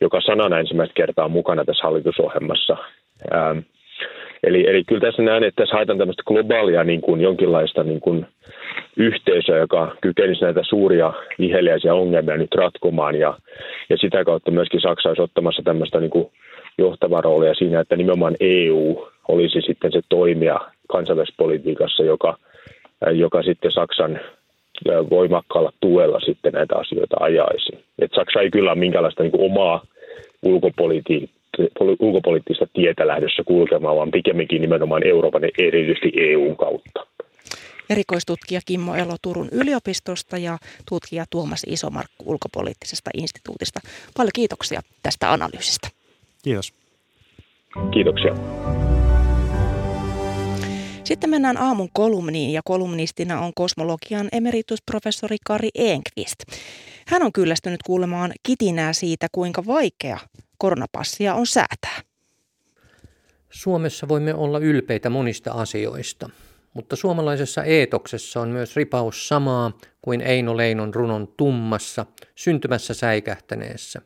[0.00, 2.76] joka sanana ensimmäistä kertaa on mukana tässä hallitusohjelmassa.
[3.34, 3.58] Ähm,
[4.42, 8.26] eli, eli kyllä tässä näen, että tässä haetaan tämmöistä globaalia niin kuin jonkinlaista niin kuin
[8.96, 13.38] yhteisöä, joka kykenisi näitä suuria viheliäisiä ongelmia nyt ratkomaan ja,
[13.90, 16.30] ja sitä kautta myöskin Saksa olisi ottamassa tämmöistä niin kuin
[16.78, 22.38] johtavaa roolia siinä, että nimenomaan EU olisi sitten se toimija kansainvälisessä politiikassa, joka,
[23.12, 24.20] joka sitten Saksan
[25.10, 27.72] voimakkaalla tuella sitten näitä asioita ajaisi.
[27.98, 29.84] Et Saksa ei kyllä ole minkäänlaista niin omaa
[30.42, 31.40] ulkopolitiikkaa
[32.00, 37.06] ulkopoliittista tietä lähdössä kulkemaan, vaan pikemminkin nimenomaan Euroopan ja erityisesti EUn kautta.
[37.90, 43.80] Erikoistutkija Kimmo Elo Turun yliopistosta ja tutkija Tuomas Isomarkku ulkopoliittisesta instituutista.
[44.16, 45.99] Paljon kiitoksia tästä analyysistä.
[46.42, 46.74] Kiitos.
[47.92, 48.34] Kiitoksia.
[51.04, 56.38] Sitten mennään aamun kolumniin ja kolumnistina on kosmologian emeritusprofessori Kari Enqvist.
[57.06, 60.18] Hän on kyllästynyt kuulemaan kitinää siitä, kuinka vaikea
[60.58, 62.00] koronapassia on säätää.
[63.50, 66.30] Suomessa voimme olla ylpeitä monista asioista,
[66.74, 69.72] mutta suomalaisessa eetoksessa on myös ripaus samaa
[70.02, 74.02] kuin Eino Leinon runon tummassa, syntymässä säikähtäneessä.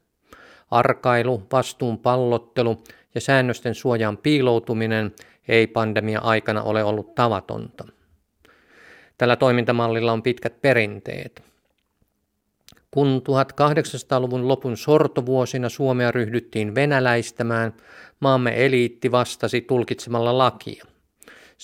[0.75, 2.83] Arkailu, vastuun pallottelu
[3.15, 5.13] ja säännösten suojaan piiloutuminen
[5.49, 7.85] ei pandemia aikana ole ollut tavatonta.
[9.19, 11.43] Tällä toimintamallilla on pitkät perinteet.
[12.91, 17.75] Kun 1800-luvun lopun sortovuosina Suomea ryhdyttiin venäläistämään,
[18.21, 20.85] maamme eliitti vastasi tulkitsemalla lakia.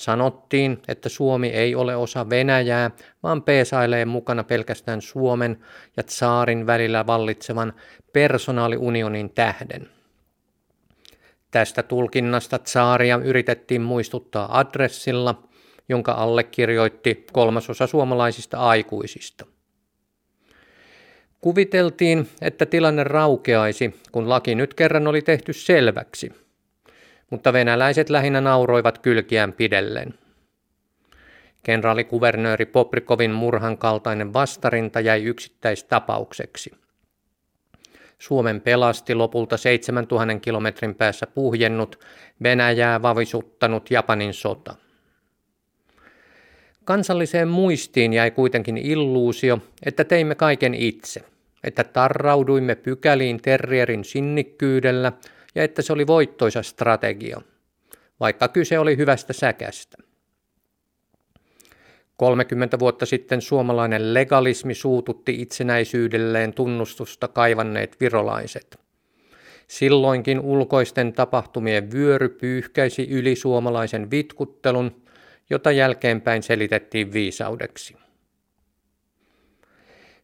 [0.01, 2.91] Sanottiin, että Suomi ei ole osa Venäjää,
[3.23, 5.61] vaan peesailee mukana pelkästään Suomen
[5.97, 7.73] ja tsaarin välillä vallitsevan
[8.13, 9.89] personaaliunionin tähden.
[11.51, 15.43] Tästä tulkinnasta tsaaria yritettiin muistuttaa adressilla,
[15.89, 19.47] jonka allekirjoitti kolmasosa suomalaisista aikuisista–
[21.41, 26.33] Kuviteltiin, että tilanne raukeaisi, kun laki nyt kerran oli tehty selväksi.
[27.31, 30.15] Mutta venäläiset lähinnä nauroivat kylkiään pidellen.
[31.63, 36.71] Kenraalikuvernööri Poprikovin murhan kaltainen vastarinta jäi yksittäistapaukseksi.
[38.19, 42.05] Suomen pelasti lopulta 7000 kilometrin päässä puhjennut,
[42.43, 44.75] Venäjää vavisuttanut Japanin sota.
[46.85, 51.21] Kansalliseen muistiin jäi kuitenkin illuusio, että teimme kaiken itse,
[51.65, 55.13] että tarrauduimme pykäliin terrierin sinnikkyydellä
[55.55, 57.41] ja että se oli voittoisa strategia,
[58.21, 59.97] vaikka kyse oli hyvästä säkästä.
[62.17, 68.81] 30 vuotta sitten suomalainen legalismi suututti itsenäisyydelleen tunnustusta kaivanneet virolaiset.
[69.67, 75.03] Silloinkin ulkoisten tapahtumien vyöry pyyhkäisi yli suomalaisen vitkuttelun,
[75.51, 77.97] jota jälkeenpäin selitettiin viisaudeksi.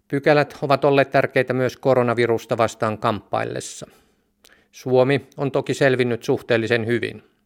[0.08, 3.86] Pykälät ovat olleet tärkeitä myös koronavirusta vastaan kamppaillessa.
[4.76, 7.22] Suomi on toki selvinnyt suhteellisen hyvin–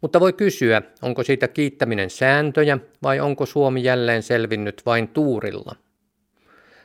[0.00, 5.76] mutta voi kysyä, onko siitä kiittäminen sääntöjä vai onko Suomi jälleen selvinnyt vain tuurilla?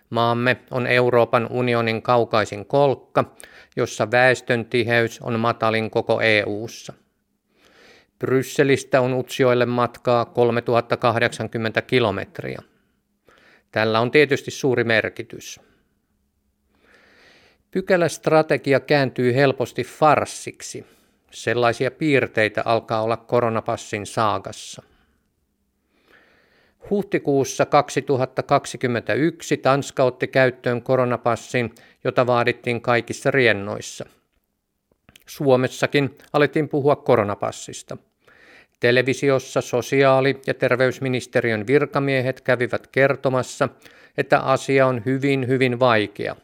[0.09, 3.35] Maamme on Euroopan unionin kaukaisin kolkka,
[3.75, 6.93] jossa väestön tiheys on matalin koko EU:ssa.
[8.19, 12.61] Brysselistä on Utsioille matkaa 3080 kilometriä.
[13.71, 15.59] Tällä on tietysti suuri merkitys.
[17.73, 20.85] Pykälästrategia kääntyy helposti farssiksi–
[21.33, 24.83] Sellaisia piirteitä alkaa olla koronapassin saagassa.
[26.89, 34.05] Huhtikuussa 2021 Tanska otti käyttöön koronapassin, jota vaadittiin kaikissa riennoissa.
[35.25, 37.97] Suomessakin alettiin puhua koronapassista.
[38.79, 43.69] Televisiossa sosiaali- ja terveysministeriön virkamiehet kävivät kertomassa,
[44.17, 46.35] että asia on hyvin, hyvin vaikea.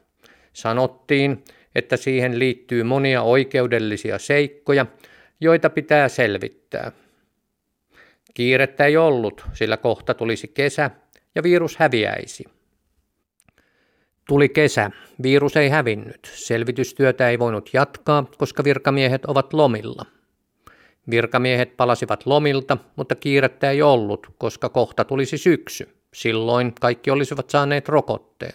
[0.54, 1.44] Sanottiin,
[1.76, 4.86] että siihen liittyy monia oikeudellisia seikkoja,
[5.40, 6.92] joita pitää selvittää.
[8.34, 10.92] Kiirettä ei ollut, sillä kohta tulisi kesä
[11.36, 12.44] ja virus häviäisi.
[14.28, 14.92] Tuli kesä,
[15.24, 20.06] virus ei hävinnyt, selvitystyötä ei voinut jatkaa, koska virkamiehet ovat lomilla.
[21.10, 25.90] Virkamiehet palasivat lomilta, mutta kiirettä ei ollut, koska kohta tulisi syksy.
[26.14, 28.54] Silloin kaikki olisivat saaneet rokotteen.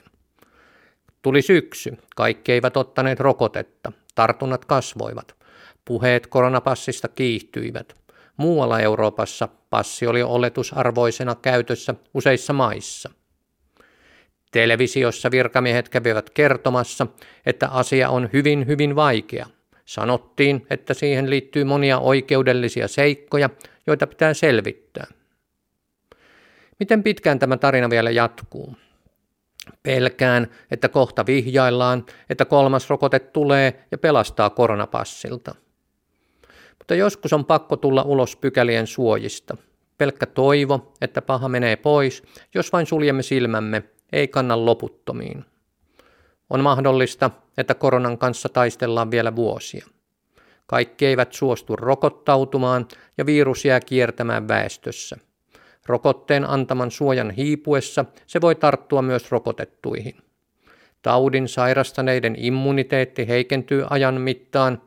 [1.25, 5.35] Tuli syksy, kaikki eivät ottaneet rokotetta, tartunnat kasvoivat,
[5.85, 7.97] puheet koronapassista kiihtyivät.
[8.37, 13.11] Muualla Euroopassa passi oli oletusarvoisena käytössä useissa maissa.
[14.51, 17.07] Televisiossa virkamiehet kävivät kertomassa,
[17.47, 19.47] että asia on hyvin hyvin vaikea.
[19.85, 23.51] Sanottiin, että siihen liittyy monia oikeudellisia seikkoja,
[23.87, 25.07] joita pitää selvittää.
[26.81, 28.77] Miten pitkään tämä tarina vielä jatkuu?
[29.83, 35.55] Pelkään, että kohta vihjaillaan, että kolmas rokote tulee ja pelastaa koronapassilta.
[36.79, 39.57] Mutta joskus on pakko tulla ulos pykälien suojista.
[39.99, 42.23] Pelkkä toivo, että paha menee pois,
[42.55, 43.83] jos vain suljemme silmämme,
[44.13, 45.45] ei kanna loputtomiin.
[46.51, 49.87] On mahdollista, että koronan kanssa taistellaan vielä vuosia.
[50.67, 52.89] Kaikki eivät suostu rokottautumaan
[53.19, 55.17] ja virus jää kiertämään väestössä–
[55.87, 60.17] Rokotteen antaman suojan hiipuessa se voi tarttua myös rokotettuihin.
[61.03, 64.83] Taudin sairastaneiden immuniteetti heikentyy ajan mittaan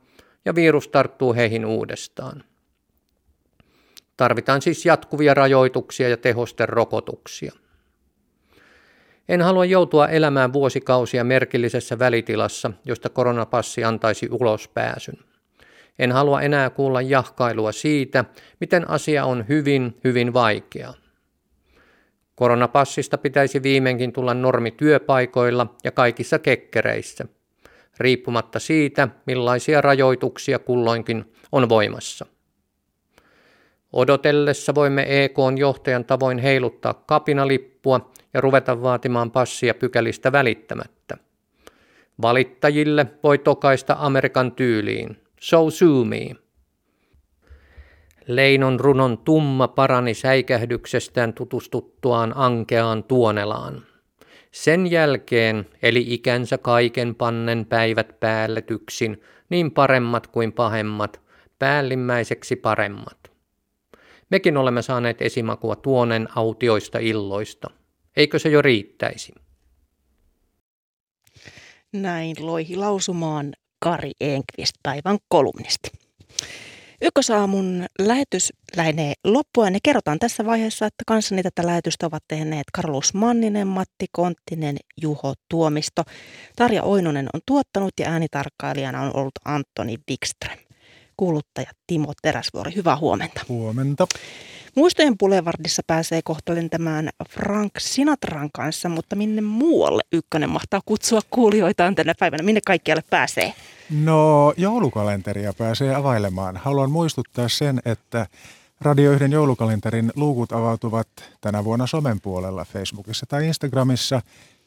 [0.46, 2.44] ja virus tarttuu heihin uudestaan.
[4.18, 7.52] Tarvitaan siis jatkuvia rajoituksia ja tehosten rokotuksia.
[9.30, 15.18] En halua joutua elämään vuosikausia merkillisessä välitilassa, josta koronapassi antaisi ulospääsyn.
[16.00, 18.26] En halua enää kuulla jahkailua siitä,
[18.60, 20.94] miten asia on hyvin, hyvin vaikea.
[22.36, 27.26] Koronapassista pitäisi viimeinkin tulla normi työpaikoilla ja kaikissa kekkereissä,
[28.00, 32.26] riippumatta siitä, millaisia rajoituksia kulloinkin on voimassa.
[33.94, 41.18] Odotellessa voimme EKn johtajan tavoin heiluttaa kapinalippua ja ruveta vaatimaan passia pykälistä välittämättä.
[42.22, 46.36] Valittajille voi tokaista Amerikan tyyliin– So sue me.
[48.28, 53.86] Leinon runon tumma parani säikähdyksestään tutustuttuaan ankeaan tuonelaan.
[54.52, 61.22] Sen jälkeen eli ikänsä kaiken pannen päivät päälletyksin, niin paremmat kuin pahemmat,
[61.60, 63.32] päällimmäiseksi paremmat.
[64.30, 67.70] Mekin olemme saaneet esimakua tuonen autioista illoista.
[68.18, 69.34] Eikö se jo riittäisi?
[71.94, 75.92] Näin loihi lausumaan Kari Enqvist, päivän kolumnisti.
[77.02, 83.14] Ykkösaamun lähetys lähenee loppua ja kerrotaan tässä vaiheessa, että kanssani tätä lähetystä ovat tehneet Karlus
[83.14, 86.04] Manninen, Matti Konttinen, Juho Tuomisto.
[86.56, 90.58] Tarja Oinonen on tuottanut ja äänitarkkailijana on ollut Antoni Wikström.
[91.18, 93.42] Kuuluttaja Timo Teräsvuori, hyvää huomenta.
[93.50, 94.08] Huomenta.
[94.78, 101.96] Muistojen Boulevardissa pääsee kohta lentämään Frank Sinatran kanssa, mutta minne muualle ykkönen mahtaa kutsua kuulijoitaan
[101.96, 102.44] tänä päivänä?
[102.44, 103.54] Minne kaikkialle pääsee?
[104.04, 106.58] No joulukalenteria pääsee availemaan.
[106.58, 108.28] Haluan muistuttaa sen, että
[108.82, 111.08] Radio 1 joulukalenterin luukut avautuvat
[111.42, 114.22] tänä vuonna somen puolella Facebookissa tai Instagramissa.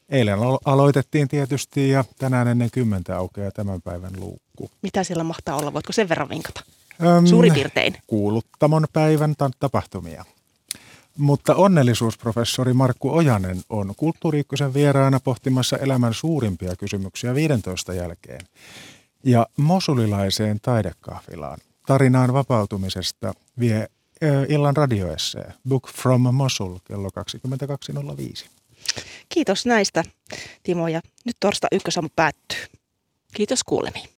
[0.09, 4.70] Eilen aloitettiin tietysti ja tänään ennen kymmentä aukeaa tämän päivän luukku.
[4.82, 5.73] Mitä siellä mahtaa olla?
[5.73, 6.65] Voitko sen verran vinkata?
[7.02, 7.97] Öm, Suurin piirtein.
[8.06, 10.24] Kuuluttamon päivän tapahtumia.
[11.18, 18.40] Mutta onnellisuusprofessori Markku Ojanen on kulttuuriikkosen vieraana pohtimassa elämän suurimpia kysymyksiä 15 jälkeen.
[19.24, 23.86] Ja mosulilaiseen taidekahvilaan tarinaan vapautumisesta vie
[24.48, 27.09] illan radioessee Book from Mosul kello
[28.43, 28.47] 22.05.
[29.28, 30.05] Kiitos näistä
[30.62, 32.59] Timo ja nyt torsta ykkösamu päättyy.
[33.35, 34.09] Kiitos kuulemiin.